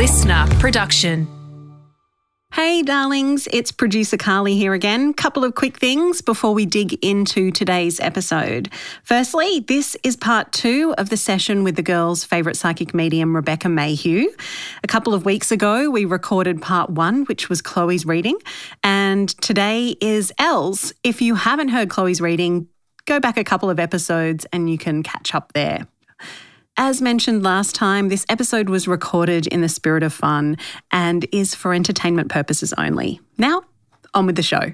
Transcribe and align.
listener 0.00 0.46
production. 0.58 1.28
Hey, 2.54 2.82
darlings, 2.82 3.46
it's 3.52 3.70
producer 3.70 4.16
Carly 4.16 4.56
here 4.56 4.72
again. 4.72 5.10
A 5.10 5.12
couple 5.12 5.44
of 5.44 5.54
quick 5.54 5.76
things 5.76 6.22
before 6.22 6.54
we 6.54 6.64
dig 6.64 6.94
into 7.04 7.50
today's 7.50 8.00
episode. 8.00 8.72
Firstly, 9.04 9.60
this 9.60 9.98
is 10.02 10.16
part 10.16 10.52
two 10.52 10.94
of 10.96 11.10
the 11.10 11.18
session 11.18 11.64
with 11.64 11.76
the 11.76 11.82
girls' 11.82 12.24
favourite 12.24 12.56
psychic 12.56 12.94
medium, 12.94 13.36
Rebecca 13.36 13.68
Mayhew. 13.68 14.30
A 14.82 14.86
couple 14.86 15.12
of 15.12 15.26
weeks 15.26 15.52
ago, 15.52 15.90
we 15.90 16.06
recorded 16.06 16.62
part 16.62 16.88
one, 16.88 17.26
which 17.26 17.50
was 17.50 17.60
Chloe's 17.60 18.06
reading, 18.06 18.38
and 18.82 19.28
today 19.42 19.96
is 20.00 20.32
Elle's. 20.38 20.94
If 21.04 21.20
you 21.20 21.34
haven't 21.34 21.68
heard 21.68 21.90
Chloe's 21.90 22.22
reading, 22.22 22.68
go 23.04 23.20
back 23.20 23.36
a 23.36 23.44
couple 23.44 23.68
of 23.68 23.78
episodes 23.78 24.46
and 24.50 24.70
you 24.70 24.78
can 24.78 25.02
catch 25.02 25.34
up 25.34 25.52
there. 25.52 25.86
As 26.82 27.02
mentioned 27.02 27.42
last 27.42 27.74
time, 27.74 28.08
this 28.08 28.24
episode 28.30 28.70
was 28.70 28.88
recorded 28.88 29.46
in 29.46 29.60
the 29.60 29.68
spirit 29.68 30.02
of 30.02 30.14
fun 30.14 30.56
and 30.90 31.26
is 31.30 31.54
for 31.54 31.74
entertainment 31.74 32.30
purposes 32.30 32.72
only. 32.78 33.20
Now, 33.36 33.64
on 34.14 34.24
with 34.24 34.36
the 34.36 34.42
show. 34.42 34.72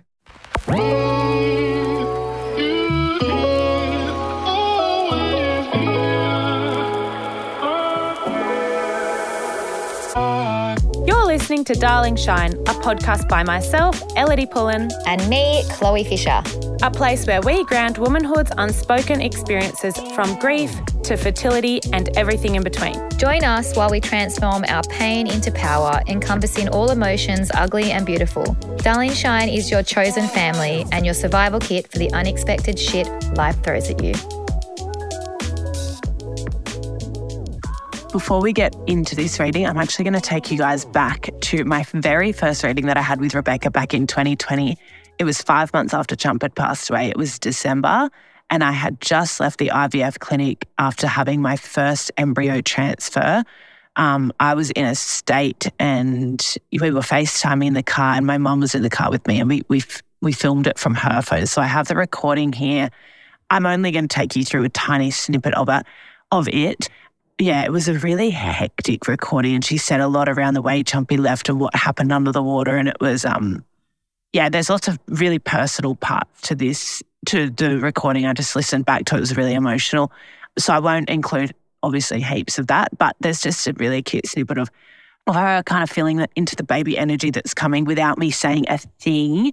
Listening 11.57 11.75
to 11.75 11.81
Darling 11.81 12.17
Shine, 12.17 12.53
a 12.53 12.75
podcast 12.85 13.31
by 13.31 13.43
myself, 13.43 13.99
Ellidy 14.09 14.45
Pullin, 14.51 14.91
And 15.07 15.27
me, 15.31 15.65
Chloe 15.71 16.05
Fisher. 16.05 16.43
a 16.83 16.91
place 16.91 17.27
where 17.27 17.41
we 17.41 17.65
ground 17.65 17.97
womanhood's 17.97 18.53
unspoken 18.59 19.23
experiences 19.23 19.97
from 20.15 20.39
grief 20.39 20.71
to 21.05 21.17
fertility 21.17 21.81
and 21.95 22.11
everything 22.15 22.57
in 22.57 22.63
between. 22.63 23.09
Join 23.17 23.43
us 23.43 23.75
while 23.75 23.89
we 23.89 24.01
transform 24.01 24.67
our 24.69 24.83
pain 24.83 25.27
into 25.29 25.51
power, 25.51 26.03
encompassing 26.09 26.69
all 26.69 26.91
emotions, 26.91 27.51
ugly 27.55 27.91
and 27.91 28.05
beautiful. 28.05 28.45
Darling 28.83 29.15
Shine 29.15 29.49
is 29.49 29.71
your 29.71 29.83
chosen 29.83 30.29
family 30.29 30.85
and 30.93 31.07
your 31.07 31.15
survival 31.15 31.59
kit 31.59 31.91
for 31.91 31.99
the 31.99 32.13
unexpected 32.13 32.79
shit 32.79 33.09
life 33.35 33.57
throws 33.65 33.89
at 33.89 34.05
you. 34.05 34.13
Before 38.17 38.41
we 38.41 38.55
get 38.55 38.75
into 38.87 39.15
this 39.15 39.39
reading, 39.39 39.67
I'm 39.67 39.77
actually 39.77 40.05
going 40.05 40.15
to 40.15 40.23
take 40.23 40.51
you 40.51 40.57
guys 40.57 40.87
back 40.87 41.29
to 41.39 41.67
my 41.67 41.85
very 41.93 42.33
first 42.33 42.65
reading 42.65 42.87
that 42.87 42.97
I 42.97 43.03
had 43.03 43.21
with 43.21 43.35
Rebecca 43.35 43.71
back 43.71 43.93
in 43.93 44.07
2020. 44.07 44.79
It 45.19 45.25
was 45.25 45.43
five 45.43 45.71
months 45.75 45.93
after 45.93 46.17
Chump 46.17 46.41
had 46.41 46.55
passed 46.55 46.89
away. 46.89 47.11
It 47.11 47.19
was 47.19 47.39
December, 47.39 48.09
and 48.49 48.65
I 48.65 48.73
had 48.73 49.03
just 49.03 49.39
left 49.39 49.59
the 49.59 49.69
IVF 49.69 50.19
clinic 50.19 50.67
after 50.79 51.07
having 51.07 51.43
my 51.43 51.57
first 51.57 52.11
embryo 52.17 52.63
transfer. 52.63 53.45
Um, 53.97 54.33
I 54.41 54.55
was 54.55 54.71
in 54.71 54.87
a 54.87 54.95
state, 54.95 55.71
and 55.79 56.43
we 56.73 56.91
were 56.91 57.01
FaceTiming 57.01 57.67
in 57.67 57.75
the 57.75 57.83
car, 57.83 58.15
and 58.15 58.27
my 58.27 58.39
mum 58.39 58.61
was 58.61 58.75
in 58.75 58.81
the 58.81 58.89
car 58.89 59.11
with 59.11 59.27
me, 59.27 59.41
and 59.41 59.49
we 59.51 59.63
we 59.69 59.83
we 60.23 60.33
filmed 60.33 60.67
it 60.67 60.79
from 60.79 60.95
her 60.95 61.21
phone. 61.21 61.45
So 61.45 61.61
I 61.61 61.67
have 61.67 61.89
the 61.89 61.97
recording 61.97 62.55
here. 62.55 62.89
I'm 63.51 63.67
only 63.67 63.91
going 63.91 64.09
to 64.09 64.15
take 64.15 64.37
you 64.37 64.43
through 64.43 64.65
a 64.65 64.71
tiny 64.71 65.11
snippet 65.11 65.53
of 65.53 65.69
it. 65.69 65.85
Of 66.33 66.49
it, 66.49 66.89
yeah, 67.39 67.65
it 67.65 67.73
was 67.73 67.89
a 67.89 67.95
really 67.99 68.31
hectic 68.31 69.09
recording, 69.09 69.55
and 69.55 69.65
she 69.65 69.77
said 69.77 70.01
a 70.01 70.09
lot 70.09 70.29
around 70.29 70.55
the 70.55 70.63
way 70.63 70.83
Chumpy 70.83 71.19
left 71.19 71.49
and 71.49 71.61
what 71.61 71.75
happened 71.75 72.13
under 72.13 72.33
the 72.33 72.43
water, 72.43 72.77
and 72.77 72.89
it 72.89 72.97
was 73.01 73.25
um, 73.25 73.65
yeah, 74.33 74.49
there's 74.49 74.71
lots 74.71 74.89
of 74.89 74.99
really 75.09 75.39
personal 75.39 75.97
parts 75.97 76.43
to 76.43 76.55
this 76.55 77.03
to 77.27 77.51
the 77.51 77.79
recording. 77.79 78.27
I 78.27 78.33
just 78.33 78.57
listened 78.57 78.87
back 78.87 79.05
to 79.07 79.15
it; 79.15 79.19
it 79.19 79.21
was 79.21 79.37
really 79.37 79.55
emotional, 79.55 80.11
so 80.59 80.73
I 80.73 80.79
won't 80.79 81.11
include 81.11 81.55
obviously 81.83 82.23
heaps 82.23 82.59
of 82.59 82.69
that, 82.69 82.97
but 82.97 83.17
there's 83.21 83.43
just 83.43 83.67
a 83.67 83.73
really 83.75 84.03
cute 84.03 84.27
snippet 84.27 84.59
of 84.59 84.71
her 85.29 85.63
kind 85.65 85.83
of 85.83 85.91
feeling 85.91 86.19
that 86.19 86.31
into 86.37 86.57
the 86.57 86.63
baby 86.63 86.97
energy 86.97 87.31
that's 87.31 87.53
coming 87.53 87.85
without 87.85 88.19
me 88.19 88.31
saying 88.31 88.65
a 88.69 88.79
thing. 88.79 89.53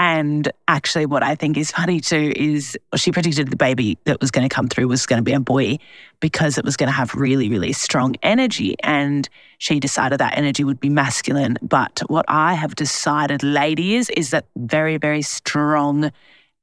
And 0.00 0.50
actually, 0.66 1.04
what 1.04 1.22
I 1.22 1.34
think 1.34 1.58
is 1.58 1.72
funny 1.72 2.00
too 2.00 2.32
is 2.34 2.74
she 2.96 3.12
predicted 3.12 3.48
the 3.48 3.56
baby 3.56 3.98
that 4.04 4.18
was 4.18 4.30
going 4.30 4.48
to 4.48 4.52
come 4.52 4.66
through 4.66 4.88
was 4.88 5.04
going 5.04 5.18
to 5.18 5.22
be 5.22 5.34
a 5.34 5.40
boy 5.40 5.78
because 6.20 6.56
it 6.56 6.64
was 6.64 6.74
going 6.74 6.86
to 6.86 6.92
have 6.92 7.14
really, 7.14 7.50
really 7.50 7.74
strong 7.74 8.16
energy. 8.22 8.76
And 8.82 9.28
she 9.58 9.78
decided 9.78 10.18
that 10.18 10.38
energy 10.38 10.64
would 10.64 10.80
be 10.80 10.88
masculine. 10.88 11.58
But 11.60 12.00
what 12.06 12.24
I 12.28 12.54
have 12.54 12.76
decided, 12.76 13.42
ladies, 13.42 14.08
is 14.08 14.30
that 14.30 14.46
very, 14.56 14.96
very 14.96 15.20
strong 15.20 16.10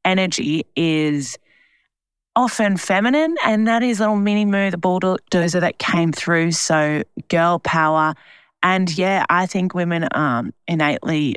energy 0.03 0.65
is 0.75 1.37
often 2.35 2.75
feminine. 2.75 3.35
And 3.45 3.67
that 3.67 3.83
is 3.83 3.99
little 3.99 4.15
mini 4.15 4.45
moo, 4.45 4.71
the 4.71 4.79
bulldozer 4.79 5.59
that 5.59 5.77
came 5.77 6.11
through. 6.11 6.53
So, 6.53 7.03
girl 7.27 7.59
power. 7.59 8.15
And 8.63 8.97
yeah, 8.97 9.27
I 9.29 9.45
think 9.45 9.75
women 9.75 10.05
are 10.05 10.43
innately 10.67 11.35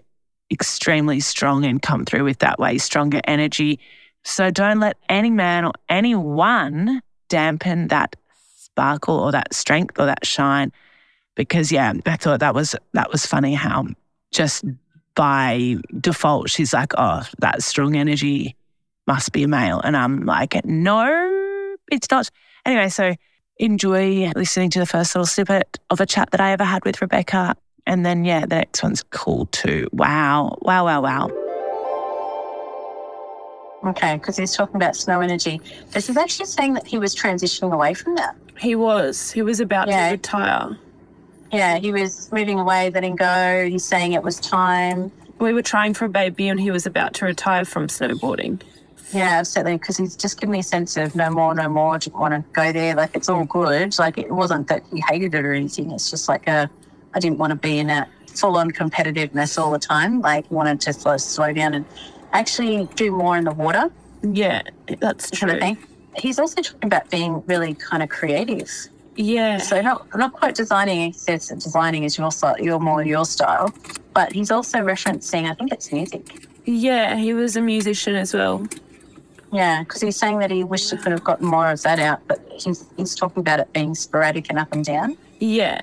extremely 0.51 1.21
strong 1.21 1.65
and 1.65 1.81
come 1.81 2.05
through 2.05 2.25
with 2.25 2.39
that 2.41 2.59
way, 2.59 2.79
stronger 2.79 3.21
energy. 3.25 3.79
So 4.25 4.51
don't 4.51 4.81
let 4.81 4.97
any 5.09 5.31
man 5.31 5.65
or 5.65 5.73
anyone 5.89 7.03
dampen 7.29 7.89
that 7.89 8.17
sparkle 8.57 9.19
or 9.19 9.33
that 9.33 9.55
strength 9.55 9.99
or 9.99 10.07
that 10.07 10.27
shine. 10.27 10.73
Because 11.37 11.73
yeah, 11.73 11.93
I 12.07 12.17
thought 12.17 12.41
that 12.41 12.55
was 12.55 12.75
that 12.93 13.11
was 13.11 13.25
funny 13.25 13.55
how 13.55 13.87
just 14.33 14.65
by 15.15 15.77
default 16.01 16.51
she's 16.51 16.73
like, 16.73 16.93
oh, 16.99 17.23
that 17.39 17.63
strong 17.63 17.97
energy 17.97 18.57
must 19.07 19.33
be 19.33 19.43
a 19.43 19.49
male. 19.49 19.81
And 19.81 19.97
I'm 19.97 20.25
like, 20.25 20.65
no, 20.65 21.77
it's 21.91 22.11
not. 22.11 22.31
Anyway, 22.65 22.89
so 22.89 23.15
enjoy 23.57 24.31
listening 24.37 24.71
to 24.71 24.79
the 24.79 24.87
first 24.87 25.15
little 25.15 25.27
snippet 25.27 25.79
of 25.91 26.01
a 26.01 26.07
chat 26.07 26.31
that 26.31 26.41
I 26.41 26.53
ever 26.53 26.65
had 26.65 26.85
with 26.85 27.01
Rebecca. 27.01 27.57
And 27.91 28.07
then, 28.07 28.25
yeah, 28.25 28.43
the 28.43 28.55
next 28.55 28.85
one's 28.85 29.03
cool 29.11 29.47
too. 29.47 29.89
Wow. 29.93 30.57
Wow, 30.63 30.85
wow, 30.85 31.01
wow. 31.03 31.29
Okay, 33.85 34.15
because 34.15 34.37
he's 34.37 34.55
talking 34.55 34.77
about 34.77 34.95
snow 34.95 35.21
energy. 35.21 35.61
This 35.91 36.09
is 36.09 36.17
actually 36.17 36.47
saying 36.47 36.75
that 36.75 36.87
he 36.87 36.99
was 36.99 37.17
transitioning 37.17 37.73
away 37.73 37.95
from 37.95 38.15
that. 38.15 38.37
He 38.59 38.77
was. 38.77 39.33
He 39.33 39.43
was 39.43 39.59
about 39.59 39.89
Yeah. 39.89 40.07
to 40.07 40.13
retire. 40.13 40.79
Yeah, 41.51 41.79
he 41.79 41.91
was 41.91 42.31
moving 42.31 42.61
away, 42.61 42.91
letting 42.91 43.17
go. 43.17 43.67
He's 43.69 43.85
saying 43.85 44.13
it 44.13 44.23
was 44.23 44.39
time. 44.39 45.11
We 45.41 45.53
were 45.53 45.63
trying 45.63 45.95
for 45.95 46.05
a 46.05 46.09
baby 46.09 46.47
and 46.49 46.61
he 46.61 46.71
was 46.71 46.87
about 46.87 47.15
to 47.15 47.25
retire 47.25 47.65
from 47.65 47.89
snowboarding. 47.89 48.61
Yeah, 49.13 49.39
absolutely. 49.41 49.79
Because 49.79 49.97
he's 49.97 50.15
just 50.15 50.39
given 50.39 50.53
me 50.53 50.61
a 50.61 50.63
sense 50.63 50.97
of 50.97 51.17
no 51.17 51.29
more, 51.29 51.53
no 51.57 51.69
more. 51.69 51.99
Didn't 51.99 52.21
want 52.21 52.35
to 52.35 52.45
go 52.53 52.71
there. 52.71 52.95
Like 52.95 53.17
it's 53.17 53.29
all 53.29 53.47
good. 53.47 53.99
Like 53.99 54.17
it 54.17 54.31
wasn't 54.31 54.69
that 54.69 54.85
he 54.93 55.03
hated 55.09 55.35
it 55.35 55.45
or 55.45 55.53
anything. 55.53 55.91
It's 55.91 56.09
just 56.09 56.29
like 56.29 56.47
a, 56.47 56.71
I 57.15 57.19
didn't 57.21 57.39
want 57.39 57.51
to 57.51 57.57
be 57.57 57.79
in 57.79 57.91
a 57.91 58.07
full 58.27 58.57
on 58.57 58.71
competitiveness 58.71 59.59
all 59.59 59.71
the 59.73 59.79
time. 59.79 60.21
Like 60.21 60.51
wanted 60.51 60.81
to 60.83 60.93
slow, 60.93 61.17
slow 61.17 61.53
down 61.53 61.75
and 61.75 61.85
actually 62.33 62.89
do 62.95 63.11
more 63.11 63.37
in 63.37 63.45
the 63.45 63.53
water. 63.53 63.91
Yeah, 64.23 64.63
that's 65.01 65.31
Kind 65.31 65.53
of 65.53 65.59
true. 65.59 65.61
thing. 65.61 65.79
He's 66.19 66.39
also 66.39 66.61
talking 66.63 66.87
about 66.87 67.11
being 67.11 67.43
really 67.47 67.75
kind 67.75 68.03
of 68.03 68.09
creative. 68.09 68.71
Yeah. 69.17 69.59
So 69.59 69.81
not 69.81 70.07
not 70.17 70.33
quite 70.33 70.55
designing. 70.55 71.13
He 71.13 71.13
says 71.13 71.49
that 71.49 71.61
designing 71.61 72.05
is 72.05 72.17
your 72.19 72.31
style, 72.31 72.57
you're 72.61 72.79
more 72.81 73.03
your 73.05 73.25
style. 73.25 73.73
But 74.15 74.33
he's 74.33 74.51
also 74.51 74.79
referencing, 74.79 75.49
I 75.51 75.55
think 75.55 75.73
it's 75.73 75.91
music. 75.93 76.47
Yeah, 76.65 77.17
he 77.17 77.33
was 77.33 77.57
a 77.57 77.61
musician 77.61 78.15
as 78.17 78.35
well. 78.35 78.67
Yeah, 79.53 79.83
because 79.83 80.01
he's 80.01 80.17
saying 80.17 80.39
that 80.39 80.51
he 80.51 80.63
wished 80.63 80.91
he 80.91 80.97
could 80.97 81.11
have 81.13 81.25
gotten 81.25 81.47
more 81.47 81.71
of 81.71 81.83
that 81.83 81.99
out, 81.99 82.21
but 82.29 82.39
he's 82.53 82.85
he's 82.97 83.15
talking 83.15 83.41
about 83.41 83.59
it 83.61 83.73
being 83.73 83.95
sporadic 83.95 84.47
and 84.51 84.59
up 84.59 84.73
and 84.73 84.85
down. 84.85 85.17
Yeah. 85.41 85.81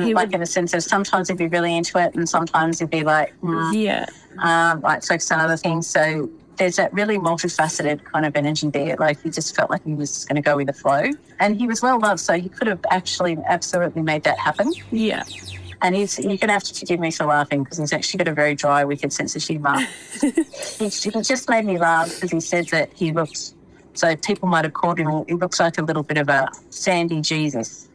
He 0.00 0.14
like 0.14 0.28
would- 0.28 0.34
in 0.36 0.42
a 0.42 0.46
sense 0.46 0.72
of 0.74 0.82
sometimes 0.82 1.28
he'd 1.28 1.38
be 1.38 1.48
really 1.48 1.76
into 1.76 1.98
it, 1.98 2.14
and 2.14 2.28
sometimes 2.28 2.78
he'd 2.78 2.90
be 2.90 3.02
like, 3.04 3.34
mm, 3.42 3.72
Yeah. 3.74 4.06
um, 4.38 4.80
like 4.80 5.02
focus 5.04 5.30
on 5.30 5.40
other 5.40 5.56
things. 5.56 5.86
So 5.86 6.28
there's 6.56 6.76
that 6.76 6.92
really 6.92 7.18
multifaceted 7.18 8.04
kind 8.04 8.26
of 8.26 8.36
energy 8.36 8.68
there. 8.68 8.96
Like 8.98 9.22
he 9.22 9.30
just 9.30 9.54
felt 9.56 9.70
like 9.70 9.84
he 9.84 9.94
was 9.94 10.24
going 10.26 10.36
to 10.36 10.42
go 10.42 10.56
with 10.56 10.66
the 10.68 10.72
flow, 10.72 11.10
and 11.40 11.56
he 11.60 11.66
was 11.66 11.82
well 11.82 11.98
loved, 11.98 12.20
so 12.20 12.34
he 12.34 12.48
could 12.48 12.66
have 12.68 12.80
actually 12.90 13.36
absolutely 13.46 14.02
made 14.02 14.24
that 14.24 14.38
happen. 14.38 14.72
Yeah. 14.90 15.24
And 15.84 15.96
he's 15.96 16.16
you're 16.18 16.36
gonna 16.36 16.52
have 16.52 16.62
to 16.62 16.74
forgive 16.78 17.00
me 17.00 17.10
for 17.10 17.24
laughing 17.26 17.64
because 17.64 17.78
he's 17.78 17.92
actually 17.92 18.18
got 18.18 18.28
a 18.28 18.34
very 18.34 18.54
dry, 18.54 18.84
wicked 18.84 19.12
sense 19.12 19.34
of 19.34 19.42
humour. 19.42 19.78
he, 20.20 20.30
he 20.88 21.10
just 21.22 21.48
made 21.48 21.64
me 21.64 21.76
laugh 21.76 22.08
because 22.14 22.30
he 22.30 22.38
said 22.38 22.68
that 22.68 22.92
he 22.94 23.10
looks. 23.12 23.54
So 23.94 24.14
people 24.14 24.48
might 24.48 24.64
have 24.64 24.74
called 24.74 24.98
him. 24.98 25.24
He 25.26 25.34
looks 25.34 25.58
like 25.58 25.78
a 25.78 25.82
little 25.82 26.04
bit 26.04 26.18
of 26.18 26.28
a 26.28 26.48
Sandy 26.70 27.20
Jesus. 27.20 27.88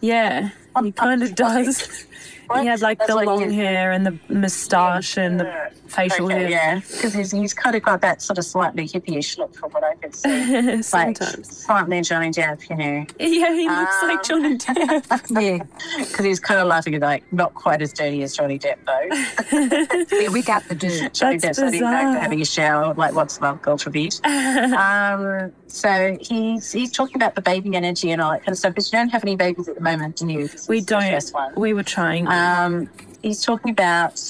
Yeah. 0.00 0.50
He 0.80 0.92
kind 1.04 1.22
of 1.22 1.34
does. 1.34 2.06
He 2.54 2.66
had 2.66 2.80
like 2.80 3.06
the 3.06 3.16
long 3.16 3.50
hair 3.50 3.92
and 3.92 4.06
the 4.06 4.18
moustache 4.28 5.16
and 5.16 5.40
the 5.40 5.70
facial 5.92 6.26
Okay, 6.26 6.40
hair. 6.40 6.48
yeah, 6.50 6.74
because 6.80 7.12
he's, 7.14 7.30
he's 7.30 7.54
kind 7.54 7.76
of 7.76 7.82
got 7.82 8.00
that 8.00 8.22
sort 8.22 8.38
of 8.38 8.44
slightly 8.44 8.88
hippie-ish 8.88 9.38
look 9.38 9.54
from 9.54 9.70
what 9.72 9.84
I 9.84 9.94
can 9.96 10.12
see. 10.12 10.28
like 10.76 10.84
Sometimes. 10.84 11.56
slightly 11.64 12.00
Johnny 12.02 12.30
Depp, 12.30 12.68
you 12.70 12.76
know. 12.76 13.06
Yeah, 13.20 13.54
he 13.54 13.68
looks 13.68 14.02
like 14.02 14.18
Um, 14.18 14.24
Johnny 14.24 14.56
Depp. 14.98 15.42
yeah, 15.42 15.64
because 15.98 16.24
he's 16.24 16.40
kind 16.40 16.60
of 16.60 16.66
laughing 16.68 16.94
at 16.94 17.02
like 17.02 17.30
not 17.32 17.54
quite 17.54 17.82
as 17.82 17.92
dirty 17.92 18.22
as 18.22 18.36
Johnny 18.36 18.58
Depp 18.58 18.76
though. 18.86 20.16
Yeah, 20.18 20.28
we 20.30 20.42
got 20.42 20.64
the 20.68 20.74
dirt. 20.74 21.14
Johnny 21.14 21.38
That's 21.38 21.58
Depp's 21.58 21.70
bizarre. 21.72 22.18
having 22.18 22.40
a 22.40 22.44
shower 22.44 22.94
like 22.94 23.14
once 23.14 23.38
a 23.38 23.40
month, 23.42 23.62
beat. 23.92 24.20
um, 24.26 25.52
so 25.66 26.16
he's 26.20 26.72
he's 26.72 26.90
talking 26.92 27.16
about 27.16 27.34
the 27.34 27.42
baby 27.42 27.74
energy 27.76 28.10
and 28.10 28.20
all 28.20 28.30
that 28.32 28.40
kind 28.40 28.50
of 28.50 28.58
stuff. 28.58 28.72
Because 28.72 28.92
you 28.92 28.98
don't 28.98 29.08
have 29.08 29.22
any 29.24 29.36
babies 29.36 29.68
at 29.68 29.74
the 29.74 29.80
moment, 29.80 30.16
do 30.16 30.28
you? 30.28 30.48
This 30.48 30.68
we 30.68 30.80
don't. 30.80 31.32
We 31.56 31.72
were 31.74 31.82
trying. 31.82 32.26
Um, 32.28 32.88
he's 33.22 33.42
talking 33.42 33.70
about 33.70 34.20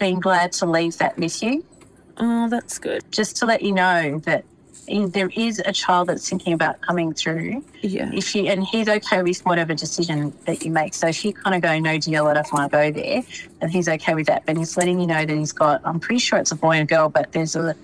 being 0.00 0.18
glad 0.18 0.50
to 0.52 0.66
leave 0.66 0.98
that 0.98 1.16
with 1.16 1.42
you. 1.42 1.64
oh, 2.16 2.48
that's 2.48 2.78
good. 2.78 3.04
Just 3.12 3.36
to 3.36 3.46
let 3.46 3.62
you 3.62 3.72
know 3.72 4.18
that 4.20 4.44
there 4.88 5.30
is 5.36 5.60
a 5.64 5.72
child 5.72 6.08
that's 6.08 6.28
thinking 6.28 6.52
about 6.52 6.80
coming 6.80 7.14
through. 7.14 7.64
Yeah. 7.80 8.10
If 8.12 8.34
you 8.34 8.46
and 8.46 8.64
he's 8.64 8.88
okay 8.88 9.22
with 9.22 9.40
whatever 9.46 9.72
decision 9.72 10.32
that 10.46 10.64
you 10.64 10.72
make. 10.72 10.94
So 10.94 11.06
if 11.06 11.24
you 11.24 11.32
kind 11.32 11.54
of 11.54 11.62
go, 11.62 11.78
no 11.78 11.96
deal, 11.98 12.26
I 12.26 12.34
don't 12.34 12.52
want 12.52 12.72
to 12.72 12.76
go 12.76 12.90
there, 12.90 13.22
and 13.60 13.70
he's 13.70 13.88
okay 13.88 14.14
with 14.14 14.26
that. 14.26 14.46
But 14.46 14.56
he's 14.56 14.76
letting 14.76 14.98
you 15.00 15.06
know 15.06 15.24
that 15.24 15.36
he's 15.36 15.52
got. 15.52 15.80
I'm 15.84 16.00
pretty 16.00 16.18
sure 16.18 16.38
it's 16.40 16.50
a 16.50 16.56
boy 16.56 16.72
and 16.72 16.88
girl, 16.88 17.08
but 17.08 17.30
there's 17.32 17.54
a 17.54 17.76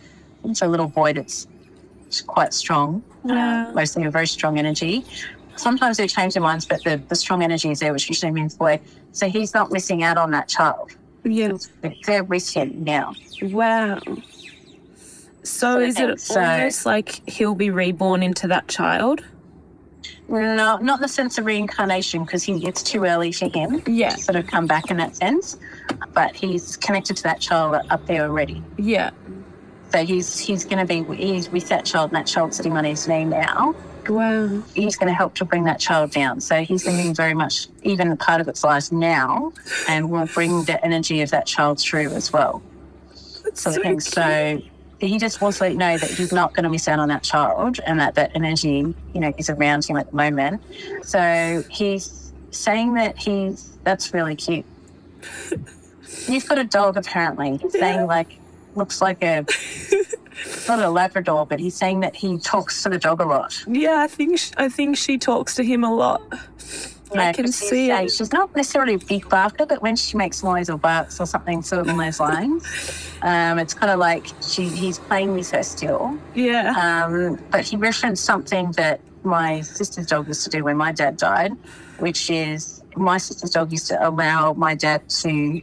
it's 0.45 0.63
a 0.63 0.69
little 0.69 0.89
boy 0.89 1.13
that's 1.13 1.47
quite 2.27 2.53
strong. 2.53 3.05
Yeah. 3.25 3.69
Uh, 3.69 3.73
mostly 3.73 4.05
a 4.05 4.11
very 4.11 4.27
strong 4.27 4.59
energy. 4.59 5.05
Sometimes 5.57 5.97
they 5.97 6.07
change 6.07 6.35
their 6.35 6.43
minds, 6.43 6.67
but 6.67 6.83
the, 6.85 7.01
the 7.09 7.15
strong 7.15 7.43
energy 7.43 7.71
is 7.71 7.81
there, 7.81 7.93
which 7.93 8.09
usually 8.09 8.33
means 8.33 8.57
boy. 8.57 8.81
So 9.13 9.29
he's 9.29 9.55
not 9.55 9.71
missing 9.71 10.03
out 10.03 10.19
on 10.19 10.31
that 10.33 10.49
child. 10.49 10.95
Yeah. 11.27 11.53
They're 12.07 12.25
with 12.25 12.57
now. 12.57 13.13
Wow. 13.43 13.99
So 15.43 15.79
is 15.81 15.99
it 15.99 16.21
So- 16.21 16.41
almost 16.41 16.87
like 16.87 17.29
he'll 17.29 17.55
be 17.55 17.71
reborn 17.71 18.23
into 18.23 18.49
that 18.49 18.69
child? 18.69 19.23
No, 20.29 20.77
not 20.79 20.99
in 20.99 21.03
the 21.03 21.09
sense 21.09 21.39
of 21.39 21.47
reincarnation, 21.47 22.25
because 22.25 22.43
he 22.43 22.67
it's 22.67 22.83
too 22.83 23.05
early 23.05 23.31
for 23.33 23.49
him 23.49 23.83
Yeah. 23.87 24.11
to 24.11 24.19
sort 24.19 24.37
of 24.37 24.47
come 24.47 24.67
back 24.67 24.91
in 24.91 24.97
that 24.97 25.15
sense. 25.17 25.57
But 26.15 26.35
he's 26.35 26.77
connected 26.77 27.17
to 27.19 27.23
that 27.25 27.41
child 27.41 27.77
up 27.91 28.07
there 28.07 28.23
already. 28.23 28.63
Yeah. 28.77 29.11
So 29.93 30.05
he's 30.05 30.39
he's 30.39 30.65
going 30.65 30.85
to 30.85 30.85
be 30.85 31.05
he's 31.17 31.49
with 31.51 31.69
that 31.69 31.85
child, 31.85 32.11
and 32.11 32.17
that 32.17 32.27
child's 32.27 32.57
sitting 32.57 32.77
on 32.77 32.85
his 32.85 33.07
knee 33.07 33.25
now. 33.25 33.75
Wow. 34.09 34.63
He's 34.75 34.97
going 34.97 35.09
to 35.09 35.15
help 35.15 35.35
to 35.37 35.45
bring 35.45 35.65
that 35.65 35.81
child 35.81 36.11
down. 36.11 36.41
So 36.41 36.63
he's 36.63 36.85
going 36.85 36.97
to 36.97 37.03
be 37.09 37.13
very 37.13 37.35
much 37.35 37.69
even 37.83 38.11
a 38.11 38.17
part 38.17 38.41
of 38.41 38.49
its 38.49 38.65
life 38.65 38.93
now, 38.93 39.53
and 39.89 40.11
will 40.11 40.27
bring 40.27 40.65
the 40.65 40.83
energy 40.85 41.23
of 41.23 41.31
that 41.31 41.47
child 41.47 41.81
through 41.81 42.11
as 42.11 42.33
well. 42.33 42.63
That's 43.45 43.63
sort 43.63 43.77
so 43.77 43.83
cute. 43.83 44.03
So 44.03 44.63
he 45.01 45.19
just 45.19 45.41
wants 45.41 45.59
to 45.59 45.65
let 45.65 45.73
you 45.73 45.79
know 45.79 45.99
that 45.99 46.11
he's 46.11 46.33
not 46.33 46.55
going 46.55 46.65
to 46.65 46.71
miss 46.71 46.89
out 46.89 46.99
on 46.99 47.09
that 47.09 47.23
child 47.23 47.81
and 47.87 48.01
that 48.01 48.15
that 48.15 48.33
energy, 48.35 48.95
you 49.15 49.21
know, 49.21 49.33
is 49.39 49.51
around 49.51 49.85
him 49.85 49.97
at 49.97 50.11
the 50.11 50.17
moment. 50.17 50.63
So 51.03 51.63
he's 51.71 52.33
saying 52.51 52.95
that 52.95 53.19
he's 53.19 53.77
that's 53.85 54.15
really 54.15 54.37
cute. 54.37 54.65
You've 56.27 56.49
got 56.49 56.59
a 56.59 56.65
dog 56.65 56.97
apparently. 56.97 57.59
He's 57.59 57.73
saying 57.73 58.07
like 58.07 58.39
looks 58.75 59.01
like 59.01 59.23
a 59.23 59.45
not 60.69 60.79
a 60.81 60.89
Labrador, 60.91 61.47
but 61.47 61.61
he's 61.61 61.75
saying 61.75 62.01
that 62.01 62.15
he 62.17 62.39
talks 62.39 62.83
to 62.83 62.89
the 62.89 62.99
dog 62.99 63.21
a 63.21 63.25
lot. 63.25 63.63
Yeah, 63.67 64.01
I 64.01 64.07
think 64.09 64.39
sh- 64.39 64.53
I 64.57 64.69
think 64.69 64.97
she 64.97 65.19
talks 65.19 65.55
to 65.57 65.63
him 65.65 65.85
a 65.85 65.95
lot. 65.95 66.23
I 66.33 66.37
Yeah, 67.15 67.33
can 67.33 67.45
'cause 67.45 67.61
he's, 67.61 67.71
see 67.71 67.91
it. 67.91 68.11
She's 68.11 68.33
not 68.33 68.55
necessarily 68.57 68.95
a 68.95 68.99
big 68.99 69.29
barker, 69.29 69.65
but 69.65 69.81
when 69.81 69.95
she 69.97 70.17
makes 70.17 70.43
noise 70.43 70.69
or 70.69 70.77
barks 70.77 71.21
or 71.21 71.27
something 71.27 71.63
sort 71.63 71.81
of 71.83 71.87
along 71.87 71.99
those 71.99 72.19
lines, 72.21 72.65
um, 73.23 73.59
it's 73.61 73.75
kind 73.75 73.93
of 73.93 73.99
like 74.01 74.27
she 74.47 74.65
he's 74.69 74.99
playing 74.99 75.33
with 75.35 75.51
her 75.53 75.63
still. 75.63 76.19
Yeah. 76.35 76.73
Um, 77.07 77.39
but 77.51 77.65
he 77.65 77.77
referenced 77.77 78.25
something 78.25 78.73
that 78.73 79.01
my 79.23 79.61
sister's 79.61 80.07
dog 80.07 80.27
used 80.29 80.43
to 80.45 80.51
do 80.51 80.65
when 80.65 80.77
my 80.77 80.93
dad 80.93 81.17
died, 81.17 81.53
which 82.01 82.29
is 82.29 82.83
my 82.97 83.19
sister's 83.19 83.51
dog 83.51 83.71
used 83.73 83.87
to 83.89 84.09
allow 84.09 84.53
my 84.55 84.75
dad 84.75 85.09
to 85.09 85.61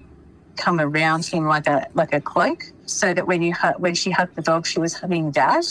come 0.57 0.79
around 0.79 1.25
him 1.25 1.45
like 1.45 1.67
a 1.67 1.87
like 1.93 2.13
a 2.13 2.21
cloak, 2.21 2.65
so 2.85 3.13
that 3.13 3.27
when 3.27 3.41
you 3.41 3.53
hu- 3.53 3.77
when 3.79 3.95
she 3.95 4.11
hugged 4.11 4.35
the 4.35 4.41
dog, 4.41 4.65
she 4.65 4.79
was 4.79 4.93
hugging 4.93 5.31
dad, 5.31 5.63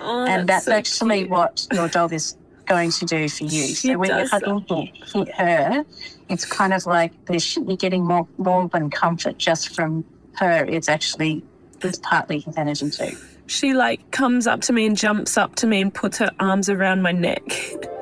Oh, 0.00 0.26
and 0.26 0.48
that's 0.48 0.66
so 0.66 0.72
actually 0.72 1.18
cute. 1.20 1.30
what 1.30 1.66
your 1.72 1.88
dog 1.88 2.12
is 2.12 2.36
going 2.66 2.90
to 2.92 3.04
do 3.06 3.28
for 3.28 3.44
you. 3.44 3.66
She 3.68 3.88
so 3.88 3.98
when 3.98 4.10
you're 4.10 4.28
hugging 4.28 4.92
her, 5.14 5.24
her, 5.36 5.84
it's 6.28 6.44
kind 6.44 6.72
of 6.74 6.84
like 6.86 7.12
this, 7.26 7.56
you're 7.56 7.76
getting 7.76 8.04
more 8.04 8.26
more 8.38 8.68
than 8.68 8.90
comfort 8.90 9.38
just 9.38 9.74
from 9.74 10.04
her. 10.36 10.64
It's 10.64 10.88
actually 10.88 11.42
it's 11.82 11.98
partly 11.98 12.40
his 12.40 12.56
energy 12.56 12.90
too. 12.90 13.16
She 13.46 13.72
like 13.72 14.10
comes 14.10 14.46
up 14.46 14.60
to 14.62 14.72
me 14.74 14.84
and 14.86 14.96
jumps 14.96 15.38
up 15.38 15.54
to 15.56 15.66
me 15.66 15.80
and 15.80 15.92
puts 15.92 16.18
her 16.18 16.30
arms 16.38 16.68
around 16.68 17.00
my 17.02 17.12
neck. 17.12 17.42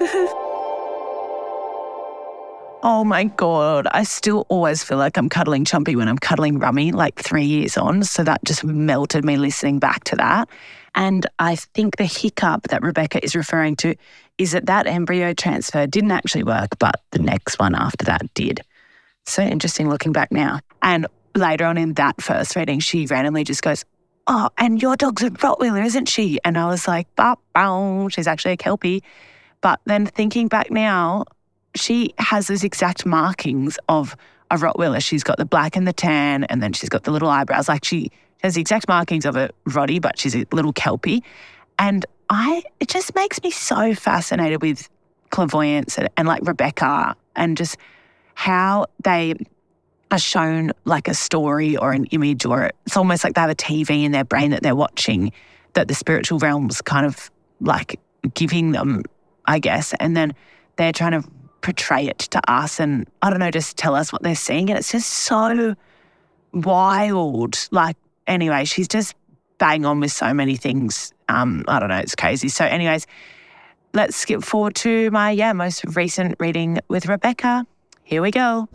Oh 2.89 3.03
my 3.03 3.25
God. 3.25 3.89
I 3.91 4.05
still 4.05 4.47
always 4.49 4.85
feel 4.85 4.97
like 4.97 5.17
I'm 5.17 5.29
cuddling 5.29 5.65
Chumpy 5.65 5.97
when 5.97 6.07
I'm 6.07 6.19
cuddling 6.19 6.61
Rummy, 6.61 6.93
like 6.93 7.17
three 7.17 7.45
years 7.45 7.77
on. 7.77 8.05
So 8.05 8.23
that 8.23 8.45
just 8.45 8.63
melted 8.63 9.25
me 9.25 9.37
listening 9.37 9.81
back 9.81 10.05
to 10.05 10.15
that. 10.15 10.49
And 10.95 11.27
I 11.41 11.57
think 11.57 11.97
the 11.97 12.05
hiccup 12.05 12.69
that 12.69 12.83
Rebecca 12.83 13.25
is 13.25 13.35
referring 13.35 13.75
to 13.79 13.97
is 14.39 14.53
that 14.53 14.67
that 14.67 14.87
embryo 14.87 15.35
transfer 15.35 15.89
didn't 15.89 16.13
actually 16.13 16.45
work, 16.45 16.79
but 16.79 17.03
the 17.11 17.19
next 17.19 17.59
one 17.59 17.75
after 17.75 18.05
that 18.05 18.33
did. 18.35 18.61
So 19.25 19.43
interesting 19.43 19.89
looking 19.89 20.13
back 20.13 20.31
now. 20.31 20.61
And 20.81 21.09
later 21.35 21.65
on 21.65 21.79
in 21.79 21.95
that 21.95 22.23
first 22.23 22.55
reading, 22.55 22.79
she 22.79 23.07
randomly 23.07 23.43
just 23.43 23.63
goes, 23.63 23.85
Oh, 24.29 24.51
and 24.59 24.81
your 24.81 24.95
dog's 24.95 25.25
a 25.25 25.31
Rottweiler, 25.31 25.85
isn't 25.85 26.07
she? 26.07 26.39
And 26.45 26.57
I 26.57 26.67
was 26.67 26.87
like, 26.87 27.09
bah, 27.17 27.35
bah, 27.53 28.07
she's 28.11 28.29
actually 28.29 28.53
a 28.53 28.57
Kelpie. 28.57 29.03
But 29.61 29.81
then 29.87 30.07
thinking 30.07 30.47
back 30.47 30.71
now, 30.71 31.25
she 31.77 32.15
has 32.19 32.47
those 32.49 32.65
exact 32.65 33.07
markings 33.07 33.79
of 33.89 34.17
a 34.51 34.57
Rottweiler. 34.57 35.03
She's 35.03 35.25
got 35.25 35.39
the 35.39 35.45
black 35.45 35.77
and 35.77 35.87
the 35.87 35.93
tan, 35.93 36.45
and 36.45 36.63
then 36.63 36.73
she's 36.73 36.89
got 36.89 37.05
the 37.05 37.11
little 37.11 37.29
eyebrows. 37.29 37.69
Like 37.69 37.85
she 37.85 38.11
has 38.43 38.55
the 38.55 38.61
exact 38.61 38.89
markings 38.89 39.25
of 39.25 39.37
a 39.37 39.51
Rottie, 39.69 40.01
but 40.01 40.19
she's 40.19 40.35
a 40.35 40.47
little 40.53 40.73
Kelpie. 40.73 41.23
And 41.79 42.07
I, 42.31 42.63
it 42.81 42.89
just 42.89 43.15
makes 43.15 43.43
me 43.43 43.51
so 43.51 43.95
fascinated 43.95 44.63
with 44.63 44.89
clairvoyance 45.31 45.99
and, 45.99 46.09
and 46.17 46.27
like 46.27 46.47
Rebecca 46.47 47.17
and 47.35 47.57
just 47.57 47.77
how 48.35 48.87
they 49.03 49.35
are 50.11 50.19
shown 50.19 50.73
like 50.85 51.09
a 51.09 51.15
story 51.15 51.77
or 51.77 51.93
an 51.93 52.05
image, 52.07 52.47
or 52.47 52.71
it's 52.87 52.97
almost 52.97 53.25
like 53.25 53.35
they 53.35 53.41
have 53.41 53.51
a 53.51 53.55
TV 53.55 54.05
in 54.05 54.13
their 54.13 54.25
brain 54.25 54.51
that 54.51 54.63
they're 54.63 54.77
watching 54.77 55.33
that 55.73 55.89
the 55.89 55.95
spiritual 55.95 56.39
realm's 56.39 56.81
kind 56.81 57.05
of 57.05 57.31
like 57.61 57.99
giving 58.35 58.73
them, 58.73 59.03
I 59.47 59.59
guess. 59.59 59.95
And 59.99 60.17
then 60.17 60.35
they're 60.77 60.93
trying 60.93 61.21
to 61.21 61.29
portray 61.67 62.07
it 62.07 62.19
to 62.21 62.41
us 62.49 62.79
and 62.79 63.09
I 63.23 63.31
don't 63.31 63.41
know, 63.41 63.51
just 63.51 63.77
tell 63.77 63.97
us 63.97 64.13
what 64.13 64.23
they're 64.23 64.37
seeing. 64.37 64.71
And 64.71 64.79
it's 64.79 64.93
just 64.93 65.11
so 65.11 65.75
wild. 66.55 67.69
Like, 67.73 67.97
anyway, 68.29 68.65
she's 68.67 68.87
just 68.87 69.17
bang 69.59 69.85
on 69.85 69.99
with 69.99 70.13
so 70.13 70.33
many 70.33 70.55
things. 70.55 71.13
Um, 71.29 71.65
I 71.67 71.81
don't 71.81 71.89
know, 71.89 71.99
it's 71.99 72.15
crazy. 72.15 72.49
So, 72.49 72.65
anyways, 72.65 73.09
let's 73.95 74.17
skip 74.17 74.45
forward 74.45 74.77
to 74.77 75.11
my 75.11 75.33
yeah, 75.33 75.53
most 75.55 75.85
recent 75.97 76.37
reading 76.39 76.79
with 76.87 77.07
Rebecca. 77.07 77.67
Here 78.05 78.23
we 78.23 78.31
go. 78.31 78.69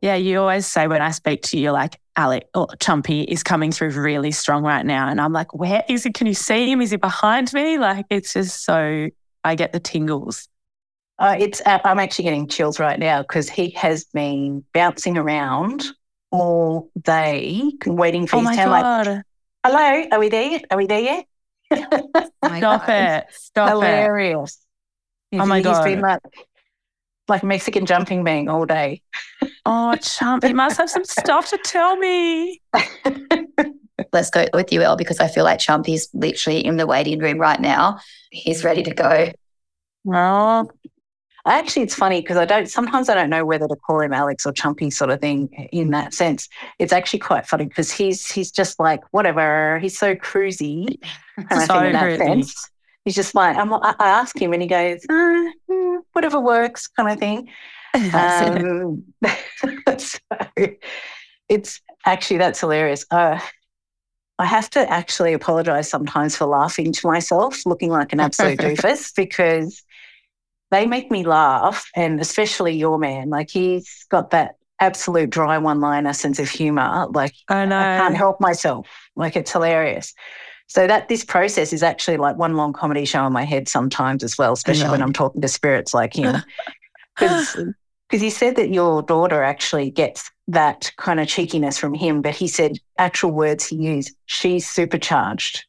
Yeah, 0.00 0.14
you 0.14 0.40
always 0.40 0.66
say 0.66 0.86
when 0.86 1.02
I 1.02 1.10
speak 1.10 1.42
to 1.42 1.56
you, 1.56 1.64
you're 1.64 1.72
like, 1.72 2.00
Alex 2.16 2.46
or 2.54 2.68
Chumpy 2.78 3.24
is 3.24 3.42
coming 3.42 3.72
through 3.72 3.90
really 3.90 4.30
strong 4.30 4.62
right 4.62 4.84
now. 4.84 5.08
And 5.08 5.20
I'm 5.20 5.32
like, 5.32 5.54
where 5.54 5.84
is 5.88 6.04
he? 6.04 6.12
Can 6.12 6.26
you 6.26 6.34
see 6.34 6.70
him? 6.70 6.80
Is 6.80 6.90
he 6.90 6.96
behind 6.96 7.52
me? 7.52 7.78
Like, 7.78 8.06
it's 8.10 8.32
just 8.32 8.64
so, 8.64 9.08
I 9.44 9.54
get 9.54 9.72
the 9.72 9.80
tingles. 9.80 10.48
Uh, 11.18 11.36
it's 11.38 11.60
uh, 11.66 11.80
I'm 11.84 11.98
actually 11.98 12.24
getting 12.24 12.46
chills 12.46 12.78
right 12.78 12.98
now 12.98 13.22
because 13.22 13.50
he 13.50 13.70
has 13.70 14.04
been 14.04 14.64
bouncing 14.72 15.16
around 15.18 15.84
all 16.30 16.90
day, 17.00 17.72
waiting 17.86 18.28
for 18.28 18.36
Oh 18.36 18.40
his 18.40 18.44
my 18.44 18.56
turn. 18.56 18.70
Like, 18.70 19.24
hello, 19.64 20.04
are 20.12 20.20
we 20.20 20.28
there? 20.28 20.50
yet? 20.50 20.64
Are 20.70 20.76
we 20.76 20.86
there 20.86 21.00
yet? 21.00 21.24
Stop 21.72 22.84
it. 22.88 23.26
Stop 23.32 23.68
it. 23.68 23.70
Hilarious. 23.72 24.58
Oh 25.32 25.46
my 25.46 25.56
He's 25.56 25.64
God. 25.64 25.84
been 25.84 26.00
like, 26.00 26.20
like 27.28 27.44
Mexican 27.44 27.86
jumping 27.86 28.24
bean 28.24 28.48
all 28.48 28.66
day. 28.66 29.02
Oh, 29.66 29.94
Chumpy 29.98 30.54
must 30.54 30.78
have 30.78 30.90
some 30.90 31.04
stuff 31.04 31.50
to 31.50 31.58
tell 31.58 31.96
me. 31.96 32.60
Let's 34.12 34.30
go 34.30 34.46
with 34.54 34.72
you, 34.72 34.82
El, 34.82 34.96
because 34.96 35.20
I 35.20 35.28
feel 35.28 35.44
like 35.44 35.58
Chumpy's 35.58 36.08
literally 36.14 36.64
in 36.64 36.76
the 36.76 36.86
waiting 36.86 37.18
room 37.18 37.38
right 37.38 37.60
now. 37.60 37.98
He's 38.30 38.64
ready 38.64 38.82
to 38.84 38.94
go. 38.94 39.32
Oh, 40.10 40.68
Actually, 41.46 41.82
it's 41.82 41.94
funny 41.94 42.20
because 42.20 42.36
I 42.36 42.44
don't. 42.44 42.68
Sometimes 42.68 43.08
I 43.08 43.14
don't 43.14 43.30
know 43.30 43.44
whether 43.46 43.66
to 43.66 43.76
call 43.76 44.00
him 44.00 44.12
Alex 44.12 44.44
or 44.44 44.52
Chumpy, 44.52 44.92
sort 44.92 45.10
of 45.10 45.20
thing. 45.20 45.48
In 45.72 45.90
that 45.92 46.12
sense, 46.12 46.46
it's 46.78 46.92
actually 46.92 47.20
quite 47.20 47.46
funny 47.46 47.64
because 47.64 47.90
he's 47.90 48.30
he's 48.30 48.50
just 48.50 48.78
like 48.78 49.00
whatever. 49.12 49.78
He's 49.78 49.98
so 49.98 50.14
cruisy. 50.14 50.98
And 51.50 51.60
I 51.60 51.66
So 51.66 51.68
think 51.68 51.84
in 51.84 51.92
that 51.92 52.10
cruisy. 52.10 52.18
sense, 52.18 52.70
he's 53.08 53.14
just 53.14 53.34
like 53.34 53.56
I'm, 53.56 53.72
I 53.72 53.94
ask 53.98 54.38
him 54.38 54.52
and 54.52 54.60
he 54.60 54.68
goes, 54.68 55.02
uh, 55.08 55.50
mm, 55.70 56.00
whatever 56.12 56.38
works, 56.38 56.88
kind 56.88 57.10
of 57.10 57.18
thing. 57.18 57.48
Um, 58.12 59.02
so 59.96 60.18
it's 61.48 61.80
actually 62.04 62.36
that's 62.36 62.60
hilarious. 62.60 63.06
Uh, 63.10 63.40
I 64.38 64.44
have 64.44 64.68
to 64.70 64.88
actually 64.90 65.32
apologize 65.32 65.88
sometimes 65.88 66.36
for 66.36 66.44
laughing 66.44 66.92
to 66.92 67.06
myself, 67.06 67.64
looking 67.64 67.90
like 67.90 68.12
an 68.12 68.20
absolute 68.20 68.58
doofus, 68.60 69.12
because 69.16 69.82
they 70.70 70.86
make 70.86 71.10
me 71.10 71.24
laugh, 71.24 71.90
and 71.96 72.20
especially 72.20 72.76
your 72.76 72.98
man. 72.98 73.30
Like 73.30 73.48
he's 73.48 74.04
got 74.10 74.30
that 74.30 74.56
absolute 74.80 75.30
dry 75.30 75.56
one-liner 75.56 76.12
sense 76.12 76.38
of 76.38 76.50
humor. 76.50 77.06
Like 77.10 77.34
I. 77.48 77.62
I 77.62 77.66
can't 77.68 78.16
help 78.16 78.38
myself. 78.38 78.86
Like 79.16 79.34
it's 79.34 79.50
hilarious. 79.50 80.12
So 80.68 80.86
that 80.86 81.08
this 81.08 81.24
process 81.24 81.72
is 81.72 81.82
actually 81.82 82.18
like 82.18 82.36
one 82.36 82.54
long 82.54 82.72
comedy 82.72 83.06
show 83.06 83.26
in 83.26 83.32
my 83.32 83.44
head 83.44 83.68
sometimes 83.68 84.22
as 84.22 84.36
well, 84.36 84.52
especially 84.52 84.90
when 84.90 85.02
I'm 85.02 85.14
talking 85.14 85.40
to 85.40 85.48
spirits 85.48 85.94
like 85.94 86.14
him. 86.14 86.42
Because 88.10 88.22
he 88.22 88.30
said 88.30 88.56
that 88.56 88.70
your 88.70 89.02
daughter 89.02 89.42
actually 89.42 89.90
gets 89.90 90.30
that 90.46 90.90
kind 90.96 91.20
of 91.20 91.28
cheekiness 91.28 91.76
from 91.76 91.92
him, 91.92 92.22
but 92.22 92.34
he 92.34 92.46
said 92.48 92.78
actual 92.96 93.32
words 93.32 93.66
he 93.66 93.76
used, 93.76 94.16
she's 94.26 94.66
supercharged. 94.66 95.66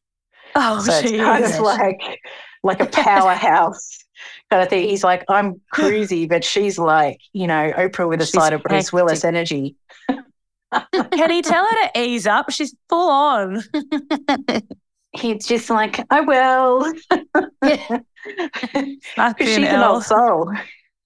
Oh, 0.56 0.80
so 0.80 0.94
it's 0.94 1.12
kind 1.12 1.44
is. 1.44 1.56
of 1.56 1.62
like 1.62 2.22
like 2.64 2.80
a 2.80 2.86
powerhouse 3.04 4.06
kind 4.50 4.64
of 4.64 4.70
thing. 4.70 4.88
He's 4.88 5.04
like, 5.04 5.26
I'm 5.28 5.60
cruisy, 5.74 6.28
but 6.30 6.44
she's 6.44 6.80
like, 6.80 7.20
you 7.34 7.48
know, 7.48 7.72
Oprah 7.76 8.08
with 8.08 8.22
a 8.22 8.26
She's 8.26 8.34
side 8.34 8.54
of 8.54 8.64
Bruce 8.64 8.94
Willis 8.94 9.24
energy. 9.24 9.76
Can 10.08 11.32
he 11.32 11.42
tell 11.42 11.66
her 11.66 11.88
to 11.88 12.00
ease 12.00 12.28
up? 12.28 12.52
She's 12.52 12.76
full 12.90 13.10
on. 13.10 13.64
He's 15.14 15.46
just 15.46 15.70
like, 15.70 16.06
I 16.10 16.22
will. 16.22 16.94
Because 18.24 19.38
she's 19.40 19.58
an 19.58 19.82
old 19.82 20.04
soul. 20.04 20.52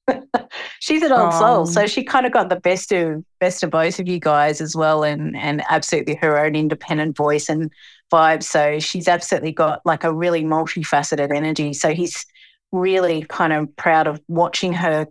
she's 0.79 1.01
an 1.03 1.11
old 1.11 1.33
soul. 1.33 1.65
So 1.65 1.87
she 1.87 2.03
kind 2.03 2.25
of 2.25 2.31
got 2.31 2.49
the 2.49 2.59
best 2.59 2.91
of 2.91 3.23
best 3.39 3.63
of 3.63 3.69
both 3.69 3.99
of 3.99 4.07
you 4.07 4.19
guys 4.19 4.61
as 4.61 4.75
well 4.75 5.03
and 5.03 5.35
and 5.35 5.63
absolutely 5.69 6.15
her 6.15 6.43
own 6.43 6.55
independent 6.55 7.15
voice 7.15 7.49
and 7.49 7.71
vibe. 8.11 8.43
So 8.43 8.79
she's 8.79 9.07
absolutely 9.07 9.51
got 9.51 9.81
like 9.85 10.03
a 10.03 10.13
really 10.13 10.43
multifaceted 10.43 11.33
energy. 11.33 11.73
So 11.73 11.93
he's 11.93 12.25
really 12.71 13.23
kind 13.23 13.53
of 13.53 13.73
proud 13.75 14.07
of 14.07 14.19
watching 14.27 14.73
her 14.73 15.07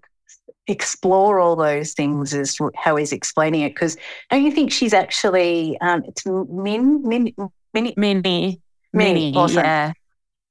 explore 0.68 1.40
all 1.40 1.56
those 1.56 1.92
things 1.92 2.32
is 2.32 2.58
how 2.76 2.96
he's 2.96 3.12
explaining 3.12 3.62
it. 3.62 3.70
Because 3.70 3.96
don't 4.30 4.44
you 4.44 4.52
think 4.52 4.72
she's 4.72 4.92
actually 4.92 5.78
um 5.80 6.02
it's 6.06 6.26
Min 6.26 7.02
Min 7.02 7.32
Minnie 7.72 7.94
Mini. 7.96 8.20
Mini, 8.20 8.60
Mini. 8.92 9.34
awesome. 9.34 9.64
Yeah. 9.64 9.92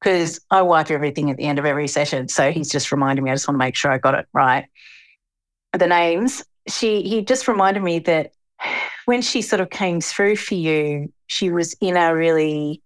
because 0.01 0.39
I 0.49 0.61
wipe 0.63 0.91
everything 0.91 1.29
at 1.29 1.37
the 1.37 1.43
end 1.45 1.59
of 1.59 1.65
every 1.65 1.87
session. 1.87 2.27
So 2.27 2.51
he's 2.51 2.69
just 2.69 2.91
reminding 2.91 3.23
me. 3.23 3.31
I 3.31 3.35
just 3.35 3.47
want 3.47 3.55
to 3.55 3.59
make 3.65 3.75
sure 3.75 3.91
I 3.91 3.97
got 3.97 4.15
it 4.15 4.27
right. 4.33 4.65
The 5.77 5.87
names. 5.87 6.43
She 6.67 7.01
he 7.03 7.21
just 7.23 7.47
reminded 7.47 7.81
me 7.83 7.99
that 7.99 8.31
when 9.05 9.21
she 9.21 9.41
sort 9.41 9.61
of 9.61 9.69
came 9.69 10.01
through 10.01 10.35
for 10.37 10.55
you, 10.55 11.11
she 11.27 11.49
was 11.51 11.73
in 11.81 11.97
a 11.97 12.15
really 12.15 12.81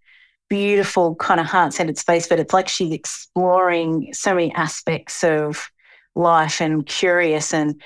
beautiful 0.50 1.15
kind 1.15 1.39
of 1.39 1.45
heart-centered 1.47 1.97
space. 1.97 2.27
But 2.27 2.39
it's 2.39 2.53
like 2.53 2.67
she's 2.69 2.93
exploring 2.93 4.13
so 4.13 4.33
many 4.35 4.53
aspects 4.53 5.24
of 5.24 5.69
life 6.15 6.62
and 6.62 6.85
curious 6.85 7.53
and 7.53 7.81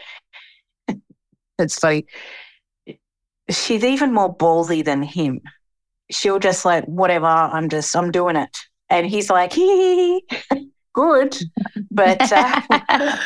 it's 1.59 1.79
funny. 1.79 2.05
She's 3.49 3.83
even 3.83 4.13
more 4.13 4.35
ballsy 4.35 4.83
than 4.85 5.01
him. 5.01 5.41
She'll 6.11 6.39
just 6.39 6.65
like, 6.65 6.85
whatever, 6.85 7.25
I'm 7.25 7.69
just, 7.69 7.95
I'm 7.95 8.11
doing 8.11 8.35
it. 8.35 8.57
And 8.89 9.05
he's 9.05 9.29
like, 9.29 9.53
hee, 9.53 10.23
good. 10.93 11.37
But, 11.91 12.31
uh, 12.31 13.17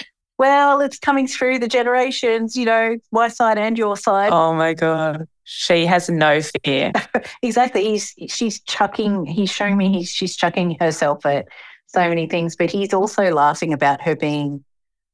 well, 0.38 0.80
it's 0.80 0.98
coming 0.98 1.26
through 1.26 1.58
the 1.58 1.68
generations, 1.68 2.56
you 2.56 2.66
know, 2.66 2.98
my 3.12 3.28
side 3.28 3.58
and 3.58 3.78
your 3.78 3.96
side. 3.96 4.32
Oh 4.32 4.54
my 4.54 4.74
God. 4.74 5.26
She 5.44 5.86
has 5.86 6.08
no 6.08 6.40
fear. 6.64 6.92
Exactly. 7.42 7.84
He's, 7.84 8.14
she's 8.28 8.60
chucking, 8.62 9.24
he's 9.26 9.50
showing 9.50 9.76
me 9.76 9.90
he's, 9.90 10.10
she's 10.10 10.36
chucking 10.36 10.76
herself 10.78 11.24
at 11.24 11.46
so 11.86 12.08
many 12.08 12.26
things, 12.26 12.54
but 12.54 12.70
he's 12.70 12.94
also 12.94 13.30
laughing 13.32 13.72
about 13.72 14.02
her 14.02 14.14
being 14.14 14.64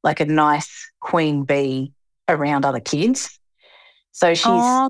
like 0.03 0.19
a 0.19 0.25
nice 0.25 0.91
queen 0.99 1.43
bee 1.43 1.93
around 2.27 2.65
other 2.65 2.79
kids. 2.79 3.39
So 4.17 4.33
she's, 4.33 4.47
oh, 4.47 4.89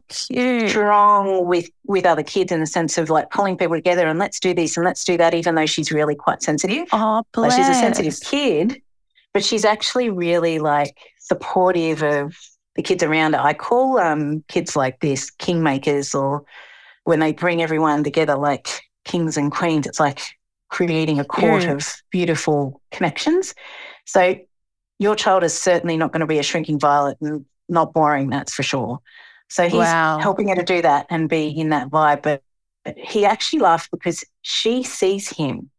strong 0.70 1.46
with 1.48 1.70
with 1.86 2.06
other 2.06 2.24
kids 2.24 2.50
in 2.50 2.62
the 2.62 2.66
sense 2.66 2.98
of 2.98 3.10
like 3.10 3.30
pulling 3.30 3.58
people 3.58 3.76
together 3.76 4.08
and 4.08 4.18
let's 4.18 4.40
do 4.40 4.54
this 4.54 4.78
and 4.78 4.86
let's 4.86 5.04
do 5.04 5.18
that, 5.18 5.34
even 5.34 5.56
though 5.56 5.66
she's 5.66 5.92
really 5.92 6.16
quite 6.16 6.42
sensitive. 6.42 6.88
Oh, 6.94 7.16
Like 7.18 7.26
bless. 7.34 7.56
she's 7.58 7.68
a 7.68 7.74
sensitive 7.74 8.18
kid, 8.22 8.82
but 9.34 9.44
she's 9.44 9.66
actually 9.66 10.10
really 10.10 10.60
like 10.60 10.96
supportive 11.20 12.04
of 12.04 12.38
the 12.78 12.82
kids 12.82 13.04
around 13.04 13.34
her. 13.34 13.42
I 13.42 13.54
call 13.54 13.98
um, 14.00 14.46
kids 14.48 14.78
like 14.78 15.02
this 15.02 15.30
kingmakers, 15.30 16.16
or 16.18 16.46
when 17.04 17.20
they 17.20 17.34
bring 17.34 17.62
everyone 17.62 18.06
together 18.06 18.38
like 18.38 18.82
kings 19.04 19.36
and 19.36 19.52
queens. 19.52 19.88
It's 19.88 20.00
like 20.00 20.22
creating 20.70 21.20
a 21.20 21.26
court 21.26 21.64
Yeah. 21.64 21.74
of 21.74 21.86
beautiful 22.12 22.82
connections. 22.92 23.54
So 24.06 24.36
your 25.00 25.16
child 25.18 25.44
is 25.44 25.54
certainly 25.54 25.98
not 25.98 26.14
going 26.14 26.22
to 26.22 26.28
be 26.28 26.40
a 26.40 26.44
shrinking 26.44 26.80
violet 26.80 27.18
and 27.20 27.44
not 27.70 27.94
boring, 27.94 28.30
that's 28.30 28.54
for 28.54 28.64
sure. 28.64 29.00
So 29.50 29.64
he's 29.64 29.74
Wow. 29.74 30.20
helping 30.20 30.50
her 30.50 30.56
to 30.56 30.64
do 30.64 30.82
that 30.82 31.08
and 31.10 31.30
be 31.30 31.48
in 31.48 31.70
that 31.70 31.90
vibe. 31.90 32.22
But, 32.22 32.42
he 32.96 33.26
actually 33.26 33.60
laughed 33.60 33.92
because 33.92 34.24
she 34.44 34.82
sees 34.82 35.28
him. 35.28 35.70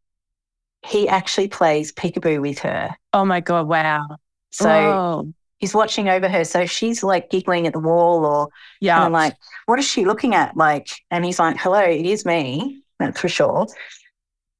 He 0.84 1.08
actually 1.08 1.48
plays 1.48 1.90
peekaboo 1.90 2.42
with 2.42 2.58
her. 2.58 2.94
Oh 3.14 3.24
my 3.24 3.40
God. 3.40 3.66
Wow. 3.66 4.18
So 4.50 4.68
Whoa. 4.68 5.32
he's 5.56 5.74
watching 5.74 6.10
over 6.10 6.28
her. 6.28 6.44
So 6.44 6.66
she's 6.66 7.02
like 7.02 7.30
giggling 7.30 7.66
at 7.66 7.72
the 7.72 7.78
wall 7.78 8.26
or 8.26 8.48
yeah. 8.80 8.96
kind 8.96 9.06
of 9.06 9.12
like, 9.12 9.36
what 9.64 9.78
is 9.78 9.88
she 9.88 10.04
looking 10.04 10.34
at? 10.34 10.54
Like, 10.54 10.88
and 11.10 11.24
he's 11.24 11.38
like, 11.38 11.56
hello, 11.58 11.80
it 11.80 12.04
is 12.04 12.26
me. 12.26 12.82
That's 12.98 13.18
for 13.18 13.28
sure. 13.28 13.66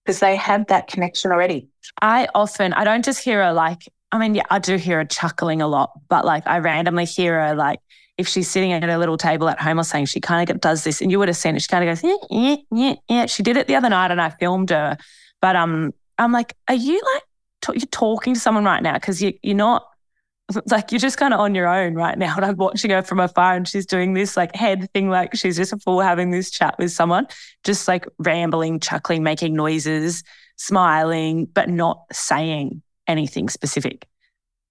Because 0.05 0.21
they 0.21 0.37
have 0.37 0.69
that 0.69 0.87
connection 0.89 1.31
already. 1.31 1.69
I 2.01 2.29
often, 2.35 2.73
I 2.73 2.85
don't 2.85 3.05
just 3.05 3.23
hear 3.23 3.45
her 3.45 3.53
like, 3.53 3.83
I 4.11 4.19
mean, 4.19 4.35
yeah, 4.35 4.45
I 4.51 4.59
do 4.59 4.77
hear 4.77 4.99
her 4.99 5.05
chuckling 5.05 5.61
a 5.61 5.69
lot, 5.69 5.93
but 6.09 6.25
like 6.25 6.47
I 6.47 6.59
randomly 6.59 7.05
hear 7.05 7.41
her 7.41 7.55
like, 7.55 7.81
if 8.17 8.27
she's 8.27 8.51
sitting 8.51 8.73
at 8.73 8.83
her 8.83 8.99
little 8.99 9.17
table 9.17 9.49
at 9.49 9.61
home 9.61 9.79
or 9.79 9.85
something, 9.85 10.07
she 10.07 10.21
kind 10.21 10.51
of 10.51 10.61
does 10.61 10.83
this, 10.83 11.01
and 11.01 11.11
you 11.11 11.19
would 11.21 11.29
have 11.29 11.37
seen 11.37 11.55
it. 11.55 11.63
She 11.63 11.69
kind 11.69 11.89
of 11.89 11.95
goes, 11.95 12.03
yeah, 12.03 12.17
yeah, 12.31 12.57
yeah, 12.73 12.95
yeah. 13.09 13.27
She 13.27 13.45
did 13.45 13.57
it 13.57 13.69
the 13.69 13.77
other 13.77 13.89
night, 13.89 14.11
and 14.11 14.21
I 14.21 14.31
filmed 14.31 14.71
her. 14.71 14.97
But 15.41 15.55
um, 15.55 15.95
I'm 16.19 16.33
like, 16.33 16.55
are 16.67 16.75
you 16.75 17.01
like, 17.15 17.23
t- 17.63 17.81
you're 17.81 17.87
talking 17.87 18.35
to 18.35 18.41
someone 18.41 18.65
right 18.65 18.83
now 18.83 18.95
because 18.95 19.23
you 19.23 19.35
you're 19.43 19.55
not 19.55 19.87
like 20.71 20.91
you're 20.91 20.99
just 20.99 21.17
kind 21.17 21.33
of 21.33 21.39
on 21.39 21.55
your 21.55 21.69
own 21.69 21.95
right 21.95 22.19
now. 22.19 22.35
And 22.35 22.45
I'm 22.45 22.57
watching 22.57 22.91
her 22.91 23.03
from 23.03 23.21
afar, 23.21 23.55
and 23.55 23.69
she's 23.69 23.87
doing 23.87 24.15
this 24.15 24.37
like 24.37 24.55
head 24.57 24.91
thing, 24.93 25.11
like 25.11 25.37
she's 25.37 25.57
just 25.57 25.73
a 25.73 25.79
fool 25.79 26.01
having 26.01 26.33
this 26.33 26.51
chat 26.51 26.77
with 26.77 26.91
someone, 26.91 27.29
just 27.63 27.87
like 27.87 28.07
rambling, 28.19 28.81
chuckling, 28.81 29.23
making 29.23 29.55
noises, 29.55 30.25
smiling, 30.57 31.47
but 31.47 31.69
not 31.69 32.03
saying 32.11 32.83
anything 33.09 33.49
specific. 33.49 34.07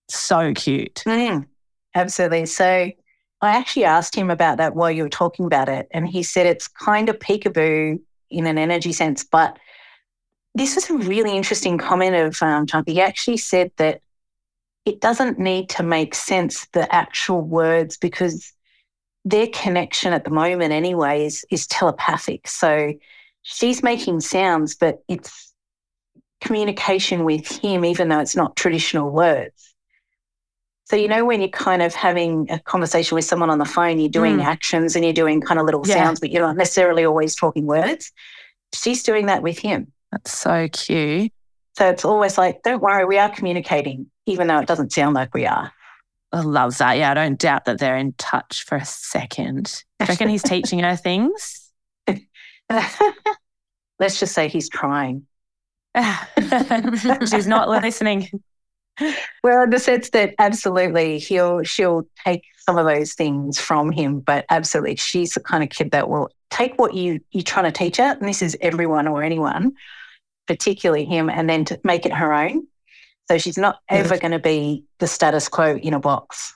So 0.10 0.54
cute. 0.54 1.04
Mm, 1.06 1.48
absolutely. 1.96 2.46
So 2.46 2.92
I 3.42 3.50
actually 3.50 3.84
asked 3.84 4.16
him 4.16 4.30
about 4.30 4.58
that 4.58 4.76
while 4.76 4.92
you 4.92 5.04
were 5.04 5.10
talking 5.10 5.46
about 5.46 5.68
it. 5.68 5.88
And 5.92 6.08
he 6.08 6.24
said 6.24 6.46
it's 6.46 6.68
kind 6.68 7.10
of 7.10 7.20
peekaboo 7.20 8.00
in 8.30 8.46
an 8.46 8.58
energy 8.58 8.94
sense. 8.94 9.24
But 9.24 9.58
this 10.56 10.76
was 10.76 10.90
a 10.90 10.98
really 10.98 11.36
interesting 11.36 11.78
comment 11.78 12.16
of 12.16 12.42
um. 12.42 12.66
He 12.86 13.02
actually 13.02 13.38
said 13.38 13.72
that 13.78 14.02
it 14.86 15.02
doesn't 15.02 15.38
need 15.38 15.70
to 15.70 15.84
make 15.84 16.16
sense, 16.16 16.66
the 16.72 16.94
actual 16.96 17.42
words, 17.42 17.98
because 17.98 18.54
their 19.26 19.48
connection 19.48 20.14
at 20.14 20.24
the 20.24 20.30
moment, 20.32 20.72
anyway, 20.72 21.26
is, 21.26 21.46
is 21.52 21.68
telepathic. 21.68 22.48
So 22.48 22.94
she's 23.42 23.84
making 23.84 24.22
sounds, 24.22 24.76
but 24.76 25.04
it's 25.10 25.47
communication 26.42 27.24
with 27.24 27.48
him, 27.48 27.84
even 27.86 28.10
though 28.10 28.20
it's 28.20 28.36
not 28.36 28.56
traditional 28.56 29.10
words. 29.10 29.74
So, 30.86 30.96
you 30.96 31.08
know, 31.10 31.26
when 31.26 31.42
you're 31.42 31.50
kind 31.50 31.82
of 31.82 31.94
having 31.94 32.50
a 32.50 32.60
conversation 32.60 33.16
with 33.16 33.26
someone 33.26 33.50
on 33.50 33.58
the 33.58 33.66
phone, 33.66 34.00
you're 34.00 34.08
doing 34.10 34.38
Mm. 34.38 34.46
actions 34.46 34.96
and 34.96 35.04
you're 35.04 35.14
doing 35.14 35.42
kind 35.42 35.60
of 35.60 35.66
little 35.66 35.84
Yeah. 35.86 35.96
sounds, 35.96 36.20
but 36.22 36.32
you're 36.32 36.42
not 36.46 36.56
necessarily 36.56 37.04
always 37.04 37.36
talking 37.36 37.66
words. 37.66 38.12
She's 38.74 39.04
doing 39.04 39.26
that 39.26 39.42
with 39.44 39.60
him. 39.60 39.92
That's 40.12 40.38
so 40.38 40.70
cute. 40.72 41.34
So 41.78 41.90
it's 41.90 42.06
always 42.06 42.38
like, 42.38 42.64
don't 42.64 42.82
worry, 42.82 43.04
we 43.06 43.18
are 43.18 43.30
communicating, 43.30 44.10
even 44.26 44.48
though 44.48 44.60
it 44.60 44.68
doesn't 44.68 44.94
sound 44.94 45.14
like 45.16 45.34
we 45.34 45.46
are. 45.46 45.74
I 46.32 46.42
love 46.42 46.78
that. 46.78 46.98
Yeah, 46.98 47.12
I 47.12 47.14
don't 47.14 47.38
doubt 47.40 47.66
that 47.66 47.80
they're 47.80 47.98
in 47.98 48.14
touch 48.14 48.64
for 48.64 48.76
a 48.78 48.86
second. 48.86 49.84
Do 50.00 50.06
you 50.06 50.10
reckon 50.10 50.30
he's 50.30 50.44
teaching 50.44 50.80
her 50.80 50.96
things? 50.96 51.70
Let's 54.00 54.20
just 54.20 54.34
say 54.34 54.48
he's 54.48 54.70
trying. 54.70 55.26
She's 57.30 57.48
not 57.48 57.70
listening. 57.70 58.30
Well, 59.44 59.64
in 59.64 59.70
the 59.70 59.80
sense 59.80 60.10
that 60.12 60.34
absolutely 60.40 61.20
he'll 61.20 61.64
she'll 61.64 62.08
take 62.26 62.44
some 62.58 62.78
of 62.78 62.86
those 62.86 63.14
things 63.14 63.60
from 63.60 63.92
him, 63.92 64.20
but 64.20 64.46
absolutely 64.50 64.96
she's 64.96 65.34
the 65.34 65.40
kind 65.40 65.64
of 65.64 65.70
kid 65.70 65.92
that 65.92 66.10
will 66.10 66.30
take 66.50 66.80
what 66.80 66.94
you 66.94 67.20
you're 67.32 67.44
trying 67.44 67.66
to 67.66 67.72
teach 67.72 67.98
her, 67.98 68.18
and 68.20 68.28
this 68.28 68.42
is 68.42 68.58
everyone 68.62 69.08
or 69.08 69.22
anyone, 69.24 69.74
particularly 70.48 71.06
him, 71.06 71.30
and 71.30 71.50
then 71.50 71.66
to 71.66 71.80
make 71.84 72.06
it 72.06 72.14
her 72.14 72.34
own. 72.34 72.66
So 73.30 73.38
she's 73.38 73.58
not 73.58 73.76
mm. 73.76 73.98
ever 73.98 74.18
going 74.18 74.32
to 74.32 74.40
be 74.40 74.84
the 75.00 75.08
status 75.08 75.48
quo 75.48 75.78
in 75.78 75.94
a 75.94 76.00
box 76.00 76.56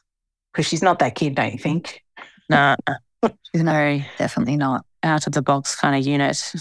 because 0.51 0.65
she's 0.65 0.81
not 0.81 0.99
that 0.99 1.15
kid, 1.15 1.35
don't 1.35 1.53
you 1.53 1.59
think? 1.59 2.03
No, 2.49 2.75
She's 3.23 3.61
very 3.61 4.05
definitely 4.17 4.57
not. 4.57 4.85
out 5.03 5.25
of 5.25 5.31
the 5.31 5.41
box 5.41 5.73
kind 5.73 5.95
of 5.95 6.05
unit. 6.05 6.53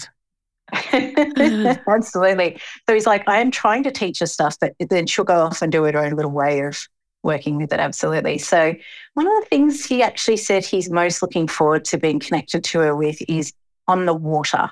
Absolutely. 1.87 2.59
So 2.87 2.93
he's 2.93 3.07
like, 3.07 3.27
I 3.27 3.39
am 3.39 3.51
trying 3.51 3.83
to 3.83 3.91
teach 3.91 4.19
her 4.19 4.25
stuff, 4.25 4.57
but 4.59 4.73
then 4.89 5.07
she'll 5.07 5.25
go 5.25 5.41
off 5.41 5.61
and 5.61 5.71
do 5.71 5.83
her 5.83 5.97
own 5.97 6.13
little 6.13 6.31
way 6.31 6.61
of 6.61 6.79
working 7.23 7.57
with 7.57 7.71
it. 7.71 7.79
Absolutely. 7.79 8.37
So 8.37 8.73
one 9.13 9.27
of 9.27 9.33
the 9.43 9.45
things 9.49 9.85
he 9.85 10.01
actually 10.01 10.37
said 10.37 10.65
he's 10.65 10.89
most 10.89 11.21
looking 11.21 11.47
forward 11.47 11.85
to 11.85 11.97
being 11.97 12.19
connected 12.19 12.63
to 12.65 12.79
her 12.79 12.95
with 12.95 13.17
is 13.27 13.53
on 13.87 14.05
the 14.05 14.13
water, 14.13 14.71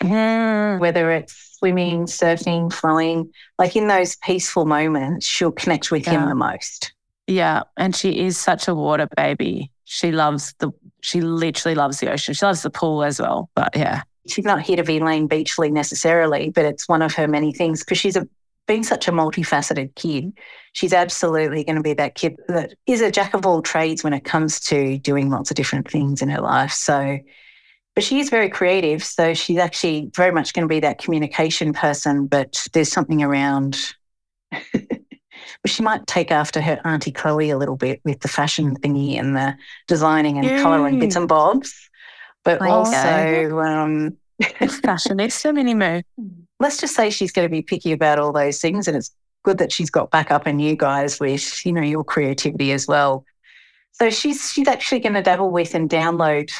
Mm. 0.00 0.80
whether 0.80 1.10
it's 1.12 1.56
swimming, 1.58 2.06
surfing, 2.06 2.72
flowing, 2.72 3.30
like 3.58 3.76
in 3.76 3.86
those 3.88 4.16
peaceful 4.16 4.64
moments, 4.64 5.24
she'll 5.24 5.52
connect 5.52 5.90
with 5.92 6.04
him 6.04 6.28
the 6.28 6.34
most. 6.34 6.92
Yeah, 7.28 7.62
and 7.76 7.94
she 7.94 8.18
is 8.26 8.36
such 8.38 8.66
a 8.66 8.74
water 8.74 9.08
baby. 9.16 9.70
She 9.84 10.10
loves 10.10 10.54
the. 10.58 10.72
She 11.00 11.20
literally 11.20 11.74
loves 11.76 12.00
the 12.00 12.10
ocean. 12.10 12.34
She 12.34 12.44
loves 12.44 12.62
the 12.62 12.70
pool 12.70 13.04
as 13.04 13.20
well. 13.20 13.50
But 13.54 13.76
yeah, 13.76 14.02
She's 14.28 14.44
not 14.44 14.62
here 14.62 14.76
to 14.76 14.84
be 14.84 15.00
Layne 15.00 15.28
Beachley 15.28 15.70
necessarily, 15.70 16.50
but 16.50 16.64
it's 16.64 16.88
one 16.88 17.02
of 17.02 17.14
her 17.14 17.26
many 17.26 17.52
things 17.52 17.80
because 17.84 17.98
she's 17.98 18.16
a 18.16 18.28
being 18.68 18.84
such 18.84 19.08
a 19.08 19.12
multifaceted 19.12 19.94
kid, 19.96 20.32
she's 20.74 20.92
absolutely 20.92 21.64
going 21.64 21.76
to 21.76 21.82
be 21.82 21.94
that 21.94 22.14
kid 22.14 22.36
that 22.46 22.74
is 22.86 23.00
a 23.00 23.10
jack 23.10 23.34
of 23.34 23.44
all 23.44 23.62
trades 23.62 24.04
when 24.04 24.12
it 24.12 24.24
comes 24.24 24.60
to 24.60 24.98
doing 24.98 25.30
lots 25.30 25.50
of 25.50 25.56
different 25.56 25.90
things 25.90 26.22
in 26.22 26.28
her 26.28 26.40
life. 26.40 26.70
So, 26.70 27.18
but 27.94 28.04
she 28.04 28.20
is 28.20 28.30
very 28.30 28.50
creative. 28.50 29.02
So 29.02 29.34
she's 29.34 29.58
actually 29.58 30.10
very 30.14 30.30
much 30.30 30.52
going 30.52 30.68
to 30.68 30.72
be 30.72 30.80
that 30.80 30.98
communication 30.98 31.72
person, 31.72 32.26
but 32.26 32.64
there's 32.72 32.92
something 32.92 33.22
around. 33.22 33.94
But 35.62 35.72
she 35.72 35.82
might 35.82 36.06
take 36.06 36.30
after 36.30 36.60
her 36.60 36.80
auntie 36.84 37.10
Chloe 37.10 37.50
a 37.50 37.58
little 37.58 37.76
bit 37.76 38.00
with 38.04 38.20
the 38.20 38.28
fashion 38.28 38.76
thingy 38.76 39.18
and 39.18 39.36
the 39.36 39.56
designing 39.88 40.38
and 40.38 40.62
colouring 40.62 41.00
bits 41.00 41.16
mm. 41.16 41.20
and 41.20 41.28
bobs. 41.28 41.87
But 42.48 42.60
There 42.60 42.68
also, 42.68 43.58
um, 43.58 44.16
fashionista 44.40 45.52
mini 45.52 45.74
moo. 45.74 46.00
let's 46.58 46.78
just 46.78 46.94
say 46.94 47.10
she's 47.10 47.30
going 47.30 47.44
to 47.44 47.50
be 47.50 47.60
picky 47.60 47.92
about 47.92 48.18
all 48.18 48.32
those 48.32 48.58
things. 48.58 48.88
And 48.88 48.96
it's 48.96 49.10
good 49.42 49.58
that 49.58 49.70
she's 49.70 49.90
got 49.90 50.10
back 50.10 50.30
up 50.30 50.46
in 50.46 50.58
you 50.58 50.74
guys 50.74 51.20
with, 51.20 51.66
you 51.66 51.72
know, 51.72 51.82
your 51.82 52.02
creativity 52.04 52.72
as 52.72 52.86
well. 52.86 53.26
So 53.92 54.08
she's 54.08 54.50
she's 54.50 54.66
actually 54.66 55.00
going 55.00 55.12
to 55.12 55.20
dabble 55.20 55.50
with 55.50 55.74
and 55.74 55.90
download 55.90 56.50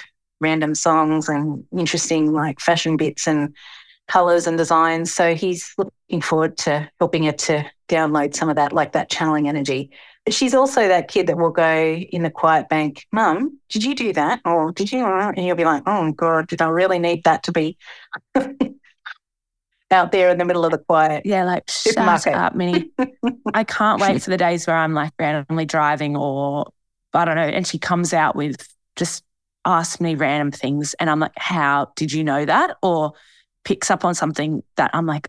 random 0.41 0.75
songs 0.75 1.27
and 1.27 1.65
interesting 1.73 2.35
like 2.35 2.61
fashion 2.61 2.99
bits 2.99 3.27
and 3.27 3.57
colors 4.09 4.47
and 4.47 4.59
designs. 4.59 5.15
So 5.15 5.35
he's 5.35 5.73
looking 5.79 6.21
forward 6.21 6.59
to 6.59 6.91
helping 6.99 7.23
her 7.23 7.33
to 7.33 7.65
download 7.89 8.35
some 8.35 8.51
of 8.51 8.57
that, 8.57 8.75
like 8.75 8.93
that 8.93 9.09
channeling 9.09 9.49
energy. 9.49 9.91
She's 10.31 10.55
also 10.55 10.89
that 10.89 11.09
kid 11.09 11.27
that 11.27 11.37
will 11.37 11.51
go 11.51 11.95
in 11.95 12.23
the 12.23 12.31
quiet 12.31 12.69
bank, 12.69 13.07
Mum, 13.13 13.59
did 13.69 13.85
you 13.85 13.95
do 13.95 14.13
that? 14.13 14.41
Or 14.45 14.73
did 14.73 14.93
you? 14.93 15.05
And 15.05 15.45
you'll 15.45 15.57
be 15.57 15.65
like, 15.65 15.83
Oh 15.87 16.13
God, 16.13 16.49
did 16.49 16.63
I 16.63 16.69
really 16.69 16.99
need 16.99 17.25
that 17.25 17.43
to 17.45 17.53
be 17.53 17.77
out 19.91 20.13
there 20.13 20.31
in 20.31 20.39
the 20.39 20.45
middle 20.45 20.65
of 20.65 20.71
the 20.71 20.79
quiet? 20.79 21.25
Yeah, 21.25 21.45
like 21.45 21.69
shut 21.69 21.95
Supermarket. 21.95 22.35
up, 22.35 22.55
Minnie. 22.55 22.91
I 23.55 23.65
can't 23.65 24.01
wait 24.01 24.23
for 24.23 24.31
the 24.31 24.37
days 24.37 24.67
where 24.67 24.77
I'm 24.77 24.95
like 24.95 25.13
randomly 25.19 25.65
driving 25.65 26.17
or 26.17 26.73
I 27.15 27.25
don't 27.25 27.37
know, 27.37 27.43
and 27.43 27.67
she 27.67 27.79
comes 27.79 28.13
out 28.13 28.37
with 28.37 28.69
just 28.97 29.25
asks 29.65 30.01
me 30.01 30.15
random 30.15 30.51
things, 30.51 30.95
and 30.95 31.09
I'm 31.09 31.21
like, 31.21 31.33
"How 31.37 31.93
did 31.97 32.13
you 32.13 32.23
know 32.23 32.45
that?" 32.45 32.77
Or 32.83 33.13
picks 33.65 33.91
up 33.91 34.05
on 34.05 34.15
something 34.15 34.63
that 34.77 34.91
I'm 34.93 35.07
like, 35.07 35.29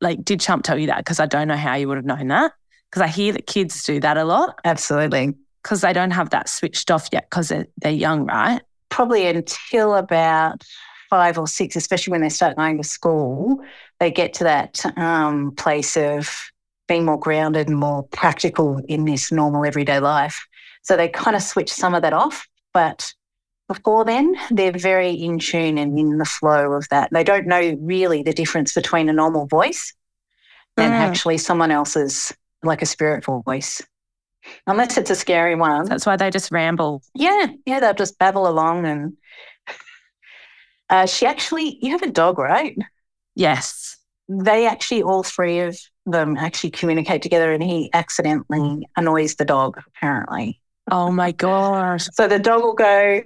"Like, 0.00 0.24
did 0.24 0.40
Chump 0.40 0.64
tell 0.64 0.78
you 0.78 0.86
that?" 0.86 0.98
Because 0.98 1.18
I 1.18 1.26
don't 1.26 1.48
know 1.48 1.56
how 1.56 1.74
you 1.74 1.88
would 1.88 1.96
have 1.96 2.06
known 2.06 2.28
that. 2.28 2.52
Because 2.90 3.02
I 3.02 3.08
hear 3.08 3.32
that 3.32 3.46
kids 3.46 3.82
do 3.82 4.00
that 4.00 4.16
a 4.16 4.24
lot 4.24 4.58
Absolutely. 4.64 5.34
because 5.62 5.82
they 5.82 5.92
don't 5.92 6.12
have 6.12 6.30
that 6.30 6.48
switched 6.48 6.90
off 6.90 7.08
yet 7.12 7.28
because 7.30 7.48
they're, 7.48 7.66
they're 7.78 7.92
young, 7.92 8.24
right? 8.26 8.62
Probably 8.88 9.26
until 9.26 9.94
about 9.94 10.64
five 11.10 11.38
or 11.38 11.46
six, 11.46 11.76
especially 11.76 12.12
when 12.12 12.22
they 12.22 12.28
start 12.28 12.56
going 12.56 12.76
to 12.78 12.84
school, 12.88 13.60
they 14.00 14.10
get 14.10 14.32
to 14.34 14.44
that 14.44 14.84
um, 14.98 15.54
place 15.56 15.96
of 15.96 16.50
being 16.86 17.04
more 17.04 17.18
grounded 17.18 17.68
and 17.68 17.76
more 17.76 18.02
practical 18.04 18.80
in 18.88 19.04
this 19.04 19.30
normal 19.30 19.64
everyday 19.66 20.00
life. 20.00 20.46
So 20.82 20.96
they 20.96 21.08
kind 21.08 21.36
of 21.36 21.42
switch 21.42 21.70
some 21.70 21.94
of 21.94 22.00
that 22.02 22.14
off. 22.14 22.46
But 22.72 23.12
before 23.68 24.06
then, 24.06 24.34
they're 24.50 24.72
very 24.72 25.10
in 25.10 25.38
tune 25.38 25.76
and 25.76 25.98
in 25.98 26.16
the 26.16 26.24
flow 26.24 26.72
of 26.72 26.88
that. 26.88 27.10
They 27.12 27.24
don't 27.24 27.46
know 27.46 27.76
really 27.80 28.22
the 28.22 28.32
difference 28.32 28.72
between 28.72 29.10
a 29.10 29.12
normal 29.12 29.46
voice 29.46 29.92
and 30.78 30.94
Mm. 30.94 31.00
actually 31.00 31.38
someone 31.38 31.70
else's, 31.70 32.32
like 32.62 32.82
a 32.82 32.86
spiritual 32.86 33.42
voice. 33.42 33.82
Unless 34.66 34.96
it's 34.96 35.10
a 35.10 35.14
scary 35.14 35.54
one. 35.54 35.86
That's 35.86 36.06
why 36.06 36.16
they 36.16 36.30
just 36.30 36.50
ramble. 36.50 37.02
Yeah, 37.14 37.48
yeah, 37.66 37.80
they'll 37.80 37.94
just 37.94 38.18
babble 38.18 38.48
along. 38.48 38.86
And 38.86 39.16
uh, 40.90 41.06
she 41.06 41.26
actually, 41.26 41.78
you 41.82 41.92
have 41.92 42.02
a 42.02 42.10
dog, 42.10 42.38
right? 42.38 42.76
Yes. 43.34 43.96
They 44.28 44.66
actually, 44.66 45.02
all 45.02 45.22
three 45.22 45.60
of 45.60 45.78
them 46.06 46.36
actually 46.36 46.70
communicate 46.70 47.22
together, 47.22 47.52
and 47.52 47.62
he 47.62 47.90
accidentally 47.92 48.88
annoys 48.96 49.36
the 49.36 49.44
dog, 49.44 49.80
apparently. 49.86 50.60
Oh 50.90 51.10
my 51.10 51.32
gosh. 51.32 52.08
So 52.12 52.28
the 52.28 52.38
dog 52.38 52.62
will 52.62 52.74
go 52.74 53.22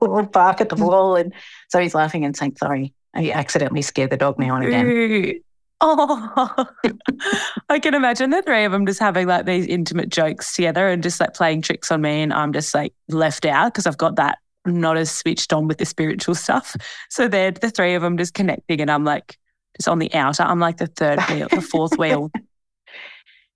will 0.00 0.22
bark 0.32 0.60
at 0.60 0.68
the 0.68 0.76
wall, 0.76 1.16
and 1.16 1.32
so 1.68 1.78
he's 1.78 1.94
laughing 1.94 2.24
and 2.24 2.36
saying, 2.36 2.56
"Sorry, 2.56 2.94
I 3.14 3.30
accidentally 3.30 3.82
scared 3.82 4.10
the 4.10 4.16
dog 4.16 4.38
now 4.38 4.56
and 4.56 4.64
again." 4.64 4.86
Ooh. 4.86 5.40
Oh, 5.80 6.66
I 7.68 7.78
can 7.78 7.94
imagine 7.94 8.30
the 8.30 8.42
three 8.42 8.64
of 8.64 8.72
them 8.72 8.86
just 8.86 8.98
having 8.98 9.28
like 9.28 9.46
these 9.46 9.66
intimate 9.66 10.08
jokes 10.08 10.54
together 10.54 10.88
and 10.88 11.02
just 11.02 11.20
like 11.20 11.34
playing 11.34 11.62
tricks 11.62 11.92
on 11.92 12.00
me. 12.00 12.22
And 12.22 12.32
I'm 12.32 12.52
just 12.52 12.74
like 12.74 12.92
left 13.08 13.44
out 13.44 13.72
because 13.72 13.86
I've 13.86 13.98
got 13.98 14.16
that 14.16 14.38
not 14.66 14.96
as 14.96 15.10
switched 15.10 15.52
on 15.52 15.68
with 15.68 15.78
the 15.78 15.86
spiritual 15.86 16.34
stuff. 16.34 16.74
So 17.10 17.28
they're 17.28 17.52
the 17.52 17.70
three 17.70 17.94
of 17.94 18.02
them 18.02 18.18
just 18.18 18.34
connecting 18.34 18.80
and 18.80 18.90
I'm 18.90 19.04
like 19.04 19.38
just 19.76 19.88
on 19.88 20.00
the 20.00 20.12
outer. 20.14 20.42
I'm 20.42 20.60
like 20.60 20.78
the 20.78 20.88
third 20.88 21.20
wheel, 21.28 21.48
the 21.48 21.62
fourth 21.62 21.92
wheel. 21.98 22.30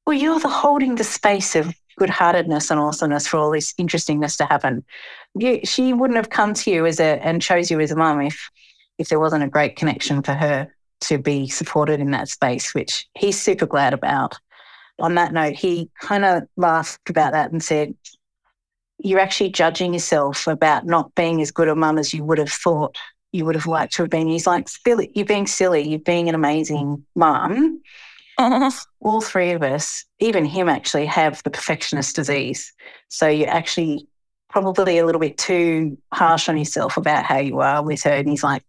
Well, 0.07 0.17
you're 0.17 0.41
the 0.41 0.49
holding 0.49 0.95
the 0.95 1.05
space 1.05 1.57
of 1.57 1.75
good-heartedness 1.99 2.71
and 2.71 2.81
awesomeness 2.81 3.27
for 3.27 3.37
all 3.37 3.51
this 3.51 3.75
interestingness 3.79 4.37
to 4.37 4.47
happen. 4.47 4.85
You, 5.35 5.61
she 5.65 5.93
wouldn't 5.93 6.17
have 6.17 6.31
come 6.31 6.55
to 6.55 6.71
you 6.71 6.87
as 6.87 7.01
a 7.01 7.25
and 7.25 7.43
chose 7.43 7.71
you 7.71 7.81
as 7.81 7.91
a 7.91 7.97
mum 7.97 8.21
if 8.23 8.49
if 8.99 9.09
there 9.09 9.21
wasn't 9.21 9.45
a 9.45 9.49
great 9.49 9.77
connection 9.77 10.23
for 10.23 10.33
her 10.33 10.73
to 11.03 11.19
be 11.19 11.49
supported 11.49 12.01
in 12.01 12.11
that 12.13 12.29
space, 12.29 12.75
which 12.75 13.07
he's 13.17 13.41
super 13.41 13.67
glad 13.67 13.95
about. 13.95 14.39
On 14.99 15.15
that 15.15 15.33
note, 15.33 15.55
he 15.55 15.91
kind 16.01 16.25
of 16.25 16.45
laughed 16.57 17.09
about 17.09 17.33
that 17.33 17.51
and 17.51 17.63
said, 17.63 17.95
"You're 18.99 19.21
actually 19.21 19.51
judging 19.51 19.93
yourself 19.95 20.47
about 20.47 20.87
not 20.87 21.15
being 21.15 21.41
as 21.41 21.51
good 21.51 21.69
a 21.69 21.75
mum 21.75 21.99
as 21.99 22.13
you 22.13 22.25
would 22.25 22.39
have 22.39 22.53
thought 22.53 22.97
you 23.33 23.45
would 23.45 23.55
have 23.55 23.67
liked 23.67 23.95
to 23.95 24.03
have 24.03 24.11
been." 24.11 24.29
He's 24.29 24.47
like, 24.47 24.69
"Silly, 24.69 25.11
you're 25.15 25.27
being 25.27 25.47
silly. 25.47 25.89
You're 25.89 25.99
being 25.99 26.29
an 26.29 26.35
amazing 26.35 27.05
mum." 27.15 27.81
All 29.01 29.21
three 29.21 29.51
of 29.51 29.63
us, 29.63 30.05
even 30.19 30.45
him 30.45 30.69
actually, 30.69 31.07
have 31.07 31.43
the 31.43 31.51
perfectionist 31.51 32.17
disease. 32.17 32.73
So 33.09 33.29
you're 33.29 33.49
actually 33.49 34.09
probably 34.51 34.99
a 34.99 35.07
little 35.07 35.21
bit 35.21 35.39
too 35.39 35.97
harsh 36.13 36.49
on 36.49 36.59
yourself 36.59 36.97
about 36.97 37.25
how 37.25 37.39
you 37.39 37.61
are 37.61 37.83
with 37.83 38.03
her. 38.03 38.11
And 38.11 38.29
he's 38.29 38.43
like, 38.45 38.63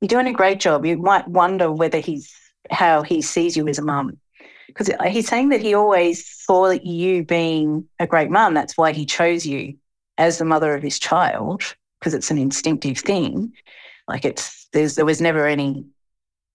You're 0.00 0.08
doing 0.08 0.26
a 0.26 0.32
great 0.32 0.60
job. 0.60 0.86
You 0.86 0.96
might 0.96 1.28
wonder 1.28 1.70
whether 1.70 1.98
he's 1.98 2.32
how 2.70 3.02
he 3.02 3.22
sees 3.22 3.56
you 3.56 3.68
as 3.68 3.78
a 3.78 3.82
mum. 3.82 4.18
Because 4.66 4.90
he's 5.08 5.28
saying 5.28 5.48
that 5.48 5.60
he 5.60 5.74
always 5.74 6.24
saw 6.44 6.70
you 6.70 7.24
being 7.24 7.88
a 7.98 8.06
great 8.06 8.30
mum. 8.30 8.54
That's 8.54 8.78
why 8.78 8.92
he 8.92 9.04
chose 9.04 9.44
you 9.44 9.76
as 10.16 10.38
the 10.38 10.44
mother 10.44 10.74
of 10.74 10.82
his 10.82 10.98
child, 10.98 11.62
because 11.98 12.14
it's 12.14 12.30
an 12.30 12.38
instinctive 12.38 12.98
thing. 12.98 13.52
Like 14.06 14.24
it's 14.24 14.68
there's 14.72 14.94
there 14.94 15.04
was 15.04 15.20
never 15.20 15.46
any 15.46 15.86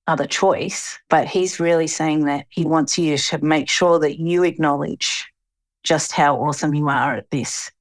other 0.08 0.27
choice, 0.27 0.97
but 1.10 1.27
he's 1.27 1.60
really 1.60 1.88
saying 1.88 2.25
that 2.25 2.45
he 2.49 2.63
wants 2.63 2.97
you 2.97 3.17
to 3.17 3.43
make 3.43 3.69
sure 3.69 3.99
that 3.99 4.19
you 4.19 4.43
acknowledge 4.43 5.25
just 5.84 6.12
how 6.12 6.38
awesome 6.38 6.73
you 6.73 6.88
are 6.89 7.15
at 7.15 7.29
this. 7.31 7.71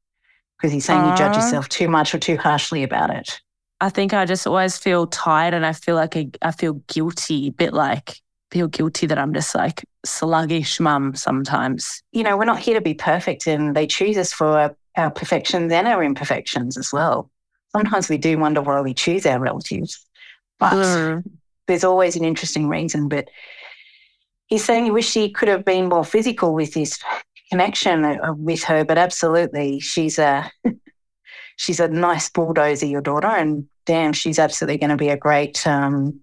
Because 0.57 0.73
he's 0.73 0.85
saying 0.85 1.05
you 1.05 1.17
judge 1.17 1.37
yourself 1.37 1.69
too 1.69 1.89
much 1.89 2.15
or 2.15 2.19
too 2.19 2.37
harshly 2.37 2.83
about 2.83 3.11
it. 3.11 3.41
I 3.85 3.91
think 3.91 4.15
I 4.15 4.25
just 4.25 4.47
always 4.47 4.79
feel 4.79 5.07
tired 5.07 5.53
and 5.53 5.67
I 5.67 5.75
feel 5.75 5.95
like 5.95 6.17
I, 6.17 6.31
I 6.41 6.53
feel 6.53 6.81
guilty, 6.89 7.49
a 7.49 7.53
bit 7.53 7.75
like 7.75 8.17
feel 8.51 8.67
guilty 8.67 9.07
that 9.07 9.19
I'm 9.19 9.35
just 9.35 9.55
like 9.55 9.85
sluggish 10.07 10.81
mum 10.81 11.15
sometimes. 11.15 12.03
You 12.11 12.23
know, 12.23 12.39
we're 12.39 12.47
not 12.47 12.61
here 12.61 12.77
to 12.77 12.81
be 12.81 12.95
perfect, 12.95 13.47
and 13.47 13.77
they 13.77 13.87
choose 13.87 14.17
us 14.17 14.33
for 14.33 14.75
our, 14.97 15.11
perfections 15.11 15.71
and 15.71 15.87
our 15.87 16.03
imperfections 16.03 16.79
as 16.79 16.95
well. 16.95 17.31
Sometimes 17.73 18.09
we 18.09 18.17
do 18.17 18.39
wonder 18.39 18.63
why 18.63 18.81
we 18.81 18.95
choose 18.95 19.27
our 19.27 19.39
relatives, 19.39 20.03
but 20.59 20.73
Mm. 20.73 21.25
there's 21.67 21.85
always 21.85 22.17
an 22.17 22.25
interesting 22.25 22.69
reason. 22.69 23.09
But 23.11 23.29
he's 24.47 24.65
saying 24.65 24.87
he 24.87 24.93
wish 24.93 25.13
he 25.13 25.29
could 25.29 25.49
have 25.49 25.67
been 25.67 25.91
more 25.91 26.07
physical 26.07 26.55
with 26.55 26.73
his 26.73 26.99
connection 27.51 28.07
uh, 28.07 28.33
with 28.33 28.63
her, 28.65 28.83
but 28.83 28.97
absolutely, 28.97 29.79
she's 29.81 30.19
a 30.19 30.51
she's 31.57 31.81
a 31.81 31.89
nice 31.89 32.29
bulldozer, 32.29 32.87
your 32.87 33.01
daughter, 33.01 33.29
and 33.29 33.69
damn, 33.87 34.13
she's 34.13 34.39
absolutely 34.39 34.79
going 34.79 34.91
to 34.91 34.97
be 34.97 35.09
a 35.09 35.17
great 35.17 35.67
um, 35.67 36.21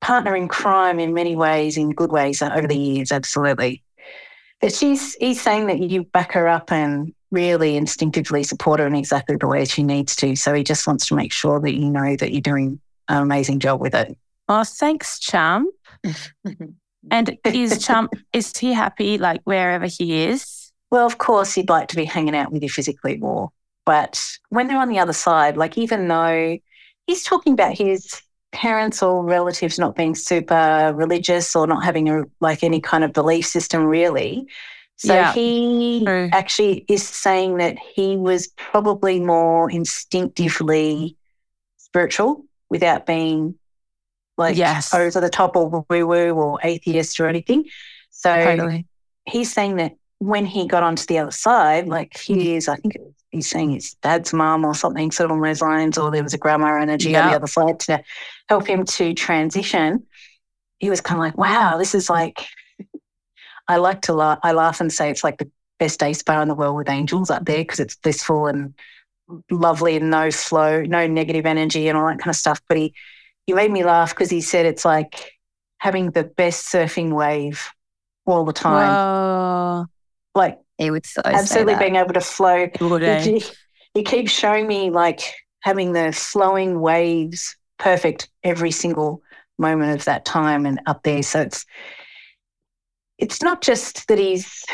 partner 0.00 0.36
in 0.36 0.48
crime 0.48 0.98
in 0.98 1.14
many 1.14 1.36
ways, 1.36 1.76
in 1.76 1.90
good 1.90 2.12
ways 2.12 2.42
over 2.42 2.66
the 2.66 2.76
years, 2.76 3.12
absolutely. 3.12 3.82
But 4.60 4.72
she's 4.72 5.14
he's 5.14 5.40
saying 5.40 5.66
that 5.66 5.80
you 5.80 6.04
back 6.04 6.32
her 6.32 6.46
up 6.46 6.70
and 6.70 7.12
really 7.30 7.76
instinctively 7.76 8.44
support 8.44 8.78
her 8.78 8.86
in 8.86 8.94
exactly 8.94 9.36
the 9.36 9.48
way 9.48 9.64
she 9.64 9.82
needs 9.82 10.14
to. 10.16 10.36
So 10.36 10.54
he 10.54 10.62
just 10.62 10.86
wants 10.86 11.06
to 11.08 11.16
make 11.16 11.32
sure 11.32 11.58
that 11.60 11.74
you 11.74 11.90
know 11.90 12.14
that 12.16 12.30
you're 12.32 12.40
doing 12.42 12.78
an 13.08 13.22
amazing 13.22 13.58
job 13.58 13.80
with 13.80 13.94
it. 13.94 14.16
Oh, 14.48 14.64
thanks, 14.64 15.18
Chump. 15.18 15.74
and 17.10 17.38
is 17.44 17.84
Chump 17.84 18.12
is 18.32 18.56
he 18.56 18.72
happy 18.72 19.18
like 19.18 19.40
wherever 19.44 19.86
he 19.86 20.24
is? 20.24 20.61
Well, 20.92 21.06
of 21.06 21.16
course, 21.16 21.54
he'd 21.54 21.70
like 21.70 21.88
to 21.88 21.96
be 21.96 22.04
hanging 22.04 22.36
out 22.36 22.52
with 22.52 22.62
you 22.62 22.68
physically 22.68 23.16
more. 23.16 23.50
But 23.86 24.22
when 24.50 24.68
they're 24.68 24.78
on 24.78 24.90
the 24.90 24.98
other 24.98 25.14
side, 25.14 25.56
like 25.56 25.78
even 25.78 26.06
though 26.06 26.58
he's 27.06 27.24
talking 27.24 27.54
about 27.54 27.78
his 27.78 28.20
parents 28.52 29.02
or 29.02 29.24
relatives 29.24 29.78
not 29.78 29.96
being 29.96 30.14
super 30.14 30.92
religious 30.94 31.56
or 31.56 31.66
not 31.66 31.82
having 31.82 32.10
a 32.10 32.24
like 32.40 32.62
any 32.62 32.78
kind 32.78 33.04
of 33.04 33.14
belief 33.14 33.46
system 33.46 33.84
really. 33.84 34.46
So 34.96 35.14
Yeah, 35.14 35.32
he 35.32 36.04
true. 36.04 36.28
actually 36.30 36.84
is 36.88 37.08
saying 37.08 37.56
that 37.56 37.78
he 37.78 38.18
was 38.18 38.48
probably 38.58 39.18
more 39.18 39.70
instinctively 39.70 41.16
spiritual 41.78 42.44
without 42.68 43.06
being 43.06 43.54
like 44.36 44.58
Yes. 44.58 44.92
over 44.92 45.22
the 45.22 45.30
top 45.30 45.56
or 45.56 45.70
woo 45.88 46.06
woo 46.06 46.34
or 46.34 46.58
atheist 46.62 47.18
or 47.18 47.28
anything. 47.28 47.64
So 48.10 48.34
Totally. 48.44 48.86
he's 49.26 49.50
saying 49.50 49.76
that 49.76 49.92
when 50.22 50.46
he 50.46 50.66
got 50.68 50.84
onto 50.84 51.04
the 51.06 51.18
other 51.18 51.32
side, 51.32 51.88
like 51.88 52.12
Mm. 52.12 52.36
he 52.36 52.54
is, 52.54 52.68
I 52.68 52.76
think 52.76 52.96
he's 53.30 53.50
saying 53.50 53.72
his 53.72 53.94
dad's 53.94 54.32
mum 54.32 54.64
or 54.64 54.72
something 54.74 55.10
sort 55.10 55.30
of 55.30 55.36
on 55.36 55.42
those 55.42 55.60
lines, 55.60 55.98
or 55.98 56.12
there 56.12 56.22
was 56.22 56.32
a 56.32 56.38
grandma 56.38 56.80
energy 56.80 57.16
on 57.16 57.28
the 57.28 57.34
other 57.36 57.48
side 57.48 57.80
to 57.80 58.02
help 58.48 58.66
him 58.68 58.84
to 58.84 59.14
transition. 59.14 60.06
He 60.78 60.90
was 60.90 61.00
kind 61.00 61.18
of 61.18 61.24
like, 61.24 61.36
wow, 61.36 61.76
this 61.76 61.92
is 61.92 62.08
like, 62.08 62.46
I 63.66 63.76
like 63.76 64.02
to 64.02 64.12
laugh, 64.12 64.38
I 64.44 64.52
laugh 64.52 64.80
and 64.80 64.92
say 64.92 65.10
it's 65.10 65.24
like 65.24 65.38
the 65.38 65.50
best 65.80 65.98
day 65.98 66.12
spa 66.12 66.40
in 66.40 66.48
the 66.48 66.54
world 66.54 66.76
with 66.76 66.88
angels 66.88 67.28
up 67.28 67.44
there 67.44 67.58
because 67.58 67.80
it's 67.80 67.96
blissful 67.96 68.46
and 68.46 68.74
lovely 69.50 69.96
and 69.96 70.08
no 70.10 70.30
flow, 70.30 70.82
no 70.82 71.08
negative 71.08 71.46
energy 71.46 71.88
and 71.88 71.98
all 71.98 72.06
that 72.06 72.20
kind 72.20 72.30
of 72.30 72.36
stuff. 72.36 72.60
But 72.68 72.76
he, 72.78 72.94
he 73.46 73.54
made 73.54 73.72
me 73.72 73.82
laugh 73.82 74.10
because 74.10 74.30
he 74.30 74.40
said 74.40 74.66
it's 74.66 74.84
like 74.84 75.32
having 75.78 76.12
the 76.12 76.22
best 76.22 76.66
surfing 76.72 77.12
wave 77.12 77.70
all 78.24 78.44
the 78.44 78.52
time 78.52 78.94
Whoa. 78.94 79.86
Like 80.34 80.58
He 80.78 80.90
would 80.90 81.06
so 81.06 81.20
absolutely 81.24 81.76
being 81.76 81.96
able 81.96 82.14
to 82.14 82.20
flow. 82.20 82.68
Good, 82.78 83.02
eh? 83.02 83.20
He, 83.20 83.44
he 83.94 84.02
keeps 84.02 84.32
showing 84.32 84.66
me 84.66 84.90
like 84.90 85.20
having 85.60 85.92
the 85.92 86.12
flowing 86.12 86.80
waves 86.80 87.56
perfect 87.78 88.28
every 88.42 88.70
single 88.70 89.22
moment 89.58 89.92
of 89.92 90.04
that 90.06 90.24
time 90.24 90.66
and 90.66 90.80
up 90.86 91.02
there. 91.02 91.22
So 91.22 91.40
it's 91.40 91.64
it's 93.18 93.42
not 93.42 93.62
just 93.62 94.08
that 94.08 94.18
he's 94.18 94.64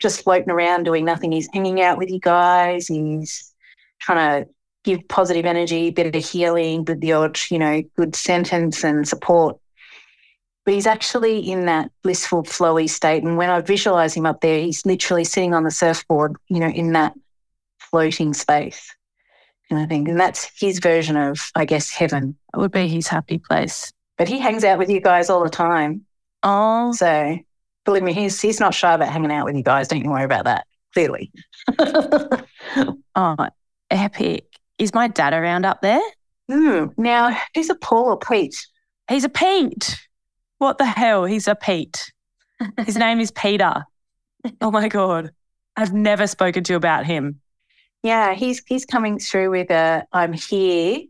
just 0.00 0.24
floating 0.24 0.50
around 0.50 0.84
doing 0.84 1.04
nothing. 1.04 1.30
He's 1.30 1.48
hanging 1.52 1.80
out 1.80 1.98
with 1.98 2.10
you 2.10 2.18
guys. 2.18 2.88
He's 2.88 3.52
trying 4.00 4.44
to 4.44 4.50
give 4.84 5.06
positive 5.08 5.46
energy, 5.46 5.90
bit 5.90 6.14
of 6.14 6.24
healing, 6.24 6.82
but 6.84 7.00
the 7.00 7.12
odd, 7.12 7.38
you 7.50 7.58
know, 7.58 7.82
good 7.96 8.16
sentence 8.16 8.82
and 8.82 9.06
support. 9.06 9.58
But 10.64 10.74
he's 10.74 10.86
actually 10.86 11.38
in 11.40 11.66
that 11.66 11.90
blissful, 12.02 12.44
flowy 12.44 12.88
state. 12.88 13.24
And 13.24 13.36
when 13.36 13.50
I 13.50 13.60
visualize 13.60 14.14
him 14.14 14.26
up 14.26 14.40
there, 14.40 14.60
he's 14.60 14.86
literally 14.86 15.24
sitting 15.24 15.54
on 15.54 15.64
the 15.64 15.70
surfboard, 15.70 16.36
you 16.48 16.60
know, 16.60 16.68
in 16.68 16.92
that 16.92 17.14
floating 17.78 18.32
space 18.32 18.94
kind 19.68 19.82
of 19.82 19.88
thing. 19.88 20.08
And 20.08 20.20
that's 20.20 20.50
his 20.58 20.78
version 20.78 21.16
of, 21.16 21.50
I 21.54 21.64
guess, 21.64 21.90
heaven. 21.90 22.36
That 22.52 22.60
would 22.60 22.72
be 22.72 22.88
his 22.88 23.08
happy 23.08 23.38
place. 23.38 23.92
But 24.18 24.28
he 24.28 24.38
hangs 24.38 24.64
out 24.64 24.78
with 24.78 24.90
you 24.90 25.00
guys 25.00 25.30
all 25.30 25.42
the 25.42 25.50
time. 25.50 26.04
Oh, 26.42 26.92
So 26.92 27.38
believe 27.84 28.02
me, 28.02 28.12
he's 28.12 28.40
he's 28.40 28.60
not 28.60 28.74
shy 28.74 28.94
about 28.94 29.08
hanging 29.08 29.32
out 29.32 29.44
with 29.44 29.56
you 29.56 29.62
guys. 29.62 29.88
Don't 29.88 30.04
you 30.04 30.10
worry 30.10 30.24
about 30.24 30.44
that. 30.44 30.66
Clearly. 30.92 31.32
oh, 33.14 33.48
epic. 33.90 34.46
Is 34.78 34.92
my 34.92 35.08
dad 35.08 35.32
around 35.32 35.64
up 35.64 35.80
there? 35.80 36.02
Hmm. 36.50 36.86
Now, 36.96 37.36
who's 37.54 37.70
a 37.70 37.74
Paul 37.74 38.10
or 38.10 38.18
Pete? 38.18 38.66
He's 39.08 39.24
a 39.24 39.28
Pete. 39.28 39.98
What 40.62 40.78
the 40.78 40.84
hell? 40.84 41.24
He's 41.24 41.48
a 41.48 41.56
Pete. 41.56 42.12
His 42.86 42.96
name 42.96 43.18
is 43.18 43.32
Peter. 43.32 43.84
Oh 44.60 44.72
my 44.72 44.88
God. 44.88 45.30
I've 45.76 45.92
never 45.92 46.26
spoken 46.26 46.64
to 46.64 46.72
you 46.72 46.76
about 46.76 47.06
him. 47.06 47.40
Yeah, 48.02 48.34
he's 48.34 48.60
he's 48.66 48.84
coming 48.84 49.20
through 49.20 49.50
with 49.50 49.70
a 49.70 50.04
I'm 50.12 50.32
here, 50.32 51.02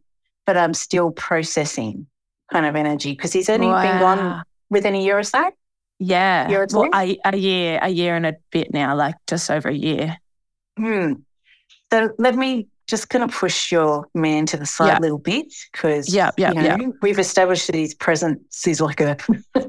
but 0.45 0.59
I'm 0.59 0.75
still 0.75 1.13
processing 1.13 2.07
kind 2.53 2.67
of 2.67 2.77
energy 2.77 3.13
because 3.13 3.33
he's 3.33 3.49
only 3.49 3.69
been 3.69 3.99
gone 4.01 4.43
within 4.69 4.95
a 4.95 5.03
year 5.03 5.19
or 5.19 5.23
so. 5.23 5.51
Yeah. 5.99 6.51
Year 6.51 6.63
or 6.65 6.67
well, 6.73 6.91
a, 6.95 7.19
a 7.25 7.37
year, 7.37 7.79
a 7.81 7.89
year 7.89 8.17
and 8.17 8.27
a 8.27 8.37
bit 8.51 8.73
now, 8.75 8.95
like 8.95 9.15
just 9.27 9.51
over 9.51 9.71
a 9.71 9.75
year. 9.75 10.19
Hmm. 10.79 11.15
So 11.91 12.11
let 12.19 12.35
me 12.35 12.69
just 12.87 13.09
going 13.09 13.27
to 13.27 13.35
push 13.35 13.71
your 13.73 14.07
man 14.15 14.47
to 14.47 14.57
the 14.57 14.67
side 14.67 14.89
Yeah. 14.89 14.99
a 14.99 15.01
little 15.01 15.19
bit 15.19 15.53
because 15.73 16.13
Yeah, 16.15 16.31
yeah, 16.37 16.53
you 16.53 16.87
know, 16.87 16.93
we've 17.03 17.19
established 17.19 17.67
that 17.69 17.77
his 17.77 17.95
presence 17.95 18.67
is 18.67 18.81
like 18.81 19.01
a 19.01 19.17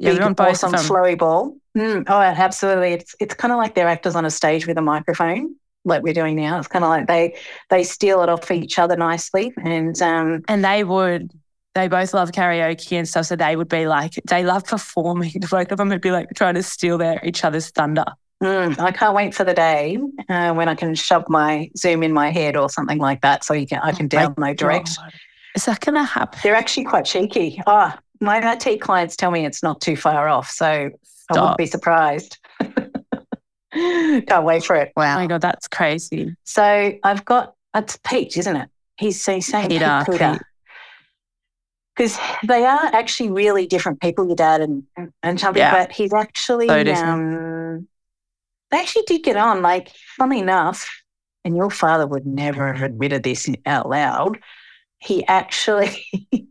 Yeah, 0.00 0.12
big, 0.12 0.22
on 0.22 0.34
both 0.34 0.48
awesome 0.64 0.72
flowy 0.74 1.18
ball. 1.18 1.56
Mm, 1.76 2.04
oh, 2.08 2.20
absolutely. 2.20 2.92
It's 2.92 3.14
it's 3.20 3.34
kind 3.34 3.52
of 3.52 3.58
like 3.58 3.74
they're 3.74 3.88
actors 3.88 4.14
on 4.14 4.24
a 4.24 4.30
stage 4.30 4.66
with 4.66 4.78
a 4.78 4.82
microphone, 4.82 5.56
like 5.84 6.02
we're 6.02 6.14
doing 6.14 6.36
now. 6.36 6.58
It's 6.58 6.68
kind 6.68 6.84
of 6.84 6.88
like 6.88 7.08
they 7.08 7.36
they 7.68 7.82
steal 7.82 8.22
it 8.22 8.28
off 8.28 8.48
each 8.50 8.78
other 8.78 8.96
nicely, 8.96 9.52
and 9.62 10.00
um, 10.00 10.42
And 10.46 10.64
they 10.64 10.84
would, 10.84 11.32
they 11.74 11.88
both 11.88 12.14
love 12.14 12.30
karaoke 12.30 12.92
and 12.96 13.08
stuff. 13.08 13.26
So 13.26 13.34
they 13.36 13.56
would 13.56 13.68
be 13.68 13.88
like, 13.88 14.14
they 14.28 14.44
love 14.44 14.64
performing. 14.64 15.32
Both 15.50 15.72
of 15.72 15.78
them 15.78 15.88
would 15.88 16.00
be 16.00 16.12
like 16.12 16.28
trying 16.36 16.54
to 16.54 16.62
steal 16.62 16.96
their 16.98 17.20
each 17.24 17.44
other's 17.44 17.70
thunder. 17.70 18.06
Mm, 18.42 18.78
I 18.78 18.92
can't 18.92 19.14
wait 19.14 19.34
for 19.34 19.44
the 19.44 19.54
day 19.54 19.98
uh, 20.28 20.52
when 20.54 20.68
I 20.68 20.74
can 20.74 20.94
shove 20.94 21.24
my 21.28 21.70
Zoom 21.76 22.02
in 22.02 22.12
my 22.12 22.30
head 22.30 22.56
or 22.56 22.68
something 22.68 22.98
like 22.98 23.20
that, 23.22 23.44
so 23.44 23.54
you 23.54 23.66
can 23.66 23.80
I 23.82 23.92
can 23.92 24.06
Oh 24.06 24.08
download 24.08 24.56
direct. 24.56 24.96
God. 24.96 25.12
Is 25.54 25.64
that 25.64 25.80
going 25.80 25.94
to 25.96 26.04
happen? 26.04 26.38
They're 26.42 26.54
actually 26.54 26.84
quite 26.84 27.04
cheeky. 27.04 27.60
Oh, 27.66 27.92
my 28.20 28.38
IT 28.52 28.80
clients 28.80 29.16
tell 29.16 29.30
me 29.30 29.44
it's 29.46 29.62
not 29.62 29.80
too 29.80 29.96
far 29.96 30.28
off, 30.28 30.50
so 30.50 30.66
I 30.66 30.90
wouldn't 31.30 31.56
be 31.58 31.66
surprised. 31.66 32.38
Can't 33.72 34.44
wait 34.44 34.64
for 34.64 34.76
it. 34.76 34.92
Oh 34.96 35.00
Wow. 35.00 35.16
my 35.16 35.26
God, 35.26 35.40
that's 35.40 35.68
crazy. 35.68 36.34
So 36.44 36.92
I've 37.02 37.24
got 37.24 37.54
it's 37.74 37.98
Pete, 38.04 38.36
isn't 38.36 38.56
it? 38.56 38.68
He's, 38.98 39.22
so 39.22 39.34
he's 39.34 39.46
saying 39.46 39.68
Peter, 39.68 40.04
Pete 40.06 40.40
Because 41.96 42.18
they 42.46 42.64
are 42.64 42.86
actually 42.92 43.30
really 43.30 43.66
different 43.66 44.00
people, 44.00 44.26
your 44.26 44.36
dad 44.36 44.60
and 44.60 44.84
and 45.22 45.38
Chumpy, 45.38 45.56
Yeah. 45.58 45.70
but 45.72 45.92
he's 45.92 46.12
actually 46.12 46.66
So 46.68 46.74
um, 46.74 47.88
they 48.70 48.78
actually 48.78 49.04
did 49.06 49.22
get 49.22 49.36
on. 49.36 49.62
Like, 49.62 49.90
funny 50.16 50.40
enough, 50.40 50.88
and 51.44 51.56
your 51.56 51.70
father 51.70 52.06
would 52.06 52.26
never 52.26 52.72
have 52.72 52.82
admitted 52.82 53.22
this 53.22 53.48
out 53.66 53.88
loud. 53.88 54.38
He 54.98 55.26
actually 55.26 56.04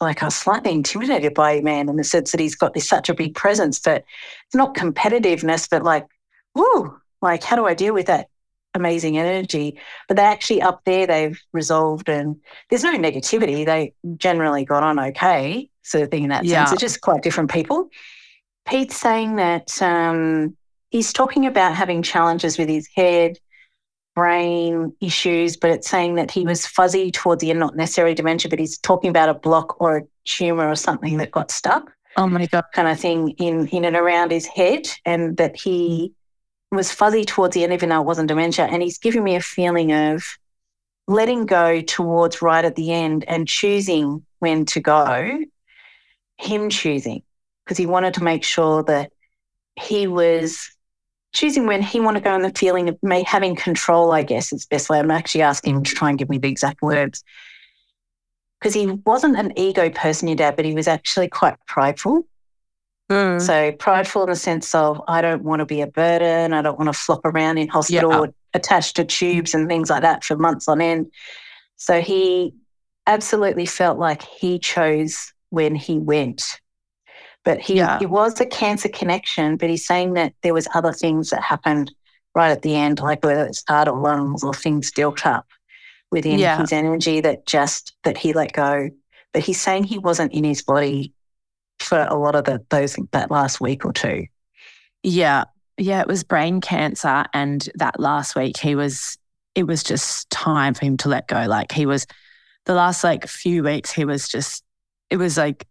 like 0.00 0.22
I 0.22 0.26
was 0.26 0.34
slightly 0.34 0.72
intimidated 0.72 1.34
by 1.34 1.60
man, 1.60 1.88
in 1.88 1.96
the 1.96 2.04
sense 2.04 2.32
that 2.32 2.40
he's 2.40 2.54
got 2.54 2.74
this 2.74 2.88
such 2.88 3.08
a 3.08 3.14
big 3.14 3.34
presence, 3.34 3.78
but 3.78 4.04
it's 4.46 4.54
not 4.54 4.74
competitiveness, 4.74 5.68
but 5.68 5.82
like, 5.82 6.06
whoo, 6.54 6.96
like 7.22 7.42
how 7.42 7.56
do 7.56 7.66
I 7.66 7.74
deal 7.74 7.94
with 7.94 8.06
that 8.06 8.28
amazing 8.74 9.18
energy? 9.18 9.78
But 10.08 10.16
they're 10.16 10.26
actually 10.26 10.62
up 10.62 10.82
there, 10.84 11.06
they've 11.06 11.40
resolved 11.52 12.08
and 12.08 12.36
there's 12.68 12.84
no 12.84 12.96
negativity. 12.96 13.64
They 13.64 13.94
generally 14.16 14.64
got 14.64 14.82
on 14.82 14.98
okay, 14.98 15.70
sort 15.82 16.04
of 16.04 16.10
thing 16.10 16.24
in 16.24 16.30
that 16.30 16.44
Yeah. 16.44 16.64
sense. 16.64 16.70
They're 16.70 16.88
just 16.88 17.00
quite 17.00 17.22
different 17.22 17.50
people. 17.50 17.88
Pete's 18.66 18.96
saying 18.96 19.36
that 19.36 19.80
um, 19.82 20.56
he's 20.94 21.12
talking 21.12 21.44
about 21.44 21.74
having 21.74 22.02
challenges 22.02 22.56
with 22.56 22.68
his 22.68 22.88
head, 22.94 23.36
brain 24.14 24.94
issues, 25.00 25.56
but 25.56 25.72
it's 25.72 25.88
saying 25.88 26.14
that 26.14 26.30
he 26.30 26.44
was 26.44 26.68
fuzzy 26.68 27.10
towards 27.10 27.40
the 27.40 27.50
end, 27.50 27.58
not 27.58 27.74
necessarily 27.74 28.14
dementia, 28.14 28.48
but 28.48 28.60
he's 28.60 28.78
talking 28.78 29.10
about 29.10 29.28
a 29.28 29.34
block 29.34 29.80
or 29.80 29.96
a 29.96 30.02
tumor 30.24 30.70
or 30.70 30.76
something 30.76 31.16
that 31.16 31.32
got 31.32 31.50
stuck 31.50 31.90
Oh 32.16 32.28
my 32.28 32.46
God. 32.46 32.62
kind 32.72 32.86
of 32.86 33.00
thing 33.00 33.30
in 33.38 33.66
in 33.66 33.84
and 33.84 33.96
around 33.96 34.30
his 34.30 34.46
head, 34.46 34.86
and 35.04 35.36
that 35.36 35.56
he 35.56 36.12
was 36.70 36.92
fuzzy 36.92 37.24
towards 37.24 37.54
the 37.54 37.64
end, 37.64 37.72
even 37.72 37.88
though 37.88 38.00
it 38.00 38.06
wasn't 38.06 38.28
dementia. 38.28 38.66
And 38.66 38.80
he's 38.80 38.98
giving 38.98 39.24
me 39.24 39.34
a 39.34 39.40
feeling 39.40 39.92
of 39.92 40.22
letting 41.08 41.44
go 41.44 41.80
towards 41.80 42.40
right 42.40 42.64
at 42.64 42.76
the 42.76 42.92
end 42.92 43.24
and 43.26 43.48
choosing 43.48 44.24
when 44.38 44.64
to 44.66 44.78
go. 44.78 45.40
Him 46.36 46.70
choosing 46.70 47.24
because 47.64 47.78
he 47.78 47.86
wanted 47.86 48.14
to 48.14 48.22
make 48.22 48.44
sure 48.44 48.84
that 48.84 49.10
he 49.74 50.06
was 50.06 50.73
choosing 51.34 51.66
when 51.66 51.82
he 51.82 52.00
wanted 52.00 52.20
to 52.20 52.24
go 52.24 52.34
and 52.34 52.44
the 52.44 52.58
feeling 52.58 52.88
of 52.88 52.96
me 53.02 53.24
having 53.24 53.54
control. 53.56 54.12
I 54.12 54.22
guess 54.22 54.52
is 54.52 54.62
the 54.62 54.74
best 54.74 54.88
way. 54.88 54.98
I'm 54.98 55.10
actually 55.10 55.42
asking 55.42 55.76
him 55.76 55.82
to 55.82 55.94
try 55.94 56.08
and 56.08 56.18
give 56.18 56.30
me 56.30 56.38
the 56.38 56.48
exact 56.48 56.80
words 56.80 57.22
because 58.58 58.72
he 58.72 58.86
wasn't 58.86 59.36
an 59.38 59.52
ego 59.58 59.90
person, 59.90 60.28
your 60.28 60.36
dad, 60.36 60.56
but 60.56 60.64
he 60.64 60.74
was 60.74 60.88
actually 60.88 61.28
quite 61.28 61.56
prideful. 61.66 62.26
Mm. 63.10 63.38
So 63.38 63.72
prideful 63.72 64.22
in 64.22 64.30
the 64.30 64.36
sense 64.36 64.74
of 64.74 65.02
I 65.06 65.20
don't 65.20 65.42
want 65.42 65.60
to 65.60 65.66
be 65.66 65.82
a 65.82 65.86
burden. 65.86 66.54
I 66.54 66.62
don't 66.62 66.78
want 66.78 66.90
to 66.90 66.98
flop 66.98 67.20
around 67.26 67.58
in 67.58 67.68
hospital 67.68 68.10
Yeah. 68.24 68.32
attached 68.54 68.96
to 68.96 69.04
tubes 69.04 69.52
and 69.52 69.68
things 69.68 69.90
like 69.90 70.00
that 70.00 70.24
for 70.24 70.36
months 70.38 70.68
on 70.68 70.80
end. 70.80 71.12
So 71.76 72.00
he 72.00 72.54
absolutely 73.06 73.66
felt 73.66 73.98
like 73.98 74.22
he 74.22 74.58
chose 74.58 75.34
when 75.50 75.74
he 75.74 75.98
went. 75.98 76.60
But 77.44 77.60
he 77.60 77.76
Yeah. 77.76 77.98
it 78.00 78.10
was 78.10 78.40
a 78.40 78.46
cancer 78.46 78.88
connection, 78.88 79.56
but 79.56 79.68
he's 79.68 79.86
saying 79.86 80.14
that 80.14 80.32
there 80.42 80.54
was 80.54 80.66
other 80.74 80.92
things 80.92 81.30
that 81.30 81.42
happened 81.42 81.92
right 82.34 82.50
at 82.50 82.62
the 82.62 82.74
end, 82.74 83.00
like 83.00 83.24
whether 83.24 83.44
it's 83.44 83.62
heart 83.68 83.88
or 83.88 83.98
lungs 84.00 84.42
or 84.42 84.54
things 84.54 84.90
built 84.90 85.24
up 85.26 85.46
within 86.10 86.38
Yeah. 86.38 86.58
his 86.58 86.72
energy 86.72 87.20
that 87.20 87.46
just 87.46 87.94
that 88.04 88.16
he 88.16 88.32
let 88.32 88.52
go. 88.52 88.90
But 89.32 89.42
he's 89.42 89.60
saying 89.60 89.84
he 89.84 89.98
wasn't 89.98 90.32
in 90.32 90.44
his 90.44 90.62
body 90.62 91.12
for 91.80 92.06
a 92.08 92.14
lot 92.14 92.34
of 92.34 92.44
the 92.44 92.64
those 92.70 92.96
that 93.12 93.30
last 93.30 93.60
week 93.60 93.84
or 93.84 93.92
two. 93.92 94.26
Yeah. 95.02 95.44
Yeah, 95.76 96.00
it 96.00 96.06
was 96.06 96.22
brain 96.22 96.60
cancer. 96.60 97.24
And 97.34 97.68
that 97.74 97.98
last 97.98 98.36
week, 98.36 98.56
he 98.56 98.74
was, 98.76 99.18
it 99.56 99.66
was 99.66 99.82
just 99.82 100.30
time 100.30 100.72
for 100.72 100.84
him 100.86 100.96
to 100.98 101.08
let 101.08 101.26
go. 101.26 101.46
Like 101.46 101.72
he 101.72 101.84
was, 101.84 102.06
the 102.64 102.74
last 102.74 103.02
like 103.02 103.26
few 103.26 103.64
weeks, 103.64 103.90
he 103.90 104.04
was 104.04 104.28
just, 104.28 104.62
it 105.10 105.16
was 105.16 105.36
like 105.36 105.66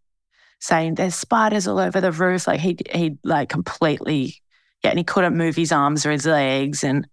saying 0.63 0.95
there's 0.95 1.13
spiders 1.13 1.67
all 1.67 1.78
over 1.78 1.99
the 1.99 2.12
roof. 2.12 2.47
Like 2.47 2.62
he, 2.62 2.78
he 2.89 3.17
like 3.23 3.49
completely, 3.49 4.41
yeah, 4.82 4.91
and 4.91 4.97
he 4.97 5.04
couldn't 5.04 5.36
move 5.36 5.58
his 5.58 5.73
arms 5.73 6.06
or 6.06 6.12
his 6.12 6.26
legs. 6.26 6.86
And 6.86 7.06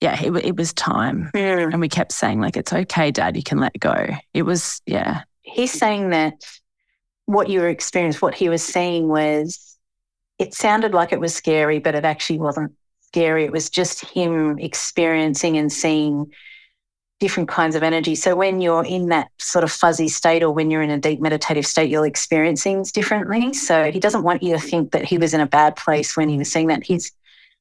yeah, 0.00 0.18
it, 0.22 0.32
it 0.44 0.56
was 0.56 0.72
time. 0.72 1.28
Hmm. 1.34 1.38
And 1.38 1.80
we 1.80 1.88
kept 1.90 2.12
saying, 2.12 2.40
like, 2.40 2.56
it's 2.56 2.72
okay, 2.72 3.10
dad, 3.10 3.36
you 3.36 3.42
can 3.42 3.58
let 3.58 3.78
go. 3.78 4.06
It 4.32 4.42
was, 4.44 4.80
yeah. 4.86 5.22
he's 5.42 5.72
saying 5.72 6.10
that 6.10 6.44
what 7.26 7.50
you 7.50 7.60
were 7.60 7.68
experiencing, 7.68 8.20
what 8.20 8.34
he 8.34 8.48
was 8.48 8.64
seeing 8.64 9.06
was 9.08 9.76
it 10.38 10.54
sounded 10.54 10.94
like 10.94 11.12
it 11.12 11.20
was 11.20 11.34
scary, 11.34 11.78
but 11.78 11.94
it 11.94 12.04
actually 12.04 12.38
wasn't 12.38 12.72
scary. 13.02 13.44
It 13.44 13.52
was 13.52 13.68
just 13.68 14.04
him 14.06 14.58
experiencing 14.58 15.58
and 15.58 15.70
seeing 15.70 16.32
different 17.22 17.48
kinds 17.48 17.76
of 17.76 17.84
energy. 17.84 18.16
So 18.16 18.34
when 18.34 18.60
you're 18.60 18.84
in 18.84 19.10
that 19.10 19.30
sort 19.38 19.62
of 19.62 19.70
fuzzy 19.70 20.08
state 20.08 20.42
or 20.42 20.50
when 20.50 20.72
you're 20.72 20.82
in 20.82 20.90
a 20.90 20.98
deep 20.98 21.20
meditative 21.20 21.64
state, 21.64 21.88
you'll 21.88 22.02
experience 22.02 22.64
things 22.64 22.90
differently. 22.90 23.52
So 23.52 23.92
he 23.92 24.00
doesn't 24.00 24.24
want 24.24 24.42
you 24.42 24.54
to 24.54 24.58
think 24.58 24.90
that 24.90 25.04
he 25.04 25.18
was 25.18 25.32
in 25.32 25.40
a 25.40 25.46
bad 25.46 25.76
place 25.76 26.16
when 26.16 26.28
he 26.28 26.36
was 26.36 26.50
seeing 26.50 26.66
that. 26.66 26.84
His 26.84 27.12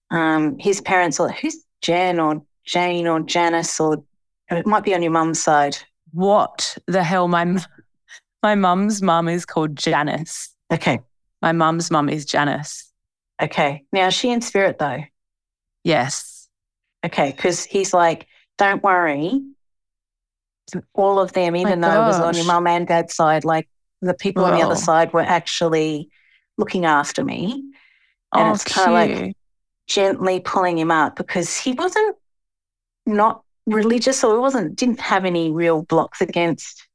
um, 0.09 0.57
his 0.57 0.81
parents 0.81 1.19
or 1.19 1.29
who's 1.29 1.63
Jan 1.83 2.19
or 2.19 2.41
Jane 2.65 3.05
or 3.05 3.19
Janice 3.19 3.79
or 3.79 4.03
it 4.49 4.65
might 4.65 4.83
be 4.83 4.95
on 4.95 5.03
your 5.03 5.11
mum's 5.11 5.39
side. 5.39 5.77
What 6.11 6.75
the 6.87 7.03
hell? 7.03 7.27
My, 7.27 7.63
my 8.41 8.55
mum's 8.55 8.99
mum 9.03 9.29
is 9.29 9.45
called 9.45 9.75
Janice. 9.75 10.49
Okay. 10.73 11.01
My 11.39 11.51
mum's 11.51 11.91
mum 11.91 12.09
is 12.09 12.25
Janice. 12.25 12.91
Okay. 13.39 13.83
Now, 13.93 14.07
is 14.07 14.15
she 14.15 14.31
in 14.31 14.41
spirit 14.41 14.79
though? 14.79 15.03
Yes. 15.83 16.49
Okay. 17.05 17.31
Because 17.31 17.63
he's 17.63 17.93
like, 17.93 18.27
don't 18.61 18.83
worry. 18.83 19.41
All 20.93 21.19
of 21.19 21.33
them, 21.33 21.55
even 21.55 21.81
though 21.81 22.03
it 22.03 22.07
was 22.07 22.19
on 22.19 22.35
your 22.35 22.45
mum 22.45 22.67
and 22.67 22.87
dad's 22.87 23.15
side, 23.15 23.43
like 23.43 23.67
the 24.01 24.13
people 24.13 24.45
on 24.45 24.57
the 24.57 24.63
other 24.63 24.75
side 24.75 25.11
were 25.13 25.21
actually 25.21 26.09
looking 26.57 26.85
after 26.85 27.23
me. 27.23 27.63
And 28.33 28.49
oh, 28.49 28.53
it's 28.53 28.63
kind 28.63 28.87
of 28.87 28.93
like 28.93 29.35
gently 29.87 30.39
pulling 30.39 30.77
him 30.77 30.91
up 30.91 31.15
because 31.15 31.57
he 31.57 31.73
wasn't 31.73 32.15
not 33.05 33.43
religious 33.65 34.23
or 34.23 34.33
he 34.33 34.39
wasn't 34.39 34.75
didn't 34.75 35.01
have 35.01 35.25
any 35.25 35.51
real 35.51 35.83
blocks 35.83 36.21
against 36.21 36.87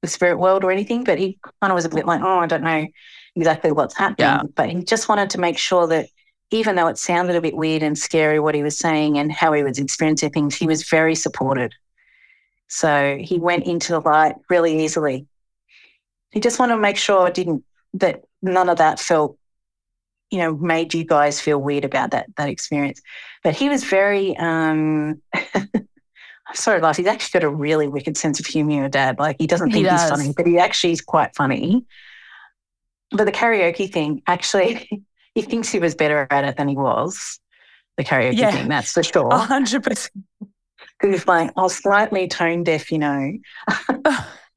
the 0.00 0.08
spirit 0.08 0.38
world 0.38 0.64
or 0.64 0.70
anything, 0.70 1.04
but 1.04 1.18
he 1.18 1.38
kind 1.60 1.72
of 1.72 1.74
was 1.74 1.84
a 1.84 1.88
bit 1.90 2.06
like, 2.06 2.22
oh, 2.22 2.38
I 2.38 2.46
don't 2.46 2.62
know 2.62 2.86
exactly 3.34 3.72
what's 3.72 3.96
happening. 3.96 4.28
Yeah. 4.28 4.42
But 4.54 4.70
he 4.70 4.84
just 4.84 5.08
wanted 5.08 5.30
to 5.30 5.40
make 5.40 5.58
sure 5.58 5.86
that 5.88 6.08
even 6.50 6.76
though 6.76 6.86
it 6.86 6.98
sounded 6.98 7.36
a 7.36 7.40
bit 7.40 7.56
weird 7.56 7.82
and 7.82 7.98
scary 7.98 8.40
what 8.40 8.54
he 8.54 8.62
was 8.62 8.78
saying 8.78 9.18
and 9.18 9.30
how 9.30 9.52
he 9.52 9.62
was 9.62 9.78
experiencing 9.78 10.30
things, 10.30 10.54
he 10.54 10.66
was 10.66 10.88
very 10.88 11.14
supported. 11.14 11.74
So 12.68 13.18
he 13.20 13.38
went 13.38 13.64
into 13.64 13.92
the 13.92 14.00
light 14.00 14.36
really 14.48 14.84
easily. 14.84 15.26
He 16.30 16.40
just 16.40 16.58
wanted 16.58 16.74
to 16.76 16.80
make 16.80 16.96
sure 16.96 17.28
it 17.28 17.34
didn't 17.34 17.64
that 17.94 18.24
none 18.42 18.68
of 18.68 18.78
that 18.78 19.00
felt, 19.00 19.38
you 20.30 20.38
know, 20.38 20.54
made 20.54 20.92
you 20.92 21.04
guys 21.04 21.40
feel 21.40 21.58
weird 21.58 21.84
about 21.84 22.10
that 22.10 22.28
that 22.36 22.48
experience. 22.48 23.00
But 23.42 23.54
he 23.54 23.68
was 23.68 23.84
very 23.84 24.36
um 24.36 25.22
I'm 26.48 26.54
sorry, 26.54 26.80
laugh. 26.80 26.96
He's 26.96 27.06
actually 27.06 27.40
got 27.40 27.46
a 27.46 27.50
really 27.50 27.88
wicked 27.88 28.16
sense 28.16 28.40
of 28.40 28.46
humor, 28.46 28.72
your 28.72 28.88
dad. 28.88 29.18
Like 29.18 29.36
he 29.38 29.46
doesn't 29.46 29.68
He 29.68 29.82
think 29.82 29.88
he's 29.90 30.08
funny, 30.08 30.32
but 30.34 30.46
he 30.46 30.58
actually 30.58 30.92
is 30.92 31.02
quite 31.02 31.34
funny. 31.36 31.84
But 33.10 33.24
the 33.24 33.32
karaoke 33.32 33.90
thing, 33.92 34.22
actually, 34.26 34.88
he 35.34 35.42
thinks 35.42 35.68
he 35.70 35.78
was 35.78 35.94
better 35.94 36.26
at 36.30 36.44
it 36.44 36.56
than 36.56 36.68
he 36.68 36.76
was. 36.76 37.38
The 37.96 38.04
karaoke 38.04 38.36
Yeah. 38.38 38.50
thing, 38.52 38.68
that's 38.68 38.92
for 38.92 39.02
sure. 39.04 39.28
A 39.32 39.38
hundred 39.38 39.82
percent. 39.82 40.24
Because 41.00 41.20
he's 41.20 41.26
like, 41.28 41.50
I 41.56 41.62
was 41.62 41.76
slightly 41.76 42.26
tone 42.28 42.64
deaf, 42.64 42.90
you 42.92 42.98
know. 42.98 43.32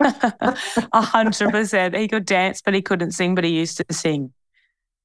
A 0.04 1.02
hundred 1.02 1.52
percent. 1.52 1.96
He 1.96 2.08
could 2.08 2.26
dance, 2.26 2.62
but 2.64 2.74
he 2.74 2.82
couldn't 2.82 3.12
sing, 3.12 3.36
but 3.36 3.44
he 3.44 3.52
used 3.52 3.78
to 3.78 3.86
sing. 3.94 4.34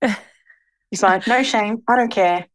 He's 0.90 1.02
like, 1.02 1.26
no 1.26 1.42
shame, 1.42 1.82
I 1.88 1.96
don't 1.96 2.10
care. 2.12 2.46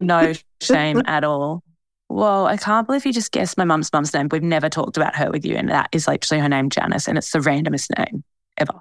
No 0.00 0.32
shame 0.62 1.02
at 1.06 1.22
all. 1.22 1.62
Whoa, 2.08 2.46
I 2.46 2.56
can't 2.56 2.86
believe 2.86 3.04
you 3.06 3.12
just 3.12 3.32
guessed 3.32 3.56
my 3.58 3.64
mum's 3.64 3.90
mum's 3.92 4.12
name. 4.14 4.28
We've 4.30 4.42
never 4.42 4.68
talked 4.68 4.96
about 4.96 5.14
her 5.16 5.30
with 5.30 5.44
you, 5.44 5.54
and 5.56 5.68
that 5.68 5.88
is 5.92 6.08
actually 6.08 6.40
her 6.40 6.48
name, 6.48 6.70
Janice, 6.70 7.06
and 7.06 7.18
it's 7.18 7.30
the 7.30 7.38
randomest 7.40 7.90
name 7.98 8.24
ever. 8.56 8.72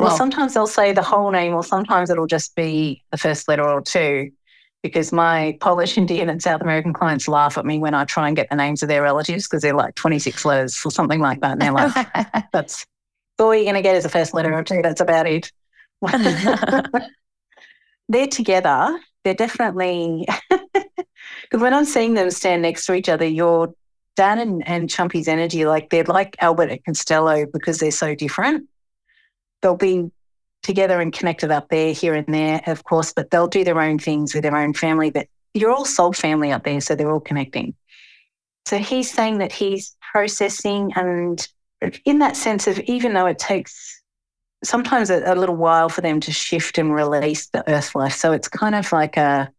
Well, 0.00 0.08
Well- 0.08 0.16
sometimes 0.16 0.54
they'll 0.54 0.66
say 0.66 0.92
the 0.92 1.02
whole 1.02 1.30
name, 1.30 1.54
or 1.54 1.62
sometimes 1.62 2.10
it'll 2.10 2.26
just 2.26 2.54
be 2.54 3.02
the 3.10 3.18
first 3.18 3.48
letter 3.48 3.68
or 3.68 3.80
two. 3.80 4.30
Because 4.82 5.12
my 5.12 5.58
Polish, 5.60 5.98
Indian, 5.98 6.30
and 6.30 6.42
South 6.42 6.62
American 6.62 6.94
clients 6.94 7.28
laugh 7.28 7.58
at 7.58 7.66
me 7.66 7.78
when 7.78 7.92
I 7.92 8.06
try 8.06 8.28
and 8.28 8.34
get 8.36 8.48
the 8.48 8.56
names 8.56 8.82
of 8.82 8.88
their 8.88 9.02
relatives 9.02 9.46
because 9.46 9.60
they're 9.60 9.74
like 9.74 9.94
26 9.94 10.42
letters 10.46 10.80
or 10.86 10.90
something 10.90 11.20
like 11.20 11.42
that. 11.42 11.52
And 11.52 11.60
they're 11.60 11.72
like, 11.72 11.92
that's 12.52 12.86
all 13.38 13.54
you're 13.54 13.64
going 13.64 13.74
to 13.74 13.82
get 13.82 13.96
is 13.96 14.06
a 14.06 14.08
first 14.08 14.32
letter 14.32 14.54
or 14.54 14.62
two. 14.62 14.80
That's 14.80 15.02
about 15.02 15.26
it. 15.26 15.52
they're 18.08 18.26
together. 18.26 18.98
They're 19.22 19.34
definitely, 19.34 20.26
because 20.48 21.60
when 21.60 21.74
I'm 21.74 21.84
seeing 21.84 22.14
them 22.14 22.30
stand 22.30 22.62
next 22.62 22.86
to 22.86 22.94
each 22.94 23.10
other, 23.10 23.26
your 23.26 23.74
Dan 24.16 24.38
and, 24.38 24.66
and 24.66 24.88
Chumpy's 24.88 25.28
energy, 25.28 25.66
like 25.66 25.90
they're 25.90 26.04
like 26.04 26.36
Albert 26.40 26.70
and 26.70 26.84
Costello 26.86 27.44
because 27.52 27.78
they're 27.78 27.90
so 27.90 28.14
different. 28.14 28.66
They'll 29.62 29.76
be 29.76 30.10
together 30.62 31.00
and 31.00 31.12
connected 31.12 31.50
up 31.50 31.68
there, 31.68 31.92
here 31.92 32.14
and 32.14 32.32
there, 32.32 32.60
of 32.66 32.84
course, 32.84 33.12
but 33.12 33.30
they'll 33.30 33.48
do 33.48 33.64
their 33.64 33.80
own 33.80 33.98
things 33.98 34.34
with 34.34 34.42
their 34.42 34.56
own 34.56 34.74
family. 34.74 35.10
But 35.10 35.26
you're 35.54 35.72
all 35.72 35.84
soul 35.84 36.12
family 36.12 36.52
up 36.52 36.64
there, 36.64 36.80
so 36.80 36.94
they're 36.94 37.10
all 37.10 37.20
connecting. 37.20 37.74
So 38.66 38.78
he's 38.78 39.10
saying 39.10 39.38
that 39.38 39.52
he's 39.52 39.96
processing 40.12 40.92
and 40.94 41.46
in 42.04 42.18
that 42.18 42.36
sense 42.36 42.66
of 42.66 42.78
even 42.80 43.14
though 43.14 43.26
it 43.26 43.38
takes 43.38 44.02
sometimes 44.62 45.08
a, 45.08 45.22
a 45.32 45.34
little 45.34 45.56
while 45.56 45.88
for 45.88 46.02
them 46.02 46.20
to 46.20 46.32
shift 46.32 46.76
and 46.76 46.94
release 46.94 47.48
the 47.48 47.68
earth 47.70 47.94
life. 47.94 48.12
So 48.12 48.32
it's 48.32 48.48
kind 48.48 48.74
of 48.74 48.92
like 48.92 49.16
a 49.16 49.50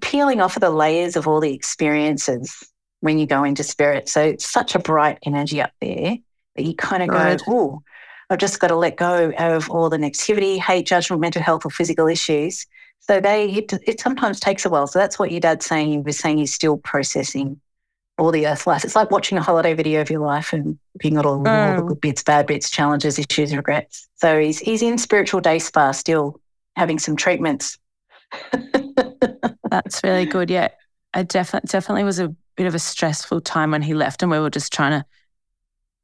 peeling 0.00 0.40
off 0.40 0.56
of 0.56 0.62
the 0.62 0.70
layers 0.70 1.16
of 1.16 1.28
all 1.28 1.40
the 1.40 1.52
experiences 1.52 2.66
when 3.00 3.18
you 3.18 3.26
go 3.26 3.44
into 3.44 3.62
spirit. 3.62 4.08
So 4.08 4.22
it's 4.22 4.50
such 4.50 4.74
a 4.74 4.78
bright 4.78 5.18
energy 5.24 5.60
up 5.60 5.72
there 5.80 6.16
that 6.56 6.62
you 6.62 6.74
kind 6.74 7.02
of 7.02 7.10
Right. 7.10 7.38
go, 7.38 7.44
oh, 7.46 7.82
I've 8.32 8.38
just 8.38 8.60
got 8.60 8.68
to 8.68 8.76
let 8.76 8.96
go 8.96 9.30
of 9.38 9.70
all 9.70 9.90
the 9.90 9.98
negativity, 9.98 10.58
hate, 10.58 10.86
judgment, 10.86 11.20
mental 11.20 11.42
health, 11.42 11.64
or 11.66 11.70
physical 11.70 12.08
issues. 12.08 12.66
So 13.00 13.20
they 13.20 13.50
it, 13.50 13.72
it 13.86 14.00
sometimes 14.00 14.40
takes 14.40 14.64
a 14.64 14.70
while. 14.70 14.86
So 14.86 14.98
that's 14.98 15.18
what 15.18 15.30
your 15.30 15.40
dad's 15.40 15.66
saying. 15.66 15.90
He 15.90 15.98
was 15.98 16.18
saying 16.18 16.38
he's 16.38 16.54
still 16.54 16.76
processing 16.78 17.60
all 18.18 18.30
the 18.30 18.46
earth 18.46 18.66
life. 18.66 18.84
It's 18.84 18.94
like 18.96 19.10
watching 19.10 19.38
a 19.38 19.42
holiday 19.42 19.74
video 19.74 20.00
of 20.00 20.10
your 20.10 20.20
life 20.20 20.52
and 20.52 20.78
looking 20.94 21.16
at 21.16 21.26
all, 21.26 21.34
all 21.34 21.74
the 21.74 21.82
Mm. 21.82 21.86
good 21.88 22.00
bits, 22.00 22.22
bad 22.22 22.46
bits, 22.46 22.70
challenges, 22.70 23.18
issues, 23.18 23.54
regrets. 23.54 24.08
So 24.16 24.38
he's 24.38 24.58
he's 24.58 24.82
in 24.82 24.98
spiritual 24.98 25.40
day 25.40 25.58
spa 25.58 25.92
still 25.92 26.40
having 26.76 26.98
some 26.98 27.16
treatments. 27.16 27.78
That's 29.70 30.02
really 30.04 30.26
good. 30.26 30.50
Yeah, 30.50 30.68
I 31.14 31.22
definitely 31.22 31.68
definitely 31.68 32.04
was 32.04 32.18
a 32.18 32.34
bit 32.56 32.66
of 32.66 32.74
a 32.74 32.78
stressful 32.78 33.40
time 33.40 33.70
when 33.72 33.82
he 33.82 33.94
left, 33.94 34.22
and 34.22 34.30
we 34.30 34.38
were 34.38 34.50
just 34.50 34.72
trying 34.72 34.92
to 34.92 35.06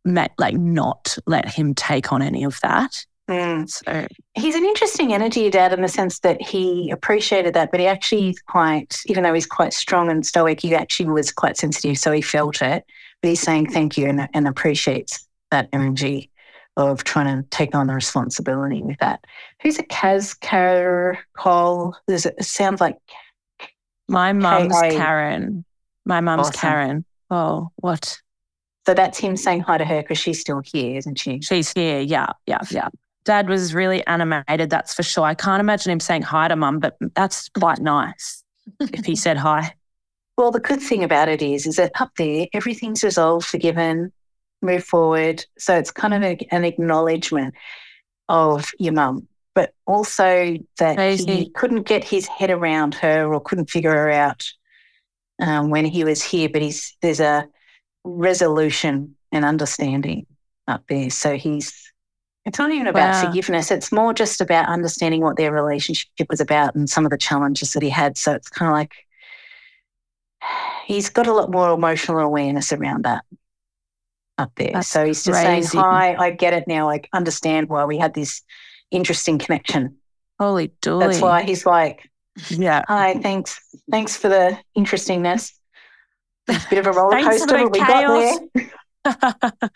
like 0.05 0.55
not 0.55 1.17
let 1.27 1.49
him 1.49 1.75
take 1.75 2.13
on 2.13 2.23
any 2.23 2.45
of 2.45 2.59
that. 2.63 3.05
Mm. 3.29 3.69
So 3.69 4.07
He's 4.35 4.55
an 4.55 4.65
interesting 4.65 5.13
energy, 5.13 5.41
your 5.41 5.51
dad, 5.51 5.73
in 5.73 5.83
the 5.83 5.89
sense 5.89 6.21
that 6.21 6.41
he 6.41 6.91
appreciated 6.91 7.55
that, 7.55 7.71
but 7.71 7.81
he 7.81 7.87
actually 7.87 8.31
is 8.31 8.41
quite, 8.41 8.97
even 9.07 9.23
though 9.23 9.35
he's 9.35 9.47
quite 9.47 9.75
strong 9.75 10.11
and 10.11 10.25
stoic, 10.25 10.61
he 10.61 10.75
actually 10.75 11.11
was 11.11 11.31
quite 11.31 11.57
sensitive, 11.57 11.99
so 11.99 12.11
he 12.11 12.23
felt 12.23 12.63
it. 12.63 12.85
But 13.21 13.29
he's 13.29 13.41
saying 13.41 13.71
thank 13.71 13.99
you 13.99 14.07
and, 14.07 14.29
and 14.33 14.49
appreciates 14.49 15.27
that 15.51 15.69
energy 15.73 16.31
of 16.77 17.03
trying 17.05 17.43
to 17.43 17.49
take 17.51 17.75
on 17.75 17.89
the 17.89 17.95
responsibility 17.95 18.83
with 18.83 18.99
that. 19.01 19.25
Who's 19.61 19.79
a 19.79 19.83
Kaz 19.83 20.41
Car 20.41 21.19
Cole? 21.37 21.97
There's 22.07 22.25
a, 22.25 22.31
it 22.39 22.45
sounds 22.45 22.81
like 22.81 22.97
my 24.09 24.33
mum's 24.33 24.73
Karen. 24.73 25.65
My 26.07 26.21
mum's 26.21 26.49
Awesome. 26.49 26.61
Karen. 26.61 27.05
Oh, 27.31 27.69
what? 27.77 28.19
So 28.89 28.95
that's 28.95 29.19
him 29.19 29.37
saying 29.37 29.61
hi 29.61 29.77
to 29.77 29.85
her 29.85 30.01
because 30.01 30.17
she's 30.17 30.41
still 30.41 30.63
here, 30.65 30.97
isn't 30.97 31.17
she? 31.17 31.43
She's 31.43 31.75
here. 31.75 32.01
Yeah, 32.01 32.33
yeah, 32.47 32.61
yeah. 32.71 32.89
Dad 33.27 33.47
was 33.47 33.75
really 33.75 34.03
animated, 34.07 34.71
that's 34.71 34.95
for 34.95 35.03
sure. 35.03 35.25
I 35.25 35.35
can't 35.35 35.61
imagine 35.61 35.93
him 35.93 36.01
saying 36.01 36.23
hi 36.23 36.49
to 36.49 36.57
mum, 36.57 36.79
but 36.79 36.97
that's 37.15 37.51
quite 37.51 37.81
nice 37.81 38.43
if 38.81 39.05
he 39.05 39.15
said 39.15 39.37
hi. 39.37 39.75
Well, 40.39 40.53
the 40.53 40.61
good 40.61 40.81
thing 40.81 41.05
about 41.05 41.29
it 41.29 41.43
is, 41.43 41.67
is 41.67 41.77
that 41.77 41.93
up 42.01 42.13
there, 42.17 42.47
everything's 42.55 43.05
resolved, 43.05 43.45
forgiven. 43.45 44.11
move 44.63 44.85
forward. 44.85 45.45
So 45.59 45.77
it's 45.77 45.91
kind 45.91 46.15
of 46.15 46.23
a, 46.23 46.39
an 46.51 46.65
acknowledgement 46.65 47.55
of 48.31 48.71
your 48.79 48.95
mum, 48.95 49.29
but 49.55 49.75
also 49.85 50.57
that 50.79 50.97
Crazy. 50.97 51.37
he 51.37 51.51
couldn't 51.51 51.83
get 51.83 52.05
his 52.05 52.27
head 52.27 52.51
around 52.51 52.95
her 52.95 53.35
or 53.35 53.41
couldn't 53.41 53.69
figure 53.69 53.91
her 53.93 54.11
out 54.11 54.47
um, 55.43 55.69
when 55.69 55.85
he 55.85 56.05
was 56.05 56.23
here. 56.23 56.49
But 56.49 56.63
he's 56.63 56.97
there's 57.03 57.21
a 57.21 57.49
resolution 58.09 59.17
and 59.33 59.45
understanding 59.45 60.27
up 60.67 60.83
there. 60.89 61.11
So 61.11 61.37
he's 61.37 61.93
it's 62.45 62.59
not 62.59 62.71
even 62.71 62.87
about 62.87 63.15
Wow. 63.15 63.27
forgiveness. 63.27 63.71
It's 63.71 63.93
more 63.93 64.15
just 64.15 64.41
about 64.41 64.69
understanding 64.69 65.21
what 65.21 65.37
their 65.37 65.53
relationship 65.53 66.09
was 66.31 66.41
about 66.41 66.75
and 66.75 66.89
some 66.89 67.05
of 67.05 67.11
the 67.11 67.19
challenges 67.19 67.73
that 67.75 67.83
he 67.83 67.91
had. 67.91 68.17
So 68.17 68.33
it's 68.33 68.49
kind 68.49 68.71
of 68.71 68.75
like 68.75 68.95
he's 70.87 71.11
got 71.11 71.27
a 71.27 71.33
lot 71.33 71.51
more 71.51 71.71
emotional 71.73 72.21
awareness 72.21 72.73
around 72.73 73.05
that 73.05 73.25
up 74.39 74.53
there. 74.57 74.71
That's 74.73 74.89
so 74.89 75.05
he's 75.05 75.25
just 75.25 75.43
crazy. 75.43 75.69
saying, 75.69 75.85
Hi, 75.85 76.15
I 76.17 76.31
get 76.31 76.55
it 76.55 76.67
now. 76.67 76.89
I 76.89 77.03
understand 77.13 77.69
why 77.69 77.85
we 77.85 77.99
had 77.99 78.15
this 78.15 78.43
interesting 78.91 79.39
connection. 79.39 79.97
Holy 80.41 80.69
dooly. 80.81 81.01
That's 81.09 81.21
why 81.21 81.43
he's 81.43 81.67
like, 81.67 82.09
Yeah. 82.51 82.83
Hi, 82.89 83.15
thanks. 83.15 83.61
Thanks 83.91 84.17
for 84.17 84.29
the 84.29 84.57
interestingness. 84.75 85.58
It's 86.49 86.65
a 86.65 86.69
bit 86.69 86.79
of 86.79 86.87
a 86.87 86.93
roller 86.93 87.23
coaster, 87.23 87.47
but 87.47 87.73
we 87.73 87.79
got 87.79 88.51
there. 89.05 89.21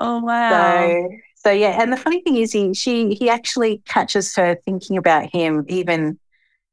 oh 0.00 0.20
wow. 0.20 0.88
So, 0.88 1.08
so 1.36 1.50
yeah, 1.50 1.80
and 1.82 1.92
the 1.92 1.96
funny 1.96 2.20
thing 2.22 2.36
is, 2.36 2.52
he 2.52 2.74
she 2.74 3.14
he 3.14 3.28
actually 3.28 3.82
catches 3.86 4.34
her 4.36 4.56
thinking 4.64 4.96
about 4.96 5.30
him, 5.32 5.64
even 5.68 6.18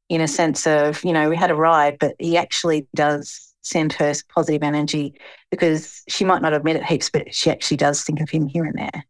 in 0.08 0.20
a 0.20 0.28
sense 0.28 0.66
of 0.66 1.04
you 1.04 1.12
know 1.12 1.28
we 1.28 1.36
had 1.36 1.50
a 1.50 1.54
ride, 1.54 1.98
but 1.98 2.14
he 2.18 2.36
actually 2.36 2.86
does 2.94 3.54
send 3.62 3.92
her 3.92 4.12
positive 4.34 4.62
energy 4.62 5.14
because 5.50 6.02
she 6.08 6.24
might 6.24 6.42
not 6.42 6.52
admit 6.52 6.76
it 6.76 6.84
heaps, 6.84 7.10
but 7.10 7.32
she 7.34 7.50
actually 7.50 7.76
does 7.76 8.02
think 8.02 8.20
of 8.20 8.28
him 8.28 8.48
here 8.48 8.64
and 8.64 8.76
there 8.76 9.04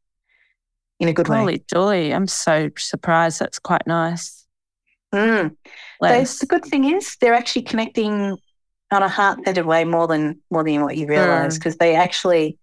in 1.02 1.08
a 1.08 1.12
good 1.12 1.28
way. 1.28 1.38
Holy 1.38 1.58
dooly. 1.74 2.14
I'm 2.14 2.28
so 2.28 2.70
surprised. 2.78 3.40
That's 3.40 3.58
quite 3.58 3.86
nice. 3.86 4.46
Mm. 5.12 5.56
So 6.00 6.24
the 6.40 6.46
good 6.46 6.64
thing 6.64 6.84
is 6.84 7.16
they're 7.20 7.34
actually 7.34 7.62
connecting 7.62 8.38
on 8.92 9.02
a 9.02 9.08
heart-centered 9.08 9.66
way 9.66 9.84
more 9.84 10.06
than 10.06 10.40
more 10.50 10.64
than 10.64 10.82
what 10.82 10.96
you 10.96 11.06
hmm. 11.06 11.12
realize 11.12 11.58
because 11.58 11.76
they 11.76 11.94
actually 11.94 12.58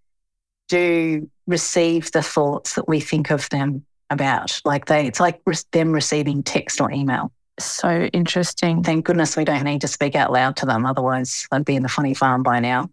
do 0.68 1.30
receive 1.48 2.12
the 2.12 2.22
thoughts 2.22 2.76
that 2.76 2.88
we 2.88 3.00
think 3.00 3.32
of 3.32 3.50
them 3.50 3.86
about. 4.10 4.62
Like 4.66 4.86
they, 4.86 5.08
it's 5.08 5.20
like 5.20 5.42
re- 5.46 5.56
them 5.72 5.92
receiving 5.92 6.44
text 6.44 6.80
or 6.80 6.92
email. 6.92 7.32
So 7.60 8.10
interesting. 8.14 8.84
Thank 8.84 9.06
goodness 9.06 9.36
we 9.36 9.44
don't 9.44 9.64
need 9.64 9.82
to 9.82 9.88
speak 9.88 10.16
out 10.16 10.32
loud 10.32 10.56
to 10.58 10.66
them. 10.66 10.86
Otherwise, 10.86 11.46
I'd 11.52 11.66
be 11.66 11.76
in 11.76 11.84
the 11.84 11.90
funny 11.90 12.14
farm 12.14 12.42
by 12.42 12.60
now, 12.60 12.90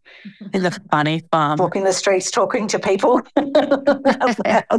In 0.53 0.65
the 0.65 0.77
funny 0.91 1.23
farm. 1.31 1.59
walking 1.59 1.85
the 1.85 1.93
streets, 1.93 2.31
talking 2.31 2.67
to 2.69 2.79
people. 2.79 3.23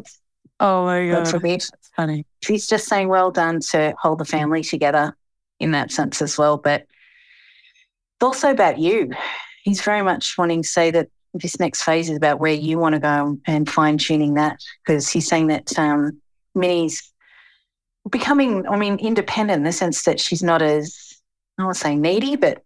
Oh 0.59 0.85
my 0.85 1.07
God 1.07 1.27
forbid. 1.27 1.63
Funny. 1.95 2.25
she's 2.41 2.65
just 2.65 2.87
saying 2.87 3.09
well 3.09 3.29
done 3.29 3.59
to 3.59 3.93
hold 4.01 4.17
the 4.17 4.23
hmm. 4.23 4.31
family 4.31 4.63
together 4.63 5.15
in 5.59 5.71
that 5.71 5.91
sense 5.91 6.21
as 6.21 6.35
well. 6.35 6.57
But 6.57 6.87
it's 8.17 8.23
also 8.23 8.51
about 8.51 8.79
you. 8.79 9.11
He's 9.63 9.81
very 9.81 10.01
much 10.01 10.37
wanting 10.37 10.63
to 10.63 10.67
say 10.67 10.91
that 10.91 11.09
this 11.33 11.59
next 11.59 11.83
phase 11.83 12.09
is 12.09 12.17
about 12.17 12.39
where 12.39 12.53
you 12.53 12.79
want 12.79 12.93
to 12.93 12.99
go 12.99 13.37
and 13.45 13.69
fine 13.69 13.97
tuning 13.97 14.35
that 14.35 14.59
because 14.85 15.09
he's 15.09 15.27
saying 15.27 15.47
that 15.47 15.77
um, 15.77 16.19
Minnie's 16.55 17.11
becoming, 18.09 18.67
I 18.67 18.77
mean, 18.77 18.97
independent 18.97 19.57
in 19.57 19.63
the 19.63 19.71
sense 19.71 20.03
that 20.03 20.19
she's 20.19 20.41
not 20.41 20.61
as, 20.61 21.19
I 21.59 21.63
won't 21.63 21.75
say 21.75 21.95
needy, 21.95 22.35
but 22.35 22.63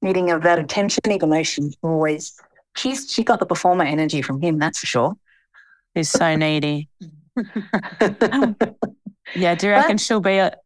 needing 0.00 0.30
of 0.30 0.42
that 0.42 0.58
attention, 0.58 1.00
even 1.10 1.30
though 1.30 1.42
she's 1.42 1.76
always, 1.82 2.34
she's, 2.76 3.10
she 3.12 3.24
got 3.24 3.40
the 3.40 3.46
performer 3.46 3.84
energy 3.84 4.22
from 4.22 4.40
him, 4.40 4.58
that's 4.58 4.78
for 4.78 4.86
sure. 4.86 5.14
He's 5.94 6.10
so 6.10 6.36
needy. 6.36 6.88
Yeah. 9.34 9.54
Do 9.54 9.66
you 9.66 9.72
reckon 9.72 9.98
she'll 9.98 10.20
be 10.20 10.38
a 10.38 10.56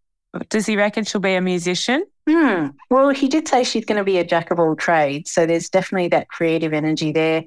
does 0.49 0.67
he 0.67 0.77
reckon 0.77 1.05
she'll 1.05 1.21
be 1.21 1.35
a 1.35 1.41
musician? 1.41 2.05
Hmm. 2.29 2.69
Well, 2.91 3.11
he 3.11 3.29
did 3.29 3.47
say 3.47 3.63
she's 3.63 3.85
going 3.85 3.99
to 3.99 4.05
be 4.05 4.19
a 4.19 4.25
jack 4.25 4.51
of 4.51 4.59
all 4.59 4.75
trades. 4.75 5.31
So 5.31 5.47
there's 5.47 5.69
definitely 5.69 6.09
that 6.09 6.29
creative 6.29 6.73
energy 6.73 7.13
there. 7.13 7.45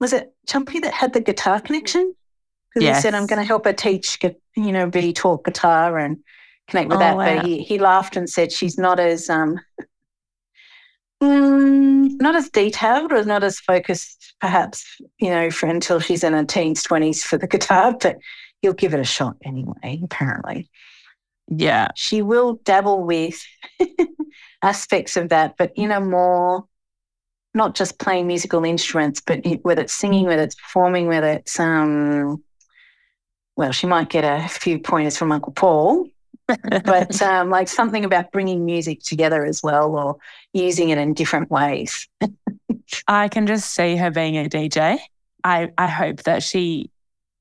Was 0.00 0.12
it 0.12 0.34
Chumpy 0.48 0.82
that 0.82 0.92
had 0.92 1.12
the 1.12 1.20
guitar 1.20 1.60
connection? 1.60 2.14
Because 2.74 2.88
he 2.96 3.00
said, 3.00 3.14
I'm 3.14 3.26
going 3.26 3.38
to 3.40 3.46
help 3.46 3.66
her 3.66 3.72
teach, 3.72 4.18
you 4.56 4.72
know, 4.72 4.90
be 4.90 5.12
taught 5.12 5.44
guitar 5.44 5.96
and 5.96 6.18
connect 6.68 6.88
with 6.88 6.96
Oh, 6.96 7.00
that. 7.00 7.16
wow. 7.16 7.36
But 7.36 7.46
he, 7.46 7.62
he 7.62 7.78
laughed 7.78 8.16
and 8.16 8.28
said 8.28 8.50
she's 8.50 8.76
not 8.76 8.98
as, 8.98 9.30
um, 9.30 9.60
mm, 11.22 12.20
not 12.20 12.34
as 12.34 12.50
detailed 12.50 13.12
or 13.12 13.24
not 13.24 13.44
as 13.44 13.60
focused, 13.60 14.34
perhaps, 14.40 14.84
you 15.18 15.30
know, 15.30 15.52
for 15.52 15.66
until 15.66 16.00
she's 16.00 16.24
in 16.24 16.32
her 16.32 16.44
teens, 16.44 16.82
20s 16.82 17.22
for 17.22 17.38
the 17.38 17.46
guitar, 17.46 17.96
but 18.00 18.18
he'll 18.60 18.72
give 18.72 18.92
it 18.92 18.98
a 19.00 19.04
shot 19.04 19.36
anyway, 19.44 20.00
apparently 20.02 20.68
Yeah. 21.48 21.88
she 21.94 22.22
will 22.22 22.54
dabble 22.64 23.04
with 23.04 23.42
aspects 24.62 25.16
of 25.16 25.28
that, 25.28 25.56
but 25.56 25.72
in 25.76 25.90
a 25.90 26.00
more 26.00 26.66
not 27.54 27.76
just 27.76 27.98
playing 28.00 28.26
musical 28.26 28.64
instruments, 28.64 29.20
but 29.20 29.44
whether 29.62 29.82
it's 29.82 29.94
singing, 29.94 30.26
whether 30.26 30.42
it's 30.42 30.56
performing, 30.56 31.06
whether 31.06 31.28
it's 31.28 31.60
um, 31.60 32.42
well, 33.56 33.72
she 33.72 33.86
might 33.86 34.10
get 34.10 34.24
a 34.24 34.48
few 34.48 34.80
pointers 34.80 35.16
from 35.16 35.30
Uncle 35.30 35.52
Paul, 35.52 36.08
but 36.46 37.22
um, 37.22 37.50
like 37.50 37.68
something 37.68 38.04
about 38.04 38.32
bringing 38.32 38.64
music 38.64 39.00
together 39.02 39.44
as 39.44 39.62
well, 39.62 39.94
or 39.94 40.16
using 40.52 40.88
it 40.88 40.98
in 40.98 41.14
different 41.14 41.50
ways. 41.50 42.08
I 43.06 43.28
can 43.28 43.46
just 43.46 43.72
see 43.72 43.96
her 43.96 44.10
being 44.10 44.36
a 44.36 44.48
DJ. 44.48 44.98
I, 45.44 45.70
I 45.78 45.86
hope 45.86 46.24
that 46.24 46.42
she 46.42 46.90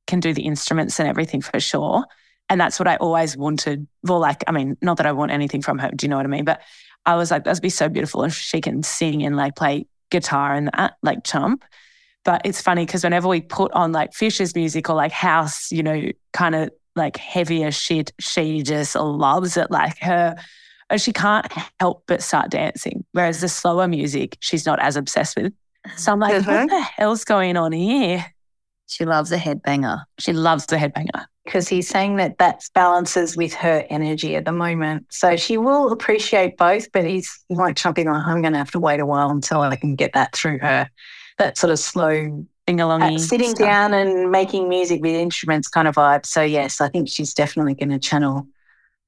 can 0.05 0.19
do 0.19 0.33
the 0.33 0.43
instruments 0.43 0.99
and 0.99 1.07
everything 1.07 1.41
for 1.41 1.59
sure. 1.59 2.05
And 2.53 2.61
that's 2.61 2.77
what 2.77 2.87
I 2.87 2.97
always 2.97 3.35
wanted. 3.35 3.87
Well, 4.03 4.19
like, 4.19 4.43
I 4.45 4.51
mean, 4.51 4.77
not 4.79 4.97
that 4.97 5.07
I 5.07 5.11
want 5.11 5.31
anything 5.31 5.63
from 5.63 5.79
her, 5.79 5.89
do 5.89 6.05
you 6.05 6.09
know 6.09 6.17
what 6.17 6.25
I 6.27 6.29
mean? 6.29 6.45
But 6.45 6.61
I 7.03 7.15
was 7.15 7.31
like, 7.31 7.45
that'd 7.45 7.63
be 7.63 7.69
so 7.69 7.89
beautiful 7.89 8.23
if 8.25 8.35
she 8.35 8.61
can 8.61 8.83
sing 8.83 9.23
and 9.23 9.35
like 9.35 9.55
play 9.55 9.87
guitar 10.11 10.53
and 10.53 10.69
that, 10.77 10.97
like 11.01 11.23
chump. 11.23 11.65
But 12.23 12.43
it's 12.45 12.61
funny 12.61 12.85
because 12.85 13.03
whenever 13.03 13.27
we 13.27 13.41
put 13.41 13.71
on 13.71 13.91
like 13.91 14.13
Fisher's 14.13 14.53
music 14.53 14.87
or 14.87 14.95
like 14.95 15.11
house, 15.11 15.71
you 15.71 15.81
know, 15.81 16.11
kind 16.31 16.53
of 16.53 16.69
like 16.95 17.17
heavier 17.17 17.71
shit, 17.71 18.13
she 18.19 18.61
just 18.61 18.93
loves 18.95 19.57
it. 19.57 19.71
Like 19.71 19.97
her, 20.03 20.35
she 20.97 21.11
can't 21.11 21.51
help 21.79 22.03
but 22.05 22.21
start 22.21 22.51
dancing. 22.51 23.03
Whereas 23.13 23.41
the 23.41 23.49
slower 23.49 23.87
music, 23.87 24.37
she's 24.41 24.67
not 24.67 24.79
as 24.79 24.95
obsessed 24.95 25.35
with. 25.37 25.53
So 25.97 26.11
I'm 26.11 26.19
like, 26.19 26.35
Mhm. 26.43 26.45
what 26.45 26.69
the 26.69 26.81
hell's 26.81 27.25
going 27.25 27.57
on 27.57 27.71
here? 27.71 28.23
She 28.85 29.05
loves 29.05 29.31
a 29.31 29.37
headbanger. 29.39 30.03
She 30.19 30.33
loves 30.33 30.67
the 30.67 30.75
headbanger. 30.75 31.25
Because 31.45 31.67
he's 31.67 31.87
saying 31.87 32.15
that 32.17 32.37
that 32.37 32.63
balances 32.73 33.35
with 33.35 33.53
her 33.53 33.85
energy 33.89 34.35
at 34.35 34.45
the 34.45 34.51
moment. 34.51 35.05
So 35.09 35.35
she 35.35 35.57
will 35.57 35.91
appreciate 35.91 36.57
both, 36.57 36.91
but 36.91 37.05
he's 37.05 37.29
like 37.49 37.75
jumping 37.75 38.07
on, 38.07 38.23
I'm 38.23 38.41
going 38.41 38.53
to 38.53 38.59
have 38.59 38.71
to 38.71 38.79
wait 38.79 38.99
a 38.99 39.05
while 39.05 39.29
until 39.29 39.61
I 39.61 39.75
can 39.75 39.95
get 39.95 40.13
that 40.13 40.33
through 40.33 40.59
her. 40.59 40.89
That 41.39 41.57
sort 41.57 41.71
of 41.71 41.79
slow, 41.79 42.45
Sing 42.69 42.79
uh, 42.79 42.85
along. 42.85 43.17
sitting 43.19 43.53
down 43.53 43.93
and 43.93 44.31
making 44.31 44.69
music 44.69 45.01
with 45.01 45.15
instruments 45.15 45.67
kind 45.67 45.87
of 45.87 45.95
vibe. 45.95 46.25
So, 46.25 46.41
yes, 46.41 46.79
I 46.79 46.87
think 46.87 47.09
she's 47.09 47.33
definitely 47.33 47.73
going 47.73 47.89
to 47.89 47.99
channel 47.99 48.47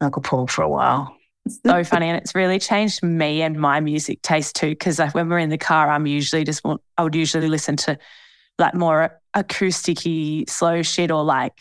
Uncle 0.01 0.21
Paul 0.21 0.47
for 0.47 0.63
a 0.63 0.69
while. 0.69 1.15
It's 1.45 1.59
so 1.63 1.83
funny 1.83 2.09
and 2.09 2.17
it's 2.17 2.33
really 2.33 2.57
changed 2.57 3.03
me 3.03 3.43
and 3.43 3.57
my 3.59 3.79
music 3.79 4.21
taste 4.23 4.55
too 4.55 4.69
because 4.69 4.99
when 5.13 5.29
we're 5.29 5.37
in 5.37 5.51
the 5.51 5.59
car 5.59 5.91
i'm 5.91 6.07
usually 6.07 6.43
just 6.43 6.63
want 6.63 6.81
i 6.97 7.03
would 7.03 7.13
usually 7.13 7.47
listen 7.47 7.75
to 7.75 7.99
like 8.57 8.73
more 8.73 9.21
acousticy 9.35 10.49
slow 10.49 10.81
shit 10.81 11.11
or 11.11 11.23
like 11.23 11.53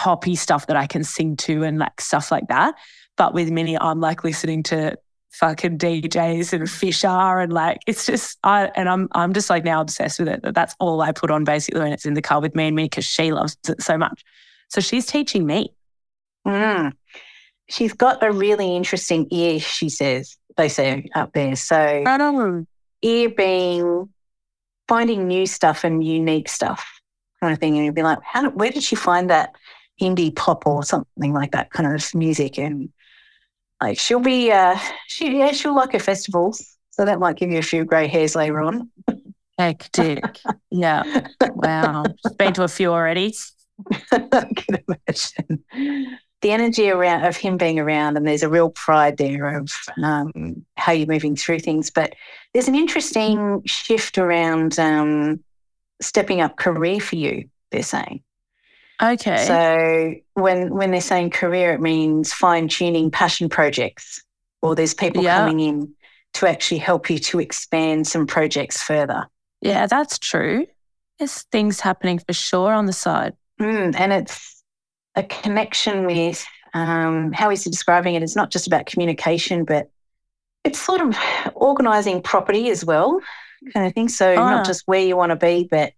poppy 0.00 0.34
stuff 0.34 0.66
that 0.66 0.76
i 0.76 0.86
can 0.86 1.04
sing 1.04 1.36
to 1.36 1.62
and 1.62 1.78
like 1.78 2.00
stuff 2.00 2.30
like 2.30 2.48
that 2.48 2.74
but 3.16 3.34
with 3.34 3.50
minnie 3.50 3.78
i'm 3.78 4.00
like 4.00 4.24
listening 4.24 4.62
to 4.62 4.96
fucking 5.30 5.76
djs 5.76 6.52
and 6.52 6.70
fisher 6.70 7.06
and 7.06 7.52
like 7.52 7.78
it's 7.86 8.06
just 8.06 8.38
i 8.42 8.70
and 8.74 8.88
i'm 8.88 9.08
i'm 9.12 9.34
just 9.34 9.50
like 9.50 9.62
now 9.62 9.80
obsessed 9.80 10.18
with 10.18 10.28
it 10.28 10.40
that's 10.54 10.74
all 10.80 11.02
i 11.02 11.12
put 11.12 11.30
on 11.30 11.44
basically 11.44 11.80
when 11.80 11.92
it's 11.92 12.06
in 12.06 12.14
the 12.14 12.22
car 12.22 12.40
with 12.40 12.54
me 12.54 12.66
and 12.66 12.74
me 12.74 12.84
because 12.84 13.04
she 13.04 13.30
loves 13.30 13.56
it 13.68 13.82
so 13.82 13.98
much 13.98 14.24
so 14.68 14.80
she's 14.80 15.06
teaching 15.06 15.46
me 15.46 15.72
Mm. 16.46 16.92
She's 17.68 17.92
got 17.92 18.22
a 18.22 18.32
really 18.32 18.74
interesting 18.74 19.28
ear, 19.30 19.60
she 19.60 19.88
says, 19.88 20.36
they 20.56 20.68
say 20.68 21.08
up 21.14 21.32
there. 21.32 21.54
So, 21.56 22.02
ear 23.02 23.30
being 23.30 24.08
finding 24.88 25.28
new 25.28 25.46
stuff 25.46 25.84
and 25.84 26.02
unique 26.02 26.48
stuff 26.48 27.00
kind 27.40 27.52
of 27.52 27.58
thing. 27.58 27.76
And 27.76 27.86
you'd 27.86 27.94
be 27.94 28.02
like, 28.02 28.18
how, 28.24 28.50
where 28.50 28.70
did 28.70 28.82
she 28.82 28.96
find 28.96 29.30
that 29.30 29.54
indie 30.00 30.34
pop 30.34 30.66
or 30.66 30.82
something 30.82 31.32
like 31.32 31.52
that 31.52 31.70
kind 31.70 31.92
of 31.92 32.14
music? 32.14 32.58
And 32.58 32.90
like, 33.80 33.98
she'll 33.98 34.20
be, 34.20 34.50
uh, 34.50 34.78
she, 35.06 35.38
yeah, 35.38 35.52
she'll 35.52 35.74
like 35.74 35.92
her 35.92 35.98
festivals. 35.98 36.76
So 36.90 37.04
that 37.04 37.18
might 37.18 37.36
give 37.36 37.50
you 37.50 37.58
a 37.58 37.62
few 37.62 37.84
grey 37.84 38.08
hairs 38.08 38.34
later 38.34 38.60
on. 38.60 38.90
Hectic. 39.58 40.24
yeah. 40.70 41.28
Wow. 41.54 42.04
Been 42.38 42.52
to 42.54 42.64
a 42.64 42.68
few 42.68 42.90
already. 42.90 43.34
I 44.12 44.18
can 44.56 44.78
imagine. 44.88 46.16
The 46.42 46.52
energy 46.52 46.88
around 46.88 47.26
of 47.26 47.36
him 47.36 47.58
being 47.58 47.78
around, 47.78 48.16
and 48.16 48.26
there's 48.26 48.42
a 48.42 48.48
real 48.48 48.70
pride 48.70 49.18
there 49.18 49.58
of 49.58 49.70
um, 50.02 50.64
how 50.76 50.92
you're 50.92 51.06
moving 51.06 51.36
through 51.36 51.58
things. 51.60 51.90
But 51.90 52.14
there's 52.54 52.68
an 52.68 52.74
interesting 52.74 53.62
shift 53.66 54.16
around 54.16 54.78
um, 54.78 55.44
stepping 56.00 56.40
up 56.40 56.56
career 56.56 56.98
for 57.00 57.16
you, 57.16 57.48
they're 57.70 57.82
saying. 57.82 58.22
Okay. 59.02 59.44
So 59.46 60.14
when 60.40 60.74
when 60.74 60.90
they're 60.90 61.00
saying 61.00 61.30
career, 61.30 61.72
it 61.72 61.80
means 61.80 62.32
fine 62.32 62.68
tuning 62.68 63.10
passion 63.10 63.48
projects, 63.48 64.22
or 64.62 64.74
there's 64.74 64.94
people 64.94 65.22
Yeah. 65.22 65.38
coming 65.38 65.60
in 65.60 65.94
to 66.34 66.46
actually 66.48 66.78
help 66.78 67.10
you 67.10 67.18
to 67.18 67.40
expand 67.40 68.06
some 68.06 68.26
projects 68.26 68.82
further. 68.82 69.26
yeah, 69.62 69.86
that's 69.86 70.18
true. 70.18 70.66
There's 71.18 71.42
things 71.52 71.80
happening 71.80 72.18
for 72.18 72.32
sure 72.32 72.72
on 72.72 72.86
the 72.86 72.92
side. 72.94 73.34
Mm, 73.60 73.94
and 73.98 74.12
it's 74.12 74.62
a 75.16 75.22
connection 75.22 76.06
with 76.06 76.44
um, 76.72 77.32
how 77.32 77.50
he's 77.50 77.64
describing 77.64 78.14
it. 78.14 78.22
It's 78.22 78.36
not 78.36 78.50
just 78.50 78.66
about 78.66 78.86
communication, 78.86 79.64
but 79.64 79.90
it's 80.64 80.80
sort 80.80 81.00
of 81.02 81.14
organizing 81.54 82.22
property 82.22 82.70
as 82.70 82.84
well, 82.84 83.20
kind 83.74 83.86
of 83.86 83.92
thing. 83.92 84.08
So 84.08 84.34
Ah. 84.34 84.50
not 84.50 84.64
just 84.66 84.82
where 84.86 85.00
you 85.00 85.16
want 85.16 85.30
to 85.30 85.36
be, 85.36 85.68
but 85.70 85.92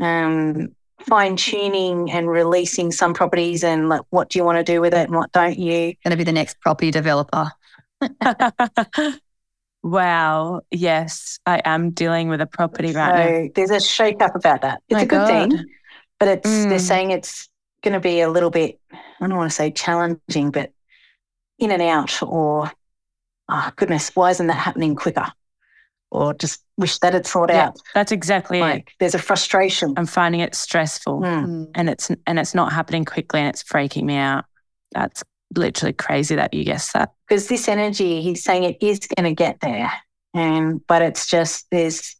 um, 0.00 0.68
fine 1.00 1.36
tuning 1.36 2.10
and 2.10 2.28
releasing 2.28 2.90
some 2.92 3.14
properties 3.14 3.62
and 3.64 3.88
like 3.88 4.02
what 4.10 4.30
do 4.30 4.38
you 4.38 4.44
want 4.44 4.58
to 4.58 4.64
do 4.64 4.80
with 4.80 4.94
it 4.94 5.08
and 5.08 5.16
what 5.16 5.32
don't 5.32 5.58
you. 5.58 5.94
Going 6.04 6.10
to 6.10 6.16
be 6.16 6.24
the 6.24 6.32
next 6.32 6.60
property 6.60 6.90
developer. 6.90 7.50
wow. 9.82 10.60
Yes, 10.70 11.38
I 11.46 11.60
am 11.64 11.90
dealing 11.90 12.28
with 12.28 12.40
a 12.40 12.46
property 12.46 12.92
right 12.92 13.14
now. 13.14 13.48
There's 13.54 13.70
a 13.70 13.80
shake 13.80 14.22
up 14.22 14.34
about 14.34 14.62
that. 14.62 14.82
It's 14.88 14.94
My 14.96 15.02
a 15.02 15.06
good 15.06 15.26
God. 15.26 15.50
thing, 15.50 15.64
but 16.18 16.28
it's 16.28 16.66
they're 16.66 16.78
Mm. 16.78 16.86
saying 16.88 17.10
it's 17.10 17.48
going 17.82 17.94
to 17.94 18.00
be 18.00 18.20
a 18.20 18.30
little 18.30 18.50
bit. 18.50 18.78
I 18.92 19.26
don't 19.26 19.36
want 19.36 19.50
to 19.50 19.54
say 19.54 19.70
challenging, 19.70 20.50
but 20.50 20.72
in 21.58 21.70
and 21.70 21.82
out, 21.82 22.22
or 22.22 22.70
oh 23.48 23.72
goodness, 23.76 24.10
why 24.14 24.30
isn't 24.30 24.46
that 24.46 24.54
happening 24.54 24.96
quicker? 24.96 25.30
Or 26.14 26.32
just 26.32 26.62
wish 26.78 26.98
that 27.00 27.12
had 27.12 27.26
thought 27.26 27.50
Yeah, 27.50 27.66
out. 27.68 27.76
that's 27.94 28.12
exactly 28.12 28.58
it. 28.58 28.62
Like 28.62 28.92
there's 29.00 29.14
a 29.14 29.18
frustration. 29.18 29.94
I'm 29.96 30.06
finding 30.06 30.40
it 30.40 30.54
stressful 30.54 31.20
Mm. 31.20 31.70
and 31.74 31.90
it's 31.90 32.10
and 32.26 32.38
it's 32.38 32.54
not 32.54 32.72
happening 32.72 33.04
quickly 33.04 33.40
and 33.40 33.48
it's 33.48 33.62
freaking 33.64 34.04
me 34.04 34.16
out. 34.16 34.44
That's 34.92 35.22
literally 35.56 35.92
crazy 35.92 36.36
that 36.36 36.54
you 36.54 36.64
guessed 36.64 36.92
that. 36.94 37.10
because 37.28 37.48
this 37.48 37.68
energy, 37.68 38.20
he's 38.22 38.42
saying 38.44 38.62
it 38.64 38.76
is 38.80 39.00
going 39.00 39.24
to 39.28 39.34
get 39.34 39.58
there, 39.60 39.92
and 40.34 40.80
but 40.86 41.02
it's 41.02 41.26
just 41.28 41.66
there's 41.70 42.14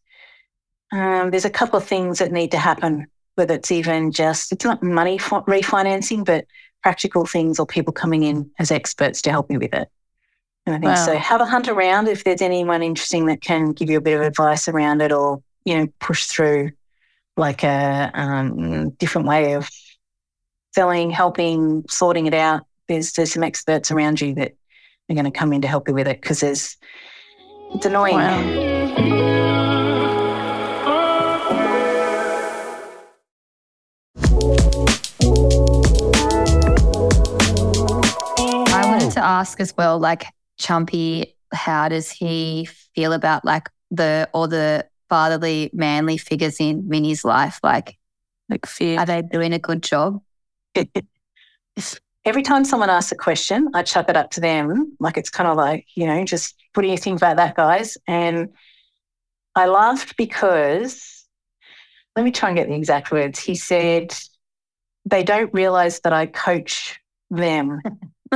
um, 0.91 1.31
there's 1.31 1.45
a 1.45 1.49
couple 1.49 1.77
of 1.77 1.85
things 1.85 2.19
that 2.19 2.31
need 2.31 2.51
to 2.51 2.57
happen. 2.57 3.07
Whether 3.35 3.55
it's 3.55 3.71
even 3.71 4.11
just 4.11 4.51
it's 4.51 4.63
not 4.65 4.81
money 4.83 5.17
fi- 5.17 5.41
refinancing, 5.41 6.23
but 6.25 6.45
practical 6.83 7.25
things 7.25 7.59
or 7.59 7.65
people 7.65 7.91
coming 7.93 8.23
in 8.23 8.49
as 8.59 8.71
experts 8.71 9.21
to 9.23 9.31
help 9.31 9.49
you 9.51 9.59
with 9.59 9.73
it. 9.73 9.87
And 10.65 10.75
I 10.75 10.79
think 10.79 10.97
so. 10.97 11.15
Have 11.15 11.41
a 11.41 11.45
hunt 11.45 11.67
around 11.67 12.07
if 12.07 12.23
there's 12.23 12.41
anyone 12.41 12.81
interesting 12.81 13.27
that 13.27 13.41
can 13.41 13.71
give 13.71 13.89
you 13.89 13.97
a 13.97 14.01
bit 14.01 14.19
of 14.19 14.21
advice 14.21 14.67
around 14.67 15.01
it, 15.01 15.11
or 15.11 15.43
you 15.63 15.77
know 15.77 15.87
push 15.99 16.25
through 16.25 16.71
like 17.37 17.63
a 17.63 18.11
um, 18.13 18.89
different 18.91 19.27
way 19.27 19.53
of 19.53 19.69
selling, 20.73 21.11
helping, 21.11 21.85
sorting 21.87 22.25
it 22.25 22.33
out. 22.33 22.65
There's 22.87 23.13
there's 23.13 23.33
some 23.33 23.43
experts 23.43 23.91
around 23.91 24.21
you 24.21 24.33
that 24.35 24.55
are 25.09 25.13
going 25.13 25.25
to 25.25 25.31
come 25.31 25.53
in 25.53 25.61
to 25.61 25.67
help 25.67 25.87
you 25.87 25.93
with 25.93 26.07
it 26.07 26.19
because 26.19 26.39
there's 26.39 26.77
it's 27.75 27.85
annoying. 27.85 28.15
Wow. 28.15 28.41
I 38.67 38.87
wanted 38.87 39.11
to 39.11 39.23
ask 39.23 39.59
as 39.59 39.75
well, 39.77 39.99
like 39.99 40.25
Chumpy, 40.59 41.33
how 41.53 41.89
does 41.89 42.11
he 42.11 42.65
feel 42.95 43.13
about 43.13 43.45
like 43.45 43.69
the 43.91 44.29
all 44.33 44.47
the 44.47 44.85
fatherly, 45.09 45.69
manly 45.73 46.17
figures 46.17 46.59
in 46.59 46.87
Minnie's 46.87 47.23
life? 47.23 47.59
Like, 47.63 47.97
Like 48.49 48.65
fear. 48.65 48.99
are 48.99 49.05
they 49.05 49.21
doing 49.21 49.53
a 49.53 49.59
good 49.59 49.83
job? 49.83 50.21
Every 52.25 52.41
time 52.41 52.65
someone 52.65 52.89
asks 52.89 53.11
a 53.11 53.15
question, 53.15 53.69
I 53.75 53.83
chuck 53.83 54.09
it 54.09 54.17
up 54.17 54.31
to 54.31 54.41
them. 54.41 54.95
Like 54.99 55.15
it's 55.17 55.29
kind 55.29 55.47
of 55.47 55.57
like, 55.57 55.85
you 55.95 56.07
know, 56.07 56.25
just 56.25 56.55
what 56.73 56.81
do 56.81 56.89
you 56.89 56.97
think 56.97 57.17
about 57.17 57.37
that, 57.37 57.55
guys? 57.55 57.97
And 58.07 58.49
I 59.53 59.67
laughed 59.67 60.17
because, 60.17 61.25
let 62.15 62.25
me 62.25 62.31
try 62.31 62.49
and 62.49 62.57
get 62.57 62.67
the 62.67 62.73
exact 62.73 63.11
words. 63.11 63.39
He 63.39 63.53
said, 63.55 64.13
they 65.05 65.23
don't 65.23 65.53
realize 65.53 65.99
that 65.99 66.13
I 66.13 66.25
coach 66.25 66.99
them 67.29 67.79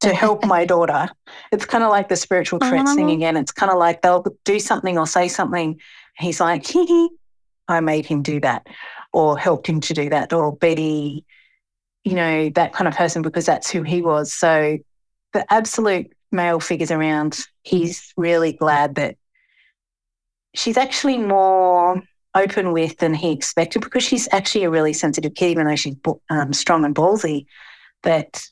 to 0.00 0.14
help 0.14 0.44
my 0.44 0.64
daughter. 0.64 1.08
It's 1.50 1.64
kind 1.64 1.82
of 1.82 1.90
like 1.90 2.08
the 2.08 2.16
spiritual 2.16 2.60
threats 2.60 2.94
thing 2.94 3.10
Oh. 3.10 3.14
again. 3.14 3.36
It's 3.36 3.52
kind 3.52 3.72
of 3.72 3.78
like 3.78 4.02
they'll 4.02 4.24
do 4.44 4.60
something 4.60 4.96
or 4.96 5.06
say 5.06 5.28
something. 5.28 5.80
He's 6.16 6.40
like, 6.40 6.66
hee 6.66 6.86
hee, 6.86 7.10
I 7.66 7.80
made 7.80 8.06
him 8.06 8.22
do 8.22 8.40
that 8.40 8.66
or 9.12 9.36
helped 9.38 9.66
him 9.66 9.80
to 9.80 9.94
do 9.94 10.08
that 10.10 10.32
or 10.32 10.54
Betty, 10.56 11.24
you 12.04 12.14
know, 12.14 12.48
that 12.50 12.72
kind 12.72 12.86
of 12.86 12.94
person 12.94 13.22
because 13.22 13.46
that's 13.46 13.70
who 13.70 13.82
he 13.82 14.02
was. 14.02 14.32
So 14.32 14.78
the 15.32 15.52
absolute 15.52 16.12
male 16.30 16.60
figures 16.60 16.90
around, 16.90 17.38
he's 17.62 18.12
really 18.16 18.52
glad 18.52 18.94
that 18.96 19.16
she's 20.54 20.76
actually 20.76 21.18
more 21.18 22.02
open 22.34 22.72
with 22.72 22.98
than 22.98 23.14
he 23.14 23.32
expected 23.32 23.82
because 23.82 24.02
she's 24.04 24.28
actually 24.32 24.64
a 24.64 24.70
really 24.70 24.92
sensitive 24.92 25.34
kid, 25.34 25.50
even 25.50 25.66
though 25.66 25.76
she's 25.76 25.96
um, 26.30 26.52
strong 26.52 26.84
and 26.84 26.94
ballsy, 26.94 27.46
that 28.02 28.44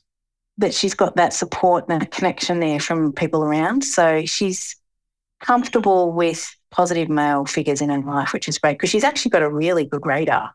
that 0.57 0.73
she's 0.73 0.93
got 0.93 1.15
that 1.15 1.33
support 1.33 1.85
and 1.87 2.01
that 2.01 2.11
connection 2.11 2.59
there 2.59 2.79
from 2.79 3.13
people 3.13 3.43
around. 3.43 3.83
So 3.83 4.25
she's 4.25 4.75
comfortable 5.39 6.11
with 6.11 6.47
positive 6.71 7.09
male 7.09 7.45
figures 7.45 7.81
in 7.81 7.89
her 7.89 8.01
life, 8.01 8.33
which 8.33 8.47
is 8.47 8.57
great 8.57 8.73
because 8.73 8.89
she's 8.89 9.03
actually 9.03 9.31
got 9.31 9.43
a 9.43 9.49
really 9.49 9.85
good 9.85 10.05
radar. 10.05 10.53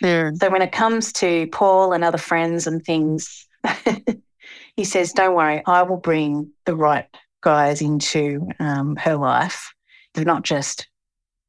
There. 0.00 0.32
So 0.34 0.50
when 0.50 0.62
it 0.62 0.72
comes 0.72 1.12
to 1.14 1.46
Paul 1.48 1.92
and 1.92 2.02
other 2.02 2.18
friends 2.18 2.66
and 2.66 2.84
things, 2.84 3.46
he 4.76 4.84
says, 4.84 5.12
"Don't 5.12 5.36
worry, 5.36 5.62
I 5.64 5.82
will 5.82 5.98
bring 5.98 6.50
the 6.64 6.74
right 6.74 7.06
guys 7.40 7.80
into 7.80 8.48
um, 8.58 8.96
her 8.96 9.16
life. 9.16 9.72
They're 10.14 10.24
not 10.24 10.42
just 10.42 10.88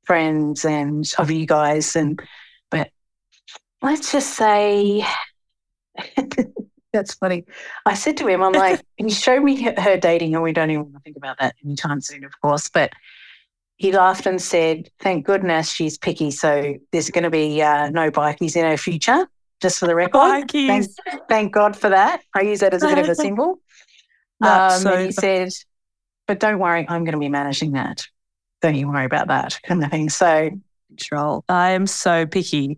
friends 0.03 0.65
and 0.65 1.11
of 1.17 1.31
you 1.31 1.47
guys, 1.47 1.95
and 1.95 2.21
but 2.69 2.91
let's 3.81 4.11
just 4.11 4.35
say." 4.35 5.05
That's 6.93 7.15
funny. 7.15 7.43
I 7.85 7.95
said 7.95 8.17
to 8.17 8.27
him, 8.27 8.43
I'm 8.43 8.53
like, 8.53 8.81
he 8.97 9.09
showed 9.09 9.43
me 9.43 9.61
her- 9.63 9.97
dating, 9.97 10.35
and 10.35 10.43
we 10.43 10.53
don't 10.53 10.69
even 10.69 10.83
want 10.83 10.95
to 10.95 10.99
think 11.01 11.17
about 11.17 11.39
that 11.39 11.55
anytime 11.65 11.99
soon, 11.99 12.23
of 12.23 12.39
course. 12.39 12.69
But 12.69 12.93
he 13.77 13.91
laughed 13.91 14.27
and 14.27 14.41
said, 14.41 14.89
Thank 14.99 15.25
goodness 15.25 15.69
she's 15.69 15.97
picky. 15.97 16.31
So 16.31 16.75
there's 16.91 17.09
going 17.09 17.23
to 17.23 17.31
be 17.31 17.61
uh, 17.61 17.89
no 17.89 18.11
bikies 18.11 18.55
in 18.55 18.63
her 18.63 18.77
future, 18.77 19.27
just 19.59 19.79
for 19.79 19.87
the 19.87 19.95
record. 19.95 20.49
Thank, 20.49 20.51
Bikies. 20.51 20.95
thank 21.27 21.51
God 21.51 21.75
for 21.75 21.89
that. 21.89 22.21
I 22.35 22.41
use 22.41 22.59
that 22.59 22.73
as 22.73 22.83
a 22.83 22.87
bit 22.87 22.99
of 22.99 23.09
a 23.09 23.15
symbol. 23.15 23.59
Um, 24.41 24.81
so 24.81 24.93
and 24.93 25.05
he 25.05 25.11
said, 25.11 25.51
But 26.27 26.39
don't 26.39 26.59
worry, 26.59 26.85
I'm 26.87 27.03
going 27.03 27.13
to 27.13 27.19
be 27.19 27.29
managing 27.29 27.71
that. 27.73 28.05
Don't 28.61 28.75
you 28.75 28.87
worry 28.87 29.05
about 29.05 29.27
that 29.27 29.59
kind 29.63 29.83
of 29.83 29.89
thing. 29.89 30.09
So, 30.09 30.51
Control. 30.89 31.43
I 31.49 31.71
am 31.71 31.87
so 31.87 32.27
picky. 32.27 32.77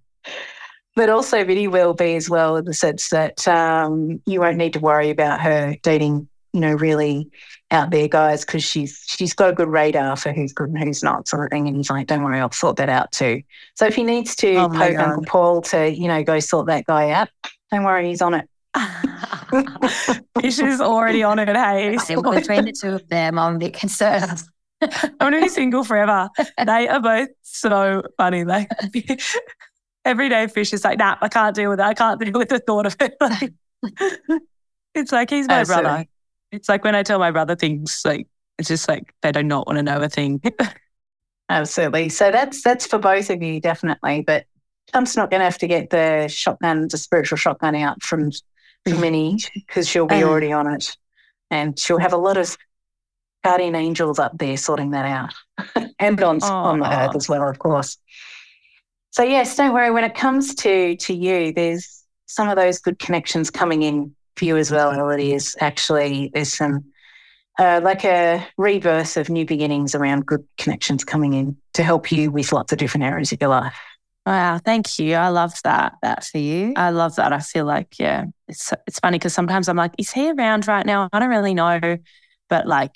But 0.95 1.09
also 1.09 1.43
Minnie 1.43 1.67
will 1.67 1.93
be 1.93 2.15
as 2.15 2.29
well 2.29 2.55
in 2.55 2.65
the 2.65 2.73
sense 2.73 3.09
that 3.09 3.47
um, 3.47 4.21
you 4.25 4.39
won't 4.39 4.57
need 4.57 4.73
to 4.73 4.79
worry 4.79 5.09
about 5.09 5.41
her 5.41 5.75
dating, 5.83 6.27
you 6.53 6.61
know, 6.61 6.73
really 6.73 7.29
out 7.71 7.89
there 7.91 8.07
guys 8.07 8.45
because 8.45 8.63
she's 8.63 9.03
she's 9.07 9.33
got 9.33 9.49
a 9.49 9.53
good 9.53 9.67
radar 9.67 10.15
for 10.15 10.31
who's 10.31 10.53
good 10.53 10.69
and 10.69 10.79
who's 10.79 11.03
not 11.03 11.27
sort 11.27 11.43
of 11.43 11.49
thing. 11.49 11.67
And 11.67 11.75
he's 11.75 11.89
like, 11.89 12.07
don't 12.07 12.23
worry, 12.23 12.39
I'll 12.39 12.51
sort 12.51 12.77
that 12.77 12.89
out 12.89 13.11
too. 13.11 13.41
So 13.73 13.85
if 13.85 13.95
he 13.95 14.03
needs 14.03 14.35
to 14.37 14.55
Oh 14.55 14.69
my 14.69 14.89
poke 14.91 14.99
Uncle 14.99 15.21
God. 15.23 15.27
Paul 15.27 15.61
to, 15.63 15.89
you 15.93 16.07
know, 16.07 16.23
go 16.23 16.39
sort 16.39 16.67
that 16.67 16.85
guy 16.85 17.11
out, 17.11 17.27
don't 17.71 17.83
worry, 17.83 18.07
he's 18.07 18.21
on 18.21 18.35
it. 18.35 18.49
Fish 20.41 20.59
is 20.59 20.81
already 20.81 21.23
on 21.23 21.39
it, 21.39 21.47
hey. 21.49 21.97
Yeah, 22.09 22.15
Between 22.15 22.65
the 22.65 22.73
two 22.79 22.95
of 22.95 23.07
them, 23.09 23.39
I'm 23.39 23.55
a 23.55 23.59
bit 23.59 23.73
concerned. 23.73 24.43
I'm 24.81 25.11
gonna 25.19 25.41
be 25.41 25.49
single 25.49 25.83
forever. 25.83 26.29
They 26.63 26.87
are 26.87 27.01
both 27.01 27.29
so 27.41 28.03
funny. 28.17 28.43
Like 28.43 28.69
every 30.05 30.29
day, 30.29 30.47
Fish 30.47 30.73
is 30.73 30.83
like, 30.85 30.99
"Nah, 30.99 31.17
I 31.21 31.27
can't 31.29 31.55
deal 31.55 31.69
with 31.71 31.79
it. 31.79 31.83
I 31.85 31.93
can't 31.93 32.19
deal 32.21 32.33
with 32.33 32.49
the 32.49 32.59
thought 32.59 32.85
of 32.85 32.95
it." 32.99 33.15
Like, 33.21 33.53
it's 34.93 35.11
like 35.11 35.29
he's 35.29 35.47
my 35.47 35.59
Absolutely. 35.59 35.83
brother. 35.83 36.05
It's 36.51 36.69
like 36.69 36.83
when 36.83 36.95
I 36.95 37.03
tell 37.03 37.19
my 37.19 37.31
brother 37.31 37.55
things, 37.55 38.01
like 38.05 38.27
it's 38.57 38.67
just 38.69 38.87
like 38.87 39.13
they 39.21 39.31
do 39.31 39.43
not 39.43 39.67
want 39.67 39.77
to 39.77 39.83
know 39.83 40.01
a 40.01 40.09
thing. 40.09 40.41
Absolutely. 41.49 42.09
So 42.09 42.31
that's 42.31 42.63
that's 42.63 42.87
for 42.87 42.97
both 42.97 43.29
of 43.29 43.41
you, 43.43 43.59
definitely. 43.59 44.21
But 44.21 44.45
Chump's 44.93 45.15
not 45.15 45.29
going 45.29 45.41
to 45.41 45.45
have 45.45 45.57
to 45.59 45.67
get 45.67 45.89
the 45.89 46.27
shotgun, 46.27 46.87
the 46.89 46.97
spiritual 46.97 47.37
shotgun 47.37 47.75
out 47.75 48.01
from 48.01 48.31
from 48.83 48.99
Minnie 49.01 49.37
because 49.53 49.87
she'll 49.87 50.07
be 50.07 50.23
Um. 50.23 50.29
already 50.29 50.51
on 50.51 50.73
it, 50.73 50.95
and 51.51 51.77
she'll 51.77 51.99
have 51.99 52.13
a 52.13 52.17
lot 52.17 52.37
of 52.37 52.57
guardian 53.43 53.75
angels 53.75 54.17
up 54.17 54.37
there 54.37 54.57
sorting 54.57 54.91
that 54.91 55.05
out, 55.05 55.33
and 55.99 56.21
on 56.23 56.41
on 56.41 56.79
the 56.79 56.89
earth 56.91 57.15
as 57.15 57.29
well, 57.29 57.47
of 57.47 57.59
course. 57.59 57.97
So 59.15 59.23
yes, 59.23 59.55
don't 59.55 59.73
worry. 59.73 59.91
When 59.91 60.03
it 60.03 60.13
comes 60.13 60.53
to 60.55 60.97
to 60.97 61.13
you, 61.13 61.53
there's 61.53 62.03
some 62.25 62.49
of 62.49 62.57
those 62.57 62.79
good 62.79 62.99
connections 62.99 63.49
coming 63.49 63.81
in 63.81 64.13
for 64.35 64.43
you 64.43 64.57
as 64.57 64.71
well. 64.71 64.91
Ellidy 64.91 65.33
is 65.33 65.55
actually 65.61 66.31
there's 66.33 66.53
some 66.53 66.83
uh, 67.57 67.79
like 67.81 68.03
a 68.03 68.45
rebirth 68.57 69.15
of 69.15 69.29
new 69.29 69.45
beginnings 69.45 69.95
around 69.95 70.25
good 70.25 70.45
connections 70.57 71.05
coming 71.05 71.31
in 71.31 71.55
to 71.75 71.81
help 71.81 72.11
you 72.11 72.29
with 72.29 72.51
lots 72.51 72.73
of 72.73 72.77
different 72.77 73.05
areas 73.05 73.31
of 73.31 73.39
your 73.39 73.51
life. 73.51 73.77
Wow, 74.25 74.57
thank 74.57 74.99
you. 74.99 75.15
I 75.15 75.29
love 75.29 75.53
that. 75.63 75.93
That 76.01 76.25
for 76.25 76.39
you. 76.39 76.73
I 76.75 76.89
love 76.89 77.15
that. 77.15 77.31
I 77.31 77.39
feel 77.39 77.63
like, 77.63 77.97
yeah, 77.97 78.25
it's 78.49 78.73
it's 78.85 78.99
funny 78.99 79.17
because 79.17 79.33
sometimes 79.33 79.69
I'm 79.69 79.77
like, 79.77 79.93
is 79.97 80.11
he 80.11 80.29
around 80.29 80.67
right 80.67 80.85
now? 80.85 81.07
I 81.13 81.19
don't 81.19 81.29
really 81.29 81.53
know, 81.53 81.99
but 82.49 82.67
like 82.67 82.91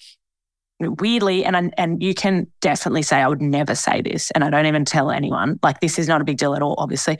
weirdly, 0.80 1.46
and 1.46 1.58
I, 1.58 1.72
and 1.78 2.02
you 2.02 2.14
can 2.14 2.48
definitely 2.62 3.02
say 3.02 3.18
I 3.18 3.28
would 3.28 3.42
never 3.42 3.76
say 3.76 4.02
this, 4.02 4.32
and 4.32 4.44
I 4.44 4.50
don't 4.50 4.66
even 4.66 4.86
tell 4.86 5.12
anyone. 5.12 5.60
Like 5.62 5.80
this 5.80 6.00
is 6.00 6.08
not 6.08 6.22
a 6.22 6.24
big 6.24 6.38
deal 6.38 6.56
at 6.56 6.62
all, 6.62 6.76
obviously. 6.78 7.20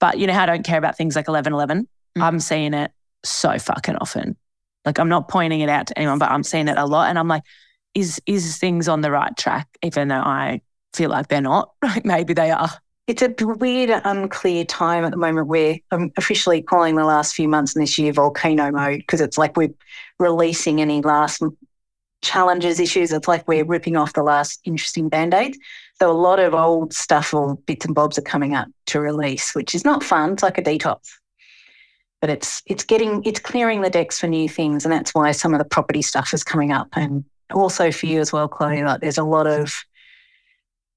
But 0.00 0.18
you 0.18 0.26
know 0.26 0.32
how 0.32 0.42
I 0.42 0.46
don't 0.46 0.64
care 0.64 0.78
about 0.78 0.96
things 0.96 1.16
like 1.16 1.28
eleven 1.28 1.52
eleven. 1.52 1.88
Mm. 2.16 2.22
I'm 2.22 2.40
seeing 2.40 2.74
it 2.74 2.90
so 3.24 3.58
fucking 3.58 3.96
often. 3.96 4.36
Like 4.84 4.98
I'm 4.98 5.08
not 5.08 5.28
pointing 5.28 5.60
it 5.60 5.68
out 5.68 5.86
to 5.88 5.98
anyone, 5.98 6.18
but 6.18 6.30
I'm 6.30 6.42
seeing 6.42 6.68
it 6.68 6.78
a 6.78 6.86
lot, 6.86 7.08
and 7.08 7.18
I'm 7.18 7.28
like, 7.28 7.42
is 7.94 8.20
is 8.26 8.58
things 8.58 8.88
on 8.88 9.00
the 9.00 9.10
right 9.10 9.36
track? 9.36 9.68
Even 9.82 10.08
though 10.08 10.16
I 10.16 10.60
feel 10.96 11.10
like 11.10 11.28
they're 11.28 11.40
not. 11.40 11.72
Like 11.82 12.04
maybe 12.04 12.34
they 12.34 12.50
are. 12.50 12.70
It's 13.06 13.22
a 13.22 13.32
weird, 13.38 13.90
unclear 14.04 14.64
time 14.64 15.04
at 15.04 15.12
the 15.12 15.16
moment 15.16 15.46
where 15.46 15.78
I'm 15.92 16.12
officially 16.16 16.60
calling 16.60 16.96
the 16.96 17.04
last 17.04 17.36
few 17.36 17.46
months 17.46 17.76
in 17.76 17.80
this 17.80 17.96
year 17.96 18.12
volcano 18.12 18.72
mode 18.72 18.98
because 18.98 19.20
it's 19.20 19.38
like 19.38 19.56
we're 19.56 19.72
releasing 20.18 20.80
any 20.80 21.00
last 21.02 21.40
challenges, 22.22 22.80
issues. 22.80 23.12
It's 23.12 23.28
like 23.28 23.46
we're 23.46 23.64
ripping 23.64 23.96
off 23.96 24.12
the 24.12 24.22
last 24.22 24.60
interesting 24.64 25.08
band 25.08 25.34
aids. 25.34 25.58
So 25.98 26.10
a 26.10 26.12
lot 26.12 26.38
of 26.38 26.54
old 26.54 26.92
stuff 26.92 27.32
or 27.32 27.56
bits 27.66 27.86
and 27.86 27.94
bobs 27.94 28.18
are 28.18 28.22
coming 28.22 28.54
up 28.54 28.68
to 28.86 29.00
release, 29.00 29.54
which 29.54 29.74
is 29.74 29.84
not 29.84 30.02
fun. 30.02 30.32
It's 30.32 30.42
like 30.42 30.58
a 30.58 30.62
detox. 30.62 30.98
But 32.20 32.30
it's 32.30 32.62
it's 32.66 32.84
getting 32.84 33.22
it's 33.24 33.40
clearing 33.40 33.82
the 33.82 33.90
decks 33.90 34.18
for 34.18 34.26
new 34.26 34.48
things. 34.48 34.84
And 34.84 34.92
that's 34.92 35.14
why 35.14 35.32
some 35.32 35.54
of 35.54 35.58
the 35.58 35.64
property 35.64 36.02
stuff 36.02 36.34
is 36.34 36.42
coming 36.42 36.72
up. 36.72 36.88
And 36.94 37.24
also 37.52 37.90
for 37.90 38.06
you 38.06 38.20
as 38.20 38.32
well, 38.32 38.48
Chloe, 38.48 38.82
like 38.82 39.00
there's 39.00 39.18
a 39.18 39.24
lot 39.24 39.46
of 39.46 39.74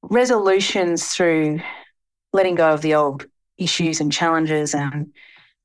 resolutions 0.01 1.09
through 1.09 1.59
letting 2.31 2.55
go 2.55 2.73
of 2.73 2.81
the 2.81 2.95
old 2.95 3.25
issues 3.57 3.99
and 3.99 4.11
challenges 4.11 4.73
and 4.73 5.11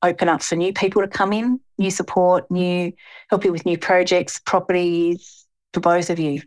open 0.03 0.27
up 0.27 0.43
for 0.43 0.55
new 0.55 0.73
people 0.73 1.01
to 1.01 1.07
come 1.07 1.31
in, 1.31 1.59
new 1.77 1.89
support, 1.89 2.49
new 2.51 2.91
help 3.29 3.45
you 3.45 3.51
with 3.51 3.65
new 3.65 3.77
projects, 3.77 4.39
properties 4.39 5.44
for 5.75 5.81
both 5.81 6.09
of 6.09 6.17
you. 6.17 6.41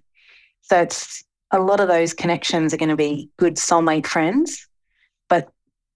So 0.62 0.80
it's 0.80 1.22
a 1.52 1.60
lot 1.60 1.80
of 1.80 1.88
those 1.88 2.14
connections 2.14 2.74
are 2.74 2.78
going 2.78 2.88
to 2.88 2.96
be 2.96 3.30
good 3.36 3.54
soulmate 3.56 4.06
friends, 4.06 4.66
but 5.28 5.48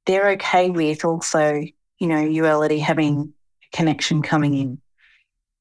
they're 0.07 0.31
okay 0.33 0.71
with 0.71 1.05
also, 1.05 1.63
you 1.99 2.07
know, 2.07 2.21
you 2.21 2.47
already 2.47 2.79
having 2.79 3.33
a 3.65 3.77
connection 3.77 4.23
coming 4.23 4.55
in 4.55 4.81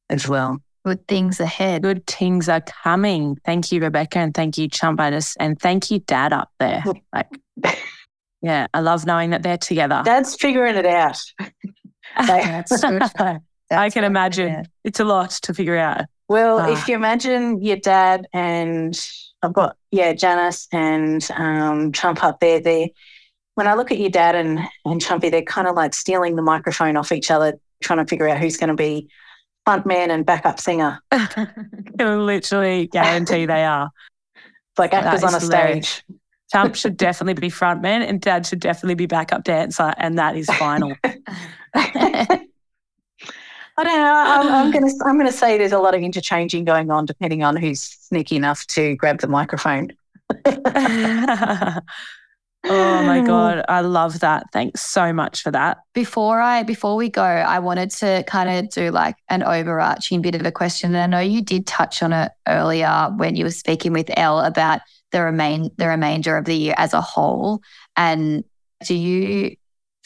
as 0.10 0.28
well. 0.28 0.60
Good 0.86 1.08
things 1.08 1.40
ahead. 1.40 1.84
Good 1.84 2.06
things 2.08 2.50
are 2.50 2.62
coming. 2.62 3.38
Thank 3.46 3.72
you, 3.72 3.80
Rebecca, 3.82 4.20
and 4.20 4.34
thank 4.34 4.58
you, 4.58 4.68
Chumbitis, 4.68 5.36
and 5.40 5.60
thank 5.60 5.92
you, 5.92 6.00
Dad, 6.00 6.34
up 6.34 6.50
there. 6.60 6.84
Like, 7.14 7.30
yeah, 8.42 8.68
I 8.74 8.80
love 8.82 9.06
knowing 9.06 9.30
that 9.30 9.44
they're 9.44 9.58
together. 9.58 10.02
Dad's 10.04 10.36
figuring 10.36 10.76
it 10.76 10.86
out. 10.86 11.20
I 13.72 13.90
can 13.90 14.04
imagine 14.04 14.66
it's 14.84 15.00
a 15.00 15.06
lot 15.06 15.30
to 15.44 15.54
figure 15.54 15.78
out. 15.78 16.06
Well, 16.32 16.60
if 16.72 16.80
ah. 16.80 16.86
you 16.88 16.96
imagine 16.96 17.62
your 17.62 17.76
dad 17.76 18.26
and 18.32 18.98
I've 19.42 19.52
got 19.52 19.76
yeah 19.92 20.14
Janice 20.14 20.66
and 20.72 21.28
um, 21.36 21.92
Chump 21.92 22.24
up 22.24 22.40
there, 22.40 22.62
there. 22.62 22.88
When 23.56 23.68
I 23.68 23.74
look 23.74 23.92
at 23.92 24.00
your 24.00 24.10
dad 24.10 24.36
and 24.36 24.60
and 24.86 25.02
Chumpy, 25.02 25.30
they're 25.30 25.42
kind 25.42 25.68
of 25.68 25.76
like 25.76 25.94
stealing 25.94 26.38
the 26.38 26.42
microphone 26.42 26.96
off 26.96 27.12
each 27.12 27.32
other, 27.32 27.60
trying 27.84 28.00
to 28.00 28.06
figure 28.06 28.30
out 28.30 28.38
who's 28.38 28.56
going 28.56 28.70
to 28.70 28.76
be 28.76 29.10
front 29.66 29.86
man 29.86 30.10
and 30.10 30.26
backup 30.26 30.62
singer. 30.62 31.02
literally 32.00 32.88
guarantee 32.88 33.46
they 33.46 33.66
are. 33.66 33.90
It's 34.38 34.80
like 34.80 34.94
actors 34.94 35.24
on 35.26 35.36
a 35.36 35.40
hilarious. 35.42 35.90
stage. 35.90 36.18
Chump 36.54 36.76
should 36.76 36.96
definitely 36.96 37.42
be 37.42 37.50
front 37.50 37.82
man 37.82 38.04
and 38.04 38.22
Dad 38.22 38.46
should 38.46 38.62
definitely 38.62 38.96
be 38.96 39.06
backup 39.06 39.44
dancer, 39.44 39.94
and 39.98 40.18
that 40.18 40.38
is 40.38 40.46
final. 40.46 40.96
I 43.78 43.84
don't 43.84 43.98
know. 43.98 44.14
I'm, 44.14 44.48
I'm 44.66 44.72
going 44.72 44.88
to 44.88 45.06
I'm 45.06 45.16
going 45.16 45.32
to 45.32 45.38
say 45.38 45.58
there's 45.58 45.72
a 45.72 45.80
lot 45.80 45.96
of 45.96 46.02
interchanging 46.02 46.66
going 46.66 46.92
on 46.92 47.06
depending 47.06 47.44
on 47.44 47.56
who's 47.56 47.82
sneaky 47.82 48.36
enough 48.36 48.66
to 48.68 48.96
grab 48.96 49.20
the 49.20 49.28
microphone. 49.28 49.92
oh 50.46 51.82
my 52.64 53.24
god, 53.26 53.66
I 53.68 53.82
love 53.82 54.20
that. 54.20 54.46
Thanks 54.52 54.82
so 54.82 55.14
much 55.14 55.42
for 55.42 55.52
that. 55.52 55.80
Before 55.94 56.42
I 56.42 56.64
before 56.64 56.96
we 56.96 57.10
go, 57.10 57.24
I 57.24 57.60
wanted 57.60 57.92
to 57.92 58.24
kind 58.28 58.50
of 58.50 58.72
do 58.72 58.92
like 58.92 59.16
an 59.30 59.44
overarching 59.44 60.22
bit 60.22 60.36
of 60.36 60.46
a 60.46 60.52
question. 60.52 60.94
And 60.94 61.16
I 61.16 61.18
know 61.18 61.24
you 61.26 61.42
did 61.42 61.66
touch 61.66 62.04
on 62.04 62.14
it 62.14 62.32
earlier 62.48 63.10
when 63.16 63.36
you 63.36 63.46
were 63.46 63.52
speaking 63.52 63.94
with 63.94 64.10
El 64.16 64.40
about 64.40 64.82
the 65.12 65.22
remain 65.22 65.70
the 65.78 65.88
remainder 65.88 66.38
of 66.38 66.46
the 66.46 66.56
year 66.56 66.76
as 66.78 66.94
a 66.94 67.02
whole. 67.02 67.62
And 67.96 68.44
do 68.86 68.96
you 68.96 69.56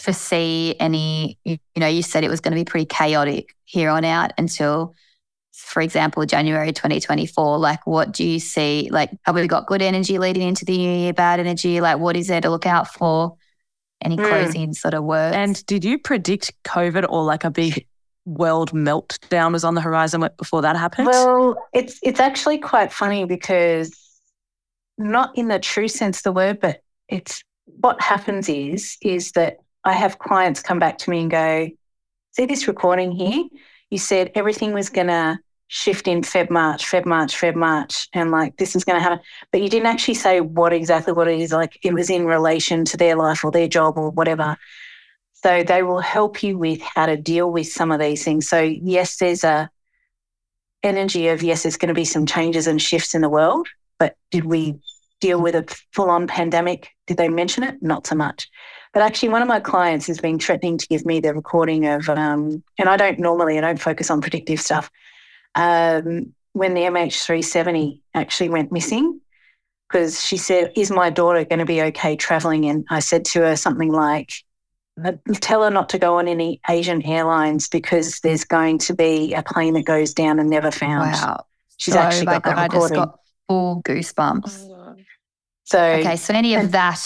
foresee 0.05 0.75
any, 0.79 1.37
you 1.43 1.57
know, 1.75 1.87
you 1.87 2.01
said 2.01 2.23
it 2.23 2.29
was 2.29 2.39
going 2.39 2.53
to 2.53 2.59
be 2.59 2.63
pretty 2.63 2.85
chaotic 2.85 3.55
here 3.65 3.89
on 3.89 4.05
out 4.05 4.31
until, 4.37 4.95
for 5.51 5.81
example, 5.81 6.25
January 6.25 6.71
2024. 6.71 7.57
Like, 7.57 7.85
what 7.85 8.11
do 8.11 8.23
you 8.23 8.39
see? 8.39 8.87
Like, 8.91 9.09
have 9.23 9.35
we 9.35 9.47
got 9.47 9.67
good 9.67 9.81
energy 9.81 10.19
leading 10.19 10.47
into 10.47 10.63
the 10.63 10.77
new 10.77 10.91
year, 10.91 11.13
bad 11.13 11.39
energy? 11.39 11.81
Like, 11.81 11.99
what 11.99 12.15
is 12.15 12.27
there 12.27 12.41
to 12.41 12.49
look 12.49 12.65
out 12.65 12.93
for? 12.93 13.35
Any 14.01 14.17
mm. 14.17 14.27
closing 14.27 14.73
sort 14.73 14.93
of 14.93 15.03
words? 15.03 15.35
And 15.35 15.65
did 15.65 15.83
you 15.83 15.97
predict 15.97 16.51
COVID 16.63 17.05
or 17.09 17.23
like 17.23 17.43
a 17.43 17.51
big 17.51 17.87
world 18.25 18.71
meltdown 18.71 19.53
was 19.53 19.63
on 19.63 19.75
the 19.75 19.81
horizon 19.81 20.27
before 20.37 20.61
that 20.61 20.77
happened? 20.77 21.07
Well, 21.07 21.55
it's 21.73 21.99
it's 22.03 22.19
actually 22.19 22.59
quite 22.59 22.91
funny 22.91 23.25
because 23.25 23.91
not 24.97 25.37
in 25.37 25.47
the 25.47 25.59
true 25.59 25.87
sense 25.87 26.19
of 26.19 26.23
the 26.23 26.31
word, 26.33 26.59
but 26.59 26.81
it's 27.07 27.43
what 27.65 28.01
happens 28.01 28.49
is 28.49 28.97
is 29.01 29.31
that 29.31 29.57
I 29.85 29.93
have 29.93 30.19
clients 30.19 30.61
come 30.61 30.79
back 30.79 30.97
to 30.99 31.09
me 31.09 31.21
and 31.21 31.31
go, 31.31 31.69
see 32.31 32.45
this 32.45 32.67
recording 32.67 33.11
here? 33.11 33.45
You 33.91 33.99
said 33.99 34.31
everything 34.35 34.73
was 34.73 34.89
going 34.89 35.07
to 35.07 35.39
shift 35.67 36.07
in 36.07 36.21
Feb, 36.21 36.49
March, 36.49 36.85
Feb, 36.85 37.05
March, 37.05 37.39
Feb, 37.39 37.55
March, 37.55 38.09
and 38.13 38.31
like 38.31 38.57
this 38.57 38.75
is 38.75 38.83
going 38.83 38.97
to 38.97 39.03
happen. 39.03 39.19
But 39.51 39.61
you 39.61 39.69
didn't 39.69 39.87
actually 39.87 40.15
say 40.15 40.41
what 40.41 40.73
exactly 40.73 41.13
what 41.13 41.27
it 41.27 41.39
is. 41.39 41.51
Like 41.51 41.77
it 41.83 41.93
was 41.93 42.09
in 42.09 42.25
relation 42.25 42.83
to 42.85 42.97
their 42.97 43.15
life 43.15 43.43
or 43.43 43.51
their 43.51 43.67
job 43.67 43.97
or 43.97 44.09
whatever. 44.09 44.57
So 45.33 45.63
they 45.63 45.83
will 45.83 45.99
help 45.99 46.41
you 46.41 46.57
with 46.57 46.81
how 46.81 47.05
to 47.05 47.17
deal 47.17 47.51
with 47.51 47.67
some 47.67 47.91
of 47.91 47.99
these 47.99 48.23
things. 48.23 48.49
So 48.49 48.59
yes, 48.59 49.17
there's 49.17 49.43
a 49.43 49.69
energy 50.81 51.27
of 51.27 51.43
yes, 51.43 51.63
there's 51.63 51.77
going 51.77 51.89
to 51.89 51.95
be 51.95 52.05
some 52.05 52.25
changes 52.25 52.67
and 52.67 52.81
shifts 52.81 53.13
in 53.13 53.21
the 53.21 53.29
world. 53.29 53.67
But 53.99 54.15
did 54.31 54.45
we 54.45 54.75
deal 55.21 55.41
with 55.41 55.55
a 55.55 55.65
full 55.93 56.09
on 56.09 56.27
pandemic? 56.27 56.89
Did 57.07 57.17
they 57.17 57.29
mention 57.29 57.63
it? 57.63 57.81
Not 57.81 58.07
so 58.07 58.15
much. 58.15 58.49
But 58.95 59.03
actually, 59.03 59.27
one 59.27 59.41
of 59.41 59.49
my 59.49 59.59
clients 59.59 60.07
has 60.07 60.21
been 60.21 60.39
threatening 60.39 60.77
to 60.77 60.87
give 60.87 61.05
me 61.05 61.19
the 61.19 61.33
recording 61.33 61.85
of, 61.85 62.07
um, 62.07 62.63
and 62.79 62.87
I 62.87 62.95
don't 62.95 63.19
normally, 63.19 63.57
I 63.57 63.61
don't 63.61 63.79
focus 63.79 64.09
on 64.09 64.21
predictive 64.21 64.61
stuff. 64.61 64.89
Um, 65.53 66.33
when 66.53 66.75
the 66.75 66.81
MH370 66.83 67.99
actually 68.13 68.47
went 68.47 68.71
missing, 68.71 69.19
because 69.89 70.23
she 70.23 70.37
said, 70.37 70.71
Is 70.77 70.91
my 70.91 71.09
daughter 71.09 71.43
going 71.43 71.59
to 71.59 71.65
be 71.65 71.81
okay 71.81 72.15
traveling? 72.15 72.67
And 72.67 72.85
I 72.89 73.01
said 73.01 73.25
to 73.25 73.41
her 73.41 73.57
something 73.57 73.91
like, 73.91 74.31
Tell 75.41 75.63
her 75.63 75.69
not 75.69 75.89
to 75.89 75.99
go 75.99 76.17
on 76.17 76.29
any 76.29 76.61
Asian 76.69 77.01
airlines 77.01 77.67
because 77.67 78.21
there's 78.21 78.45
going 78.45 78.77
to 78.77 78.93
be 78.93 79.33
a 79.33 79.43
plane 79.43 79.73
that 79.73 79.83
goes 79.83 80.13
down 80.13 80.39
and 80.39 80.49
never 80.49 80.71
found. 80.71 81.11
Wow. 81.11 81.45
She's 81.75 81.95
so 81.95 81.99
actually 81.99 82.27
got 82.27 82.43
that 82.45 82.71
recording. 82.71 82.97
I 82.97 83.01
just 83.01 83.11
got 83.11 83.19
full 83.49 83.81
goosebumps. 83.83 84.69
Oh 84.69 84.95
so, 85.65 85.83
okay, 85.83 86.15
so 86.15 86.33
any 86.33 86.55
of 86.55 86.71
that, 86.71 86.99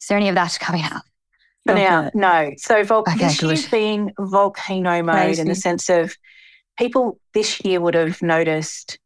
is 0.00 0.08
there 0.08 0.16
any 0.16 0.30
of 0.30 0.36
that 0.36 0.56
coming 0.58 0.80
out? 0.80 1.02
Now, 1.66 2.10
no. 2.14 2.52
So 2.58 2.84
vol- 2.84 3.00
okay, 3.00 3.16
this 3.16 3.42
year's 3.42 3.68
been 3.68 4.12
volcano 4.18 5.02
mode 5.02 5.14
Crazy. 5.14 5.40
in 5.40 5.48
the 5.48 5.54
sense 5.54 5.88
of 5.88 6.14
people 6.78 7.18
this 7.32 7.64
year 7.64 7.80
would 7.80 7.94
have 7.94 8.20
noticed 8.20 8.98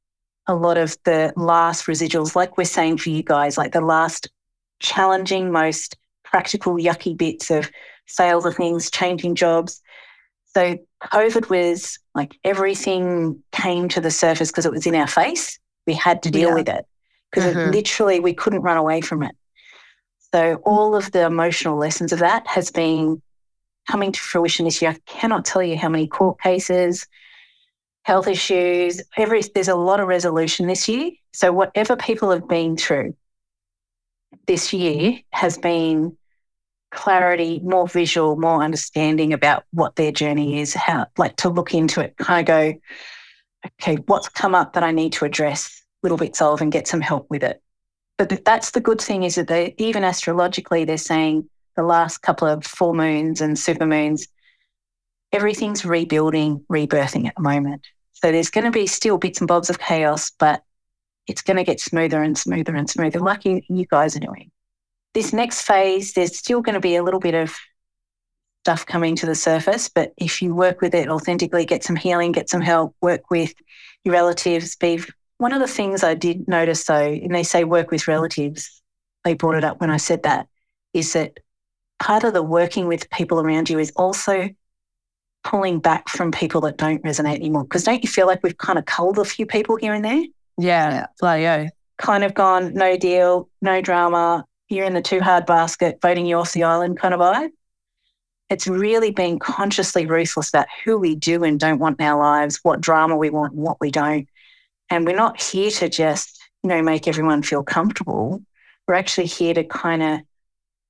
a 0.47 0.55
lot 0.55 0.79
of 0.79 0.97
the 1.05 1.33
last 1.37 1.87
residuals, 1.87 2.35
like 2.35 2.57
we're 2.57 2.65
saying 2.65 2.99
for 2.99 3.11
you 3.11 3.23
guys, 3.23 3.59
like 3.59 3.73
the 3.73 3.81
last 3.81 4.29
challenging, 4.81 5.53
most 5.53 5.97
practical, 6.25 6.75
yucky 6.75 7.17
bits 7.17 7.51
of 7.51 7.71
sales 8.07 8.47
of 8.47 8.57
things, 8.57 8.91
changing 8.91 9.35
jobs. 9.35 9.83
So 10.47 10.79
COVID 11.03 11.51
was 11.51 11.99
like 12.15 12.37
everything 12.45 13.43
came 13.53 13.89
to 13.91 14.01
the 14.01 14.11
surface 14.11 14.51
because 14.51 14.67
it 14.67 14.73
was 14.73 14.87
in 14.87 14.95
our 14.95 15.07
face. 15.07 15.59
We 15.87 15.95
had 15.95 16.23
to 16.23 16.31
deal 16.31 16.49
yeah. 16.49 16.55
with 16.55 16.69
it 16.69 16.87
because 17.31 17.55
mm-hmm. 17.55 17.71
literally 17.71 18.21
we 18.21 18.35
couldn't 18.35 18.63
run 18.63 18.79
away 18.79 19.01
from 19.01 19.23
it. 19.23 19.37
So 20.35 20.57
all 20.65 20.95
of 20.95 21.11
the 21.13 21.25
emotional 21.25 21.77
lessons 21.77 22.13
of 22.13 22.19
that 22.19 22.47
has 22.47 22.71
been 22.71 23.23
coming 23.89 24.13
to 24.13 24.21
fruition 24.21 24.67
this 24.67 24.83
year. 24.83 24.91
I 24.91 24.99
cannot 25.07 25.45
tell 25.45 25.63
you 25.63 25.77
how 25.77 25.89
many 25.89 26.07
court 26.07 26.41
cases, 26.41 27.07
health 28.03 28.29
issues, 28.29 29.01
every 29.17 29.43
there's 29.55 29.69
a 29.69 29.75
lot 29.75 30.01
of 30.01 30.09
resolution 30.09 30.67
this 30.67 30.89
year. 30.89 31.13
So 31.33 31.53
whatever 31.53 31.97
people 31.97 32.31
have 32.31 32.47
been 32.47 32.77
through 32.77 33.15
this 34.47 34.73
year 34.73 35.19
has 35.31 35.57
been 35.57 36.17
clarity, 36.91 37.61
more 37.63 37.89
visual, 37.89 38.37
more 38.37 38.63
understanding 38.63 39.33
about 39.33 39.65
what 39.73 39.97
their 39.97 40.13
journey 40.13 40.61
is, 40.61 40.75
how 40.75 41.07
like 41.17 41.37
to 41.37 41.49
look 41.49 41.75
into 41.75 42.01
it, 42.01 42.17
kind 42.17 42.41
of 42.41 42.47
go, 42.47 42.81
okay, 43.81 43.97
what's 44.07 44.29
come 44.29 44.55
up 44.55 44.75
that 44.75 44.83
I 44.83 44.91
need 44.91 45.13
to 45.15 45.25
address 45.25 45.83
little 46.03 46.19
bits 46.19 46.41
of 46.41 46.61
and 46.61 46.73
get 46.73 46.87
some 46.87 47.01
help 47.01 47.29
with 47.31 47.43
it. 47.43 47.63
But 48.19 48.45
that's 48.45 48.73
the 48.73 48.81
good 48.81 49.01
thing 49.01 49.23
is 49.23 49.37
that 49.37 49.47
they, 49.47 49.75
even 49.79 50.05
astrologically, 50.05 50.85
they're 50.85 50.99
saying 50.99 51.49
the 51.77 51.85
last 51.85 52.19
couple 52.19 52.49
of 52.49 52.65
full 52.65 52.93
moons 52.93 53.41
and 53.41 53.57
super 53.57 53.87
moons, 53.87 54.27
everything's 55.33 55.85
rebuilding, 55.85 56.65
rebirthing 56.71 57.27
at 57.29 57.37
the 57.37 57.43
moment. 57.43 57.87
So 58.13 58.33
there's 58.33 58.51
going 58.51 58.65
to 58.65 58.73
be 58.73 58.89
still 58.89 59.19
bits 59.19 59.41
and 59.41 59.47
bobs 59.47 59.71
of 59.71 59.79
chaos, 59.79 60.33
but 60.37 60.63
it's 61.29 61.43
going 61.43 61.59
to 61.59 61.65
get 61.65 61.81
smoother 61.81 62.21
and 62.21 62.37
smoother 62.37 62.75
and 62.75 62.91
smoother, 62.91 63.21
like 63.21 63.45
you, 63.45 63.63
you 63.69 63.87
guys 63.87 64.17
are 64.17 64.21
doing. 64.21 64.51
This 65.15 65.33
next 65.33 65.63
phase, 65.63 66.15
there's 66.15 66.37
still 66.37 66.61
going 66.61 66.75
to 66.75 66.81
be 66.81 66.97
a 66.97 67.05
little 67.05 67.21
bit 67.21 67.35
of 67.35 67.55
stuff 68.65 68.85
coming 68.85 69.15
to 69.17 69.27
the 69.27 69.35
surface, 69.35 69.89
but 69.89 70.13
if 70.17 70.43
you 70.43 70.55
work 70.55 70.81
with 70.81 70.95
it 70.95 71.09
authentically, 71.09 71.65
get 71.65 71.85
some 71.85 71.97
healing, 71.97 72.33
get 72.33 72.51
some 72.51 72.61
help, 72.61 72.97
work 73.01 73.31
with 73.31 73.55
your 74.05 74.13
relatives, 74.13 74.75
be 74.75 75.01
one 75.39 75.53
of 75.53 75.61
the 75.61 75.69
things 75.69 76.05
I 76.05 76.15
did 76.15 76.47
notice 76.49 76.85
though, 76.85 77.01
and 77.01 77.35
they 77.35 77.43
say 77.43 77.65
work 77.65 77.91
with 77.91 78.09
relatives, 78.09 78.83
they 79.25 79.35
brought 79.35 79.57
it 79.57 79.65
up 79.65 79.81
when 79.81 79.91
I 79.91 79.97
said 79.97 80.25
that, 80.25 80.49
is 80.93 81.13
that 81.15 81.39
part 81.99 82.25
of 82.25 82.35
the 82.35 82.43
working 82.43 82.87
with 82.87 83.11
people 83.11 83.41
around 83.41 83.71
you 83.71 83.79
is 83.79 83.93
also 83.97 84.51
pulling 85.45 85.79
back 85.79 86.09
from 86.09 86.31
people 86.31 86.61
that 86.63 86.77
don't 86.77 87.03
resonate 87.03 87.37
anymore. 87.37 87.65
Because 87.65 87.85
don't 87.85 88.03
you 88.03 88.09
feel 88.09 88.27
like 88.27 88.43
we've 88.43 88.59
kind 88.59 88.79
of 88.79 88.85
culled 88.85 89.19
a 89.19 89.25
few 89.25 89.47
people 89.47 89.77
here 89.77 89.95
and 89.95 90.05
there? 90.05 90.25
Yeah, 90.59 91.07
bloody 91.21 91.71
Kind 91.97 92.25
of 92.25 92.35
gone, 92.35 92.75
no 92.75 92.97
deal, 92.97 93.49
no 93.61 93.81
drama, 93.81 94.45
you're 94.69 94.85
in 94.85 94.95
the 94.95 95.03
too 95.03 95.21
hard 95.21 95.47
basket, 95.47 95.99
voting 96.01 96.27
you 96.27 96.37
off 96.37 96.53
the 96.53 96.65
island 96.65 96.99
kind 96.99 97.15
of 97.15 97.21
vibe. 97.21 97.51
It's 98.51 98.67
really 98.67 99.11
being 99.11 99.39
consciously 99.39 100.07
ruthless 100.07 100.49
about 100.49 100.67
who 100.85 100.99
we 100.99 101.15
do 101.15 101.45
and 101.45 101.61
don't 101.61 101.79
want 101.79 102.01
in 102.01 102.07
our 102.07 102.19
lives, 102.19 102.61
what 102.63 102.81
drama 102.81 103.17
we 103.17 103.31
want, 103.31 103.55
what 103.55 103.79
we 103.81 103.91
don't. 103.91 104.29
And 104.91 105.07
we're 105.07 105.17
not 105.17 105.41
here 105.41 105.71
to 105.71 105.89
just, 105.89 106.41
you 106.63 106.69
know, 106.69 106.83
make 106.83 107.07
everyone 107.09 107.43
feel 107.43 107.63
comfortable. 107.63 108.43
We're 108.87 108.95
actually 108.95 109.27
here 109.27 109.55
to 109.55 109.65
kind 109.65 110.03
of 110.03 110.21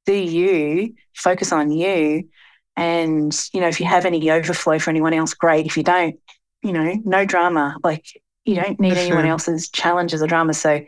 do 0.06 0.14
you, 0.14 0.94
focus 1.14 1.52
on 1.52 1.70
you. 1.70 2.28
And, 2.76 3.36
you 3.52 3.60
know, 3.60 3.68
if 3.68 3.80
you 3.80 3.86
have 3.86 4.06
any 4.06 4.30
overflow 4.30 4.78
for 4.78 4.90
anyone 4.90 5.12
else, 5.12 5.34
great. 5.34 5.66
If 5.66 5.76
you 5.76 5.82
don't, 5.82 6.18
you 6.62 6.72
know, 6.72 6.94
no 7.04 7.24
drama. 7.24 7.76
Like 7.82 8.06
you 8.44 8.54
don't 8.54 8.78
need 8.80 8.96
anyone 8.96 9.26
else's 9.26 9.68
challenges 9.68 10.22
or 10.22 10.26
drama. 10.26 10.54
So 10.54 10.80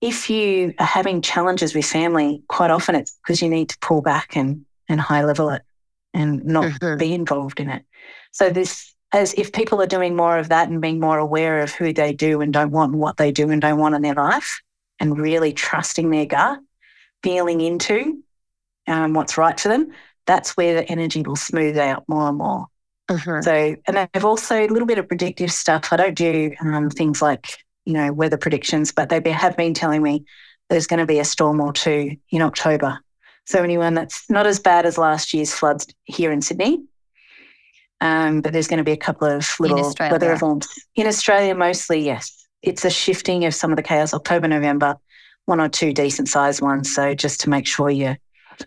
if 0.00 0.30
you 0.30 0.74
are 0.78 0.86
having 0.86 1.20
challenges 1.20 1.74
with 1.74 1.84
family, 1.84 2.42
quite 2.48 2.70
often 2.70 2.94
it's 2.94 3.18
because 3.22 3.42
you 3.42 3.50
need 3.50 3.68
to 3.68 3.78
pull 3.80 4.00
back 4.00 4.36
and, 4.36 4.64
and 4.88 5.00
high 5.00 5.24
level 5.24 5.50
it 5.50 5.62
and 6.14 6.44
not 6.44 6.64
mm-hmm. 6.64 6.98
be 6.98 7.12
involved 7.12 7.60
in 7.60 7.68
it. 7.68 7.84
So 8.32 8.50
this 8.50 8.94
as 9.12 9.34
if 9.34 9.52
people 9.52 9.80
are 9.82 9.86
doing 9.86 10.14
more 10.14 10.38
of 10.38 10.48
that 10.50 10.68
and 10.68 10.80
being 10.80 11.00
more 11.00 11.18
aware 11.18 11.60
of 11.62 11.72
who 11.72 11.92
they 11.92 12.12
do 12.12 12.40
and 12.40 12.52
don't 12.52 12.70
want 12.70 12.92
and 12.92 13.00
what 13.00 13.16
they 13.16 13.32
do 13.32 13.50
and 13.50 13.60
don't 13.60 13.78
want 13.78 13.94
in 13.94 14.02
their 14.02 14.14
life 14.14 14.60
and 15.00 15.18
really 15.18 15.52
trusting 15.52 16.10
their 16.10 16.26
gut, 16.26 16.60
feeling 17.22 17.60
into 17.60 18.22
um, 18.86 19.14
what's 19.14 19.36
right 19.36 19.58
for 19.58 19.68
them, 19.68 19.92
that's 20.26 20.56
where 20.56 20.74
the 20.74 20.88
energy 20.88 21.22
will 21.22 21.36
smooth 21.36 21.76
out 21.76 22.04
more 22.08 22.28
and 22.28 22.38
more. 22.38 22.66
Mm-hmm. 23.10 23.42
So, 23.42 23.76
and 23.86 24.08
I've 24.14 24.24
also 24.24 24.64
a 24.64 24.68
little 24.68 24.86
bit 24.86 24.98
of 24.98 25.08
predictive 25.08 25.50
stuff. 25.50 25.92
I 25.92 25.96
don't 25.96 26.14
do 26.14 26.54
um, 26.60 26.90
things 26.90 27.20
like, 27.20 27.58
you 27.84 27.92
know, 27.92 28.12
weather 28.12 28.36
predictions, 28.36 28.92
but 28.92 29.08
they 29.08 29.20
have 29.30 29.56
been 29.56 29.74
telling 29.74 30.02
me 30.02 30.24
there's 30.68 30.86
going 30.86 31.00
to 31.00 31.06
be 31.06 31.18
a 31.18 31.24
storm 31.24 31.60
or 31.60 31.72
two 31.72 32.16
in 32.30 32.42
October. 32.42 33.00
So, 33.46 33.64
anyone 33.64 33.94
that's 33.94 34.30
not 34.30 34.46
as 34.46 34.60
bad 34.60 34.86
as 34.86 34.96
last 34.96 35.34
year's 35.34 35.52
floods 35.52 35.88
here 36.04 36.30
in 36.30 36.40
Sydney, 36.40 36.84
um, 38.00 38.40
but 38.40 38.52
there's 38.52 38.68
going 38.68 38.78
to 38.78 38.84
be 38.84 38.92
a 38.92 38.96
couple 38.96 39.28
of 39.28 39.48
little 39.60 39.94
weather 39.98 40.32
events 40.32 40.86
in 40.94 41.06
Australia, 41.06 41.54
mostly. 41.54 42.00
Yes, 42.00 42.46
it's 42.62 42.84
a 42.84 42.90
shifting 42.90 43.44
of 43.44 43.54
some 43.54 43.70
of 43.70 43.76
the 43.76 43.82
chaos. 43.82 44.14
October, 44.14 44.48
November, 44.48 44.96
one 45.46 45.60
or 45.60 45.68
two 45.68 45.92
decent 45.92 46.28
sized 46.28 46.62
ones. 46.62 46.94
So 46.94 47.14
just 47.14 47.40
to 47.40 47.50
make 47.50 47.66
sure 47.66 47.90
you, 47.90 48.16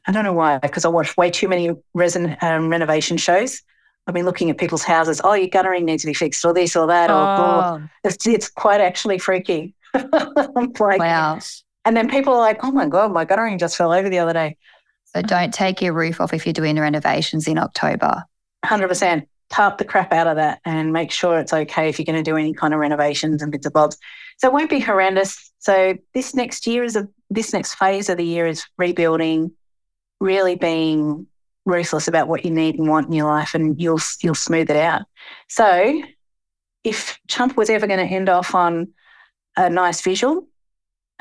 I 0.08 0.12
don't 0.12 0.24
know 0.24 0.34
why, 0.34 0.60
because 0.60 0.86
I 0.86 0.90
watch 0.90 1.18
way 1.18 1.32
too 1.32 1.48
many 1.48 1.72
resin, 1.94 2.38
um, 2.42 2.70
renovation 2.70 3.18
shows. 3.18 3.62
I've 4.06 4.14
been 4.14 4.26
looking 4.26 4.50
at 4.50 4.58
people's 4.58 4.84
houses. 4.84 5.22
Oh, 5.24 5.34
your 5.34 5.48
guttering 5.48 5.86
needs 5.86 6.04
to 6.04 6.08
be 6.08 6.14
fixed, 6.14 6.44
or 6.44 6.54
this 6.54 6.76
or 6.76 6.88
that, 6.88 7.10
or, 7.10 7.14
oh. 7.14 7.74
or 7.76 7.92
it's, 8.04 8.28
it's 8.28 8.50
quite 8.50 8.82
actually 8.82 9.18
freaky. 9.18 9.74
like, 9.94 11.00
wow. 11.00 11.40
And 11.86 11.96
then 11.96 12.10
people 12.10 12.34
are 12.34 12.40
like, 12.40 12.64
"Oh 12.64 12.72
my 12.72 12.88
god, 12.88 13.12
my 13.12 13.26
guttering 13.26 13.58
just 13.58 13.78
fell 13.78 13.94
over 13.94 14.10
the 14.10 14.20
other 14.20 14.34
day." 14.34 14.58
So 15.06 15.22
don't 15.22 15.54
take 15.54 15.82
your 15.82 15.94
roof 15.94 16.20
off 16.20 16.34
if 16.34 16.46
you're 16.46 16.54
doing 16.54 16.80
renovations 16.80 17.48
in 17.48 17.58
October. 17.58 18.24
100%. 18.64 19.28
Tarp 19.50 19.78
the 19.78 19.86
crap 19.86 20.12
out 20.12 20.26
of 20.26 20.38
that 20.38 20.62
and 20.66 20.92
make 20.92 21.12
sure 21.12 21.38
it's 21.38 21.54
okay 21.54 21.88
if 21.88 22.00
you're 22.00 22.06
going 22.06 22.22
to 22.24 22.24
do 22.24 22.38
any 22.38 22.54
kind 22.54 22.74
of 22.74 22.80
renovations 22.80 23.44
and 23.44 23.52
bits 23.52 23.68
of 23.68 23.74
bobs. 23.74 23.98
So 24.38 24.48
it 24.48 24.54
won't 24.54 24.70
be 24.70 24.80
horrendous. 24.80 25.52
So 25.60 25.96
this 26.14 26.34
next 26.34 26.66
year 26.66 26.84
is 26.84 26.96
a 26.96 27.08
this 27.30 27.54
next 27.54 27.76
phase 27.76 28.10
of 28.10 28.18
the 28.18 28.26
year 28.26 28.48
is 28.48 28.66
rebuilding, 28.78 29.52
really 30.20 30.56
being 30.56 31.28
ruthless 31.66 32.08
about 32.08 32.28
what 32.28 32.46
you 32.46 32.52
need 32.52 32.76
and 32.76 32.88
want 32.88 33.08
in 33.08 33.14
your 33.14 33.28
life, 33.28 33.54
and 33.54 33.80
you'll 33.80 34.00
you'll 34.22 34.36
smooth 34.36 34.70
it 34.70 34.76
out. 34.76 35.04
So 35.50 36.02
if 36.84 37.20
Chump 37.28 37.56
was 37.56 37.70
ever 37.70 37.88
going 37.88 38.06
to 38.06 38.14
end 38.14 38.30
off 38.30 38.56
on 38.56 38.90
a 39.56 39.70
nice 39.70 40.02
visual, 40.02 40.48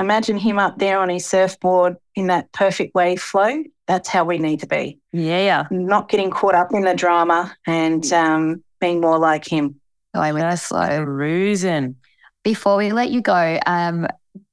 imagine 0.02 0.36
him 0.36 0.58
up 0.58 0.78
there 0.78 0.98
on 0.98 1.08
his 1.08 1.24
surfboard 1.24 1.96
in 2.14 2.26
that 2.26 2.52
perfect 2.52 2.94
wave 2.94 3.22
flow 3.22 3.62
that's 3.86 4.08
how 4.08 4.24
we 4.24 4.38
need 4.38 4.60
to 4.60 4.66
be. 4.66 4.98
Yeah. 5.12 5.66
Not 5.70 6.08
getting 6.08 6.30
caught 6.30 6.54
up 6.54 6.72
in 6.72 6.82
the 6.82 6.94
drama 6.94 7.54
and 7.66 8.10
um, 8.12 8.64
being 8.80 9.00
more 9.00 9.18
like 9.18 9.46
him. 9.46 9.80
Going 10.14 10.34
with 10.34 10.44
a 10.44 10.56
slow. 10.56 11.04
Cruising. 11.04 11.96
Before 12.42 12.76
we 12.76 12.92
let 12.92 13.10
you 13.10 13.20
go, 13.20 13.58
um, 13.66 14.06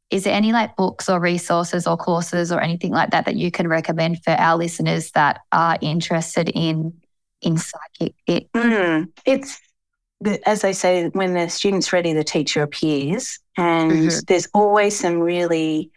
is 0.10 0.24
there 0.24 0.34
any 0.34 0.52
like 0.52 0.76
books 0.76 1.08
or 1.08 1.20
resources 1.20 1.88
or 1.88 1.96
courses 1.96 2.52
or 2.52 2.60
anything 2.60 2.92
like 2.92 3.12
that 3.12 3.26
that 3.26 3.36
you 3.36 3.50
can 3.52 3.68
recommend 3.68 4.24
for 4.24 4.32
our 4.32 4.58
listeners 4.58 5.12
that 5.12 5.40
are 5.52 5.78
interested 5.82 6.50
in 6.50 6.94
in 7.42 7.58
psychic? 7.58 8.16
It, 8.28 8.52
mm, 8.52 9.08
it's 9.26 9.60
as 10.46 10.62
they 10.62 10.74
say, 10.74 11.08
when 11.10 11.34
the 11.34 11.50
student's 11.50 11.94
ready, 11.94 12.14
the 12.14 12.24
teacher 12.24 12.62
appears, 12.62 13.40
and 13.58 13.92
mm-hmm. 13.92 14.20
there's 14.28 14.48
always 14.54 15.00
some 15.00 15.20
really 15.20 15.92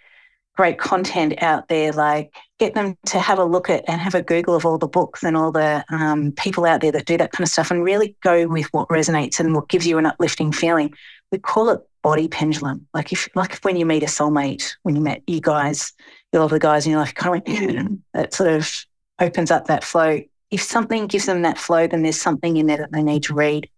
great 0.56 0.78
content 0.78 1.42
out 1.42 1.68
there. 1.68 1.92
Like 1.92 2.34
get 2.58 2.74
them 2.74 2.96
to 3.06 3.18
have 3.18 3.38
a 3.38 3.44
look 3.44 3.70
at 3.70 3.84
and 3.88 4.00
have 4.00 4.14
a 4.14 4.22
Google 4.22 4.54
of 4.54 4.66
all 4.66 4.78
the 4.78 4.86
books 4.86 5.22
and 5.22 5.36
all 5.36 5.50
the 5.50 5.84
um, 5.90 6.32
people 6.32 6.64
out 6.64 6.80
there 6.80 6.92
that 6.92 7.06
do 7.06 7.16
that 7.16 7.32
kind 7.32 7.44
of 7.44 7.50
stuff 7.50 7.70
and 7.70 7.82
really 7.82 8.16
go 8.22 8.46
with 8.46 8.66
what 8.72 8.88
resonates 8.88 9.40
and 9.40 9.54
what 9.54 9.68
gives 9.68 9.86
you 9.86 9.98
an 9.98 10.06
uplifting 10.06 10.52
feeling. 10.52 10.92
We 11.30 11.38
call 11.38 11.70
it 11.70 11.80
body 12.02 12.28
pendulum. 12.28 12.86
Like 12.92 13.12
if, 13.12 13.28
like 13.34 13.54
if 13.54 13.64
when 13.64 13.76
you 13.76 13.86
meet 13.86 14.02
a 14.02 14.06
soulmate, 14.06 14.76
when 14.82 14.94
you 14.94 15.02
met 15.02 15.22
you 15.26 15.40
guys, 15.40 15.92
you 16.32 16.40
love 16.40 16.50
the 16.50 16.58
guys 16.58 16.84
and 16.84 16.92
you're 16.92 17.00
like, 17.00 17.14
kind 17.14 17.42
of, 17.46 17.98
that 18.12 18.34
sort 18.34 18.50
of 18.50 18.86
opens 19.18 19.50
up 19.50 19.66
that 19.66 19.84
flow. 19.84 20.20
If 20.50 20.62
something 20.62 21.06
gives 21.06 21.26
them 21.26 21.42
that 21.42 21.58
flow, 21.58 21.86
then 21.86 22.02
there's 22.02 22.20
something 22.20 22.58
in 22.58 22.66
there 22.66 22.76
that 22.76 22.92
they 22.92 23.02
need 23.02 23.22
to 23.24 23.34
read. 23.34 23.70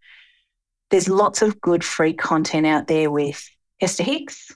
There's 0.95 1.09
lots 1.09 1.43
of 1.43 1.61
good 1.61 1.83
free 1.83 2.13
content 2.13 2.69
out 2.69 2.87
there 2.87 3.11
with 3.11 3.45
Esther 3.81 4.05
Hicks, 4.05 4.53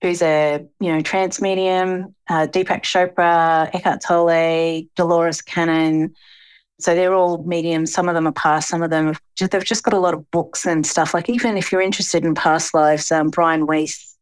who's 0.00 0.22
a 0.22 0.64
you 0.80 0.90
know 0.90 1.02
trance 1.02 1.42
medium, 1.42 2.14
uh, 2.30 2.46
Deepak 2.46 2.84
Chopra, 2.84 3.68
Eckhart 3.74 4.00
Tolle, 4.00 4.84
Dolores 4.96 5.42
Cannon. 5.42 6.14
So 6.80 6.94
they're 6.94 7.12
all 7.12 7.42
mediums. 7.42 7.92
Some 7.92 8.08
of 8.08 8.14
them 8.14 8.26
are 8.26 8.32
past. 8.32 8.70
Some 8.70 8.82
of 8.82 8.88
them 8.88 9.08
have 9.08 9.20
just, 9.36 9.50
they've 9.50 9.62
just 9.62 9.84
got 9.84 9.92
a 9.92 9.98
lot 9.98 10.14
of 10.14 10.30
books 10.30 10.64
and 10.64 10.86
stuff. 10.86 11.12
Like 11.12 11.28
even 11.28 11.58
if 11.58 11.70
you're 11.70 11.82
interested 11.82 12.24
in 12.24 12.34
past 12.34 12.72
lives, 12.72 13.12
um, 13.12 13.28
Brian 13.28 13.66
Weiss, 13.66 14.16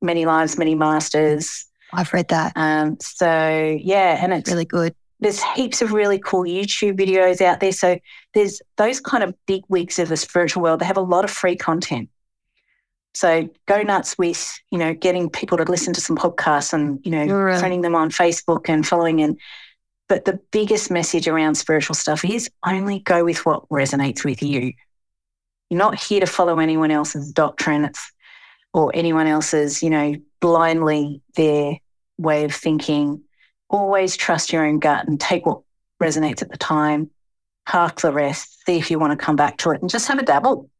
Many 0.00 0.24
Lives, 0.24 0.56
Many 0.56 0.74
Masters. 0.74 1.66
I've 1.92 2.14
read 2.14 2.28
that. 2.28 2.54
Um, 2.56 2.96
so 3.02 3.78
yeah, 3.78 4.24
and 4.24 4.32
it's 4.32 4.50
really 4.50 4.64
good. 4.64 4.94
There's 5.20 5.42
heaps 5.42 5.82
of 5.82 5.92
really 5.92 6.18
cool 6.18 6.44
YouTube 6.44 6.98
videos 6.98 7.40
out 7.40 7.60
there. 7.60 7.72
So 7.72 7.98
there's 8.34 8.60
those 8.76 9.00
kind 9.00 9.24
of 9.24 9.34
big 9.46 9.62
wigs 9.68 9.98
of 9.98 10.08
the 10.08 10.16
spiritual 10.16 10.62
world. 10.62 10.80
They 10.80 10.86
have 10.86 10.96
a 10.96 11.02
lot 11.02 11.24
of 11.24 11.30
free 11.30 11.56
content. 11.56 12.08
So 13.14 13.48
go 13.66 13.82
nuts 13.82 14.16
with, 14.16 14.60
you 14.70 14.78
know, 14.78 14.94
getting 14.94 15.28
people 15.28 15.58
to 15.58 15.64
listen 15.64 15.92
to 15.94 16.00
some 16.00 16.16
podcasts 16.16 16.72
and, 16.72 17.00
you 17.04 17.10
know, 17.10 17.24
right. 17.24 17.60
friending 17.60 17.82
them 17.82 17.96
on 17.96 18.10
Facebook 18.10 18.68
and 18.68 18.86
following 18.86 19.20
and 19.20 19.38
but 20.08 20.24
the 20.24 20.40
biggest 20.50 20.90
message 20.90 21.28
around 21.28 21.54
spiritual 21.56 21.94
stuff 21.94 22.24
is 22.24 22.50
only 22.66 23.00
go 23.00 23.24
with 23.24 23.44
what 23.44 23.68
resonates 23.68 24.24
with 24.24 24.42
you. 24.42 24.72
You're 25.68 25.78
not 25.78 26.00
here 26.00 26.20
to 26.20 26.26
follow 26.26 26.58
anyone 26.58 26.90
else's 26.90 27.30
doctrine 27.30 27.90
or 28.72 28.90
anyone 28.94 29.26
else's, 29.26 29.82
you 29.82 29.90
know, 29.90 30.14
blindly 30.40 31.20
their 31.36 31.78
way 32.16 32.44
of 32.44 32.54
thinking. 32.54 33.22
Always 33.70 34.16
trust 34.16 34.52
your 34.52 34.66
own 34.66 34.78
gut 34.78 35.06
and 35.06 35.20
take 35.20 35.46
what 35.46 35.60
resonates 36.02 36.42
at 36.42 36.50
the 36.50 36.56
time. 36.56 37.10
Park 37.66 38.00
the 38.00 38.12
rest, 38.12 38.64
see 38.64 38.78
if 38.78 38.90
you 38.90 38.98
want 38.98 39.18
to 39.18 39.24
come 39.24 39.36
back 39.36 39.58
to 39.58 39.70
it 39.72 39.82
and 39.82 39.90
just 39.90 40.08
have 40.08 40.18
a 40.18 40.24
dabble 40.24 40.70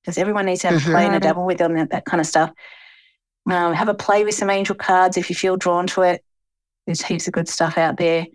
because 0.00 0.18
everyone 0.18 0.46
needs 0.46 0.60
to 0.60 0.68
have 0.68 0.80
mm-hmm. 0.80 0.90
a 0.90 0.92
play 0.94 1.06
and 1.06 1.16
a 1.16 1.20
dabble 1.20 1.44
with 1.44 1.58
them, 1.58 1.74
that, 1.74 1.90
that 1.90 2.04
kind 2.04 2.20
of 2.20 2.26
stuff. 2.26 2.52
Um, 3.50 3.72
have 3.74 3.88
a 3.88 3.94
play 3.94 4.24
with 4.24 4.34
some 4.34 4.50
angel 4.50 4.76
cards 4.76 5.16
if 5.16 5.30
you 5.30 5.36
feel 5.36 5.56
drawn 5.56 5.86
to 5.88 6.02
it. 6.02 6.22
There's 6.86 7.02
heaps 7.02 7.26
of 7.26 7.32
good 7.32 7.48
stuff 7.48 7.76
out 7.76 7.96
there. 7.96 8.26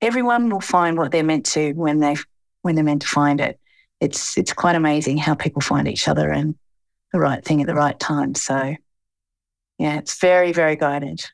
Everyone 0.00 0.48
will 0.48 0.60
find 0.60 0.96
what 0.96 1.10
they're 1.10 1.24
meant 1.24 1.46
to 1.46 1.72
when 1.72 1.98
they 1.98 2.16
when 2.62 2.74
they're 2.74 2.84
meant 2.84 3.02
to 3.02 3.08
find 3.08 3.40
it. 3.40 3.58
It's 4.00 4.38
it's 4.38 4.52
quite 4.52 4.76
amazing 4.76 5.18
how 5.18 5.34
people 5.34 5.60
find 5.60 5.88
each 5.88 6.06
other 6.06 6.30
and 6.30 6.54
the 7.12 7.18
right 7.18 7.44
thing 7.44 7.60
at 7.60 7.66
the 7.66 7.74
right 7.74 7.98
time. 7.98 8.34
So 8.34 8.76
yeah, 9.78 9.98
it's 9.98 10.18
very, 10.18 10.52
very 10.52 10.76
guided. 10.76 11.24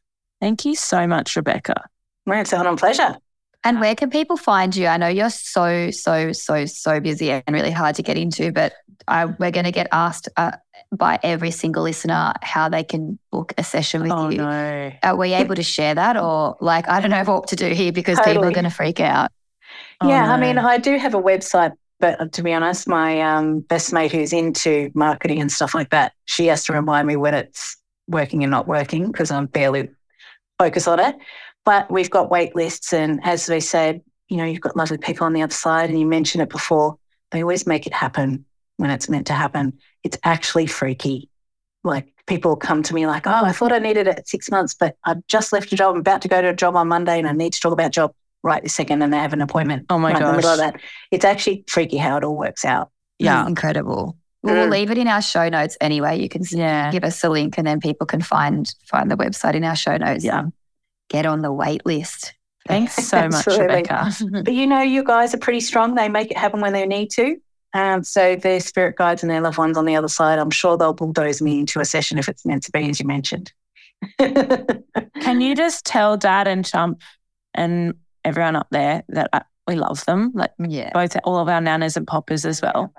Thank 0.44 0.66
you 0.66 0.74
so 0.74 1.06
much, 1.06 1.36
Rebecca. 1.36 1.88
Well, 2.26 2.38
it's 2.38 2.52
an 2.52 2.76
pleasure. 2.76 3.16
And 3.64 3.80
where 3.80 3.94
can 3.94 4.10
people 4.10 4.36
find 4.36 4.76
you? 4.76 4.88
I 4.88 4.98
know 4.98 5.08
you're 5.08 5.30
so, 5.30 5.90
so, 5.90 6.32
so, 6.32 6.66
so 6.66 7.00
busy 7.00 7.30
and 7.30 7.42
really 7.48 7.70
hard 7.70 7.94
to 7.94 8.02
get 8.02 8.18
into, 8.18 8.52
but 8.52 8.74
I, 9.08 9.24
we're 9.24 9.52
going 9.52 9.64
to 9.64 9.72
get 9.72 9.86
asked 9.90 10.28
uh, 10.36 10.50
by 10.92 11.18
every 11.22 11.50
single 11.50 11.82
listener 11.82 12.34
how 12.42 12.68
they 12.68 12.84
can 12.84 13.18
book 13.32 13.54
a 13.56 13.64
session 13.64 14.02
with 14.02 14.12
Oh 14.12 14.28
you. 14.28 14.36
no. 14.36 14.92
Are 15.02 15.16
we 15.16 15.32
able 15.32 15.54
to 15.54 15.62
share 15.62 15.94
that? 15.94 16.18
Or, 16.18 16.58
like, 16.60 16.90
I 16.90 17.00
don't 17.00 17.10
know 17.10 17.24
what 17.24 17.48
to 17.48 17.56
do 17.56 17.70
here 17.70 17.90
because 17.90 18.20
people 18.20 18.44
are 18.44 18.52
going 18.52 18.64
to 18.64 18.70
freak 18.70 19.00
out. 19.00 19.30
Oh, 20.02 20.10
yeah, 20.10 20.30
I 20.30 20.38
mean, 20.38 20.58
I 20.58 20.76
do 20.76 20.98
have 20.98 21.14
a 21.14 21.22
website, 21.22 21.72
but 22.00 22.20
uh, 22.20 22.28
to 22.32 22.42
be 22.42 22.52
honest, 22.52 22.86
my 22.86 23.22
um, 23.22 23.60
best 23.60 23.94
mate 23.94 24.12
who's 24.12 24.34
into 24.34 24.90
marketing 24.92 25.40
and 25.40 25.50
stuff 25.50 25.74
like 25.74 25.88
that, 25.88 26.12
she 26.26 26.48
has 26.48 26.66
to 26.66 26.74
remind 26.74 27.08
me 27.08 27.16
when 27.16 27.32
it's 27.32 27.78
working 28.08 28.44
and 28.44 28.50
not 28.50 28.68
working 28.68 29.06
because 29.06 29.30
I'm 29.30 29.46
barely 29.46 29.88
focus 30.58 30.88
on 30.88 31.00
it. 31.00 31.16
But 31.64 31.90
we've 31.90 32.10
got 32.10 32.30
wait 32.30 32.54
lists, 32.54 32.92
and 32.92 33.20
as 33.24 33.48
we 33.48 33.60
said, 33.60 34.02
you 34.28 34.36
know, 34.36 34.44
you've 34.44 34.60
got 34.60 34.76
lovely 34.76 34.98
people 34.98 35.26
on 35.26 35.32
the 35.32 35.42
other 35.42 35.54
side, 35.54 35.90
and 35.90 35.98
you 35.98 36.06
mentioned 36.06 36.42
it 36.42 36.50
before. 36.50 36.98
They 37.30 37.42
always 37.42 37.66
make 37.66 37.86
it 37.86 37.92
happen 37.92 38.44
when 38.76 38.90
it's 38.90 39.08
meant 39.08 39.26
to 39.28 39.32
happen. 39.32 39.78
It's 40.02 40.18
actually 40.24 40.66
freaky. 40.66 41.30
Like 41.82 42.12
people 42.26 42.56
come 42.56 42.82
to 42.82 42.94
me 42.94 43.06
like, 43.06 43.26
"Oh, 43.26 43.44
I 43.44 43.52
thought 43.52 43.72
I 43.72 43.78
needed 43.78 44.06
it 44.06 44.28
six 44.28 44.50
months, 44.50 44.74
but 44.74 44.96
I've 45.04 45.26
just 45.26 45.52
left 45.52 45.72
a 45.72 45.76
job. 45.76 45.94
I'm 45.94 46.00
about 46.00 46.22
to 46.22 46.28
go 46.28 46.42
to 46.42 46.48
a 46.48 46.54
job 46.54 46.76
on 46.76 46.88
Monday, 46.88 47.18
and 47.18 47.26
I 47.26 47.32
need 47.32 47.52
to 47.54 47.60
talk 47.60 47.72
about 47.72 47.90
job 47.90 48.14
right 48.42 48.62
this 48.62 48.74
second, 48.74 49.02
and 49.02 49.12
they 49.12 49.18
have 49.18 49.32
an 49.32 49.40
appointment. 49.40 49.86
Oh 49.88 49.98
my 49.98 50.12
right 50.12 50.20
in 50.20 50.26
the 50.26 50.32
middle 50.34 50.50
of 50.50 50.58
gosh. 50.58 50.72
that. 50.72 50.80
It's 51.10 51.24
actually 51.24 51.64
freaky 51.66 51.96
how 51.96 52.18
it 52.18 52.24
all 52.24 52.36
works 52.36 52.64
out. 52.64 52.90
Yeah. 53.18 53.42
It's 53.42 53.48
incredible. 53.48 54.16
Well, 54.44 54.54
We'll 54.54 54.66
Mm. 54.68 54.72
leave 54.72 54.90
it 54.90 54.98
in 54.98 55.08
our 55.08 55.22
show 55.22 55.48
notes 55.48 55.76
anyway. 55.80 56.20
You 56.20 56.28
can 56.28 56.42
Yeah. 56.50 56.90
give 56.90 57.02
us 57.02 57.24
a 57.24 57.28
link 57.30 57.56
and 57.58 57.66
then 57.66 57.80
people 57.80 58.06
can 58.06 58.20
find 58.20 58.72
find 58.86 59.10
the 59.10 59.16
website 59.16 59.54
in 59.54 59.64
our 59.64 59.74
show 59.76 59.96
notes. 59.96 60.22
Yeah. 60.24 60.44
Get 61.08 61.26
on 61.26 61.40
the 61.42 61.50
wait 61.52 61.84
list. 61.86 62.34
Thanks 62.68 62.94
so 62.94 63.28
much, 63.28 63.46
Rebecca. 63.46 64.10
But 64.44 64.52
you 64.54 64.66
know, 64.66 64.80
you 64.80 65.02
guys 65.04 65.34
are 65.34 65.38
pretty 65.38 65.60
strong. 65.60 65.94
They 65.94 66.08
make 66.08 66.30
it 66.30 66.36
happen 66.38 66.60
when 66.60 66.72
they 66.74 66.86
need 66.86 67.10
to. 67.12 67.36
Um, 67.74 68.04
so 68.04 68.36
their 68.36 68.60
spirit 68.60 68.96
guides 68.96 69.22
and 69.22 69.30
their 69.30 69.40
loved 69.40 69.58
ones 69.58 69.76
on 69.76 69.84
the 69.84 69.96
other 69.96 70.08
side, 70.08 70.38
I'm 70.38 70.50
sure 70.50 70.76
they'll 70.78 70.92
bulldoze 70.94 71.42
me 71.42 71.58
into 71.58 71.80
a 71.80 71.84
session 71.84 72.18
if 72.18 72.28
it's 72.28 72.46
meant 72.46 72.62
to 72.64 72.70
be, 72.72 72.88
as 72.88 73.00
you 73.00 73.06
mentioned. 73.06 73.52
Can 74.18 75.40
you 75.40 75.54
just 75.54 75.84
tell 75.84 76.16
Dad 76.16 76.46
and 76.46 76.64
Chump 76.64 77.00
and 77.54 77.94
everyone 78.24 78.56
up 78.56 78.68
there 78.70 79.02
that 79.08 79.30
uh, 79.32 79.40
we 79.66 79.76
love 79.76 80.04
them? 80.04 80.32
Like 80.34 80.52
Yeah. 80.58 80.90
both 80.92 81.16
all 81.24 81.38
of 81.38 81.48
our 81.48 81.60
nanas 81.60 81.96
and 81.96 82.06
poppers 82.06 82.44
as 82.44 82.60
well. 82.60 82.92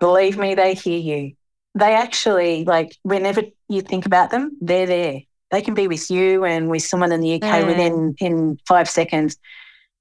Believe 0.00 0.36
me, 0.38 0.54
they 0.54 0.74
hear 0.74 0.98
you. 0.98 1.32
They 1.74 1.94
actually, 1.94 2.64
like, 2.64 2.96
whenever 3.02 3.42
you 3.68 3.80
think 3.80 4.04
about 4.04 4.30
them, 4.30 4.56
they're 4.60 4.86
there. 4.86 5.20
They 5.50 5.62
can 5.62 5.74
be 5.74 5.88
with 5.88 6.10
you 6.10 6.44
and 6.44 6.68
with 6.68 6.82
someone 6.82 7.12
in 7.12 7.20
the 7.20 7.34
UK 7.34 7.62
Mm. 7.62 7.66
within 7.66 8.14
in 8.18 8.58
five 8.66 8.88
seconds. 8.88 9.36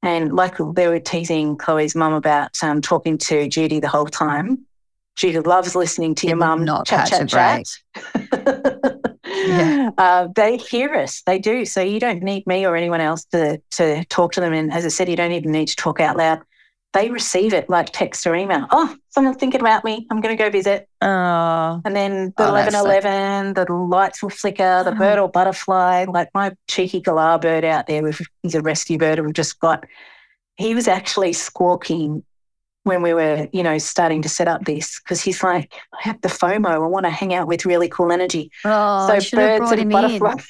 And 0.03 0.33
like 0.33 0.55
they 0.75 0.87
were 0.87 0.99
teasing 0.99 1.57
Chloe's 1.57 1.95
mum 1.95 2.13
about 2.13 2.51
um, 2.63 2.81
talking 2.81 3.17
to 3.19 3.47
Judy 3.47 3.79
the 3.79 3.87
whole 3.87 4.07
time. 4.07 4.65
Judy 5.15 5.39
loves 5.39 5.75
listening 5.75 6.15
to 6.15 6.21
Did 6.21 6.29
your 6.29 6.37
mum 6.37 6.65
not 6.65 6.87
chat, 6.87 7.09
catch 7.09 7.21
a 7.21 7.25
chat, 7.27 7.67
chat. 8.25 8.81
Yeah. 9.47 9.91
uh, 9.97 10.27
they 10.35 10.57
hear 10.57 10.93
us. 10.93 11.21
They 11.25 11.39
do. 11.39 11.65
So 11.65 11.81
you 11.81 11.99
don't 11.99 12.23
need 12.23 12.45
me 12.47 12.65
or 12.65 12.75
anyone 12.75 13.01
else 13.01 13.25
to 13.25 13.61
to 13.71 14.05
talk 14.05 14.33
to 14.33 14.41
them. 14.41 14.53
And 14.53 14.71
as 14.71 14.85
I 14.85 14.89
said, 14.89 15.09
you 15.09 15.15
don't 15.15 15.31
even 15.31 15.51
need 15.51 15.67
to 15.67 15.75
talk 15.75 15.99
out 15.99 16.17
loud. 16.17 16.41
They 16.93 17.09
receive 17.09 17.53
it 17.53 17.69
like 17.69 17.91
text 17.91 18.27
or 18.27 18.35
email. 18.35 18.67
Oh, 18.69 18.93
someone's 19.11 19.37
thinking 19.37 19.61
about 19.61 19.85
me. 19.85 20.05
I'm 20.11 20.19
going 20.19 20.35
to 20.35 20.43
go 20.43 20.49
visit. 20.49 20.89
Oh, 21.01 21.81
And 21.85 21.95
then 21.95 22.33
the 22.35 22.43
Oh, 22.43 22.51
1111, 22.51 23.53
the 23.53 23.71
lights 23.71 24.21
will 24.21 24.29
flicker, 24.29 24.83
the 24.83 24.91
bird 24.91 25.17
or 25.17 25.29
butterfly, 25.29 26.05
like 26.09 26.29
my 26.33 26.51
cheeky 26.67 27.01
galah 27.01 27.39
bird 27.39 27.63
out 27.63 27.87
there, 27.87 28.03
with, 28.03 28.21
he's 28.43 28.55
a 28.55 28.61
rescue 28.61 28.97
bird 28.97 29.19
and 29.19 29.25
we've 29.25 29.33
just 29.33 29.57
got, 29.61 29.85
he 30.57 30.75
was 30.75 30.89
actually 30.89 31.31
squawking 31.31 32.25
when 32.83 33.01
we 33.01 33.13
were, 33.13 33.47
you 33.53 33.63
know, 33.63 33.77
starting 33.77 34.21
to 34.23 34.29
set 34.29 34.47
up 34.47 34.65
this 34.65 34.99
because 34.99 35.21
he's 35.21 35.43
like, 35.43 35.73
I 35.93 35.97
have 36.01 36.19
the 36.21 36.27
FOMO. 36.29 36.67
I 36.69 36.77
want 36.79 37.05
to 37.05 37.09
hang 37.11 37.33
out 37.33 37.47
with 37.47 37.65
really 37.65 37.87
cool 37.89 38.11
energy. 38.11 38.51
Oh, 38.65 39.07
so 39.19 39.35
birds 39.37 39.71
and 39.71 39.81
in. 39.81 39.89
butterflies, 39.89 40.47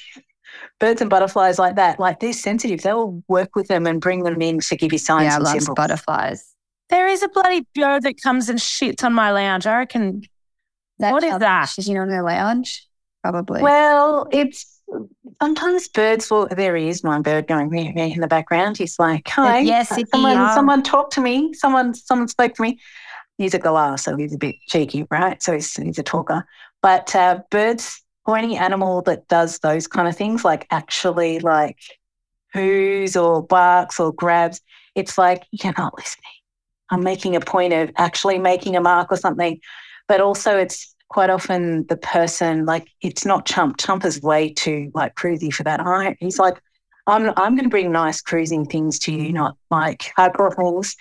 birds 0.80 1.00
and 1.00 1.10
butterflies 1.10 1.58
like 1.58 1.76
that, 1.76 2.00
like 2.00 2.20
they're 2.20 2.32
sensitive. 2.32 2.82
They'll 2.82 3.22
work 3.28 3.54
with 3.54 3.68
them 3.68 3.86
and 3.86 4.00
bring 4.00 4.24
them 4.24 4.40
in 4.40 4.60
to 4.60 4.76
give 4.76 4.92
you 4.92 4.98
signs 4.98 5.24
Yeah, 5.24 5.32
I 5.32 5.36
and 5.36 5.44
love 5.44 5.52
symbols. 5.58 5.76
butterflies. 5.76 6.54
there 6.88 7.06
is 7.08 7.22
a 7.22 7.28
bloody 7.28 7.66
bird 7.74 8.02
that 8.04 8.20
comes 8.22 8.48
and 8.48 8.58
shits 8.58 9.04
on 9.04 9.12
my 9.12 9.30
lounge. 9.32 9.66
I 9.66 9.78
reckon. 9.78 10.22
What 10.98 11.24
is 11.24 11.38
that? 11.38 11.68
She's 11.68 11.88
in 11.88 11.96
on 11.96 12.08
her 12.10 12.22
lounge? 12.22 12.86
Probably. 13.22 13.60
Well, 13.62 14.28
it's 14.32 14.71
sometimes 15.40 15.88
birds 15.88 16.30
will. 16.30 16.48
There 16.48 16.76
he 16.76 16.88
is, 16.88 17.02
my 17.02 17.20
bird 17.20 17.46
going 17.46 17.74
in 17.74 18.20
the 18.20 18.28
background. 18.28 18.78
He's 18.78 18.98
like, 18.98 19.28
"Hi, 19.28 19.58
yes, 19.58 19.88
someone, 20.10 20.54
someone 20.54 20.82
talked 20.82 21.14
to 21.14 21.20
me. 21.20 21.52
Someone, 21.54 21.94
someone 21.94 22.28
spoke 22.28 22.54
to 22.54 22.62
me." 22.62 22.78
He's 23.38 23.54
a 23.54 23.58
galah, 23.58 23.98
so 23.98 24.16
he's 24.16 24.34
a 24.34 24.38
bit 24.38 24.56
cheeky, 24.68 25.06
right? 25.10 25.42
So 25.42 25.54
he's, 25.54 25.74
he's 25.74 25.98
a 25.98 26.02
talker. 26.02 26.46
But 26.82 27.14
uh, 27.16 27.40
birds 27.50 28.02
or 28.26 28.36
any 28.36 28.56
animal 28.56 29.02
that 29.02 29.26
does 29.28 29.58
those 29.60 29.86
kind 29.86 30.06
of 30.06 30.16
things, 30.16 30.44
like 30.44 30.66
actually 30.70 31.40
like 31.40 31.78
whoos 32.52 33.16
or 33.16 33.42
barks 33.42 33.98
or 33.98 34.12
grabs, 34.12 34.60
it's 34.94 35.18
like 35.18 35.44
you're 35.50 35.74
not 35.76 35.96
listening. 35.96 36.24
I'm 36.90 37.02
making 37.02 37.36
a 37.36 37.40
point 37.40 37.72
of 37.72 37.90
actually 37.96 38.38
making 38.38 38.76
a 38.76 38.80
mark 38.80 39.10
or 39.10 39.16
something, 39.16 39.60
but 40.08 40.20
also 40.20 40.58
it's 40.58 40.91
quite 41.12 41.30
often 41.30 41.86
the 41.88 41.96
person 41.96 42.64
like 42.64 42.88
it's 43.02 43.24
not 43.24 43.46
Chump. 43.46 43.76
Chump 43.76 44.04
is 44.04 44.20
way 44.22 44.52
too 44.52 44.90
like 44.94 45.14
cruisy 45.14 45.52
for 45.52 45.62
that. 45.62 45.80
I 45.80 46.16
he's 46.18 46.38
like, 46.38 46.60
I'm 47.06 47.32
I'm 47.36 47.54
going 47.54 47.64
to 47.64 47.68
bring 47.68 47.92
nice 47.92 48.20
cruising 48.20 48.64
things 48.64 48.98
to 49.00 49.12
you, 49.12 49.32
not 49.32 49.56
like 49.70 50.12
hardcore 50.18 50.54
things. 50.56 50.96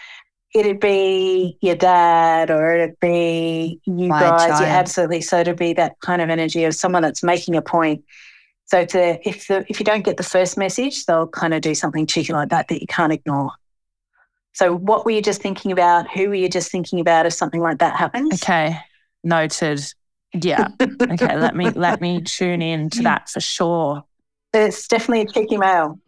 It'd 0.53 0.82
be 0.82 1.57
your 1.62 1.76
dad 1.76 2.51
or 2.51 2.74
it'd 2.74 2.99
be 2.99 3.80
you 3.86 4.09
My 4.09 4.20
guys. 4.20 4.59
Yeah, 4.59 4.68
absolutely. 4.68 5.22
So 5.22 5.39
it'd 5.39 5.57
be 5.57 5.72
that 5.74 5.93
kind 6.01 6.22
of 6.22 6.30
energy 6.30 6.66
of 6.66 6.76
someone 6.76 7.03
that's 7.03 7.24
making 7.24 7.55
a 7.55 7.62
point. 7.62 8.03
So 8.66 8.84
to 8.86 9.28
if 9.28 9.47
the 9.47 9.66
if 9.70 9.80
you 9.80 9.86
don't 9.86 10.03
get 10.03 10.18
the 10.18 10.24
first 10.24 10.57
message, 10.57 11.05
they'll 11.05 11.28
kind 11.28 11.53
of 11.53 11.62
do 11.62 11.74
something 11.74 12.05
cheeky 12.05 12.34
like 12.34 12.49
that 12.49 12.68
that 12.68 12.82
you 12.82 12.88
can't 12.88 13.14
ignore. 13.14 13.51
So 14.53 14.76
what 14.76 15.05
were 15.05 15.12
you 15.12 15.22
just 15.22 15.41
thinking 15.41 15.72
about? 15.72 16.12
Who 16.12 16.28
were 16.28 16.36
you 16.36 16.49
just 16.49 16.70
thinking 16.70 16.99
about 16.99 17.26
if 17.26 17.32
something 17.32 17.62
like 17.62 17.78
that 17.78 17.95
happens? 17.95 18.34
Okay, 18.34 18.78
noted. 19.24 19.82
Yeah. 20.34 20.69
Okay, 20.82 21.38
let 21.38 21.55
me 21.55 21.71
let 21.71 21.99
me 22.01 22.21
tune 22.25 22.61
in 22.61 22.89
to 22.91 23.03
that 23.03 23.29
for 23.29 23.39
sure. 23.41 24.03
It's 24.53 24.88
definitely 24.88 25.21
a 25.21 25.25
cheeky 25.32 25.57
male. 25.57 25.99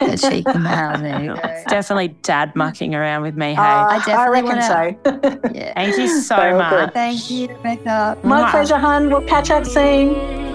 The 0.00 0.18
cheeky 0.18 0.58
male. 0.58 0.98
There. 0.98 1.34
It's 1.44 1.64
definitely 1.70 2.08
dad 2.22 2.54
mucking 2.54 2.94
around 2.94 3.22
with 3.22 3.36
me. 3.36 3.54
Hey, 3.54 3.60
Uh, 3.60 3.86
I 3.86 4.02
definitely 4.04 4.42
reckon 4.42 4.62
so. 4.62 5.50
Yeah. 5.54 5.72
thank 5.74 5.96
you 5.96 6.08
so 6.08 6.20
so 6.36 6.36
good. 6.52 6.58
much. 6.58 6.92
Thank 6.92 7.30
you, 7.30 7.48
Rebecca. 7.48 8.18
My 8.22 8.42
Mwah. 8.42 8.50
pleasure, 8.50 8.78
hun. 8.78 9.08
We'll 9.08 9.26
catch 9.26 9.50
up 9.50 9.64
soon. 9.64 10.51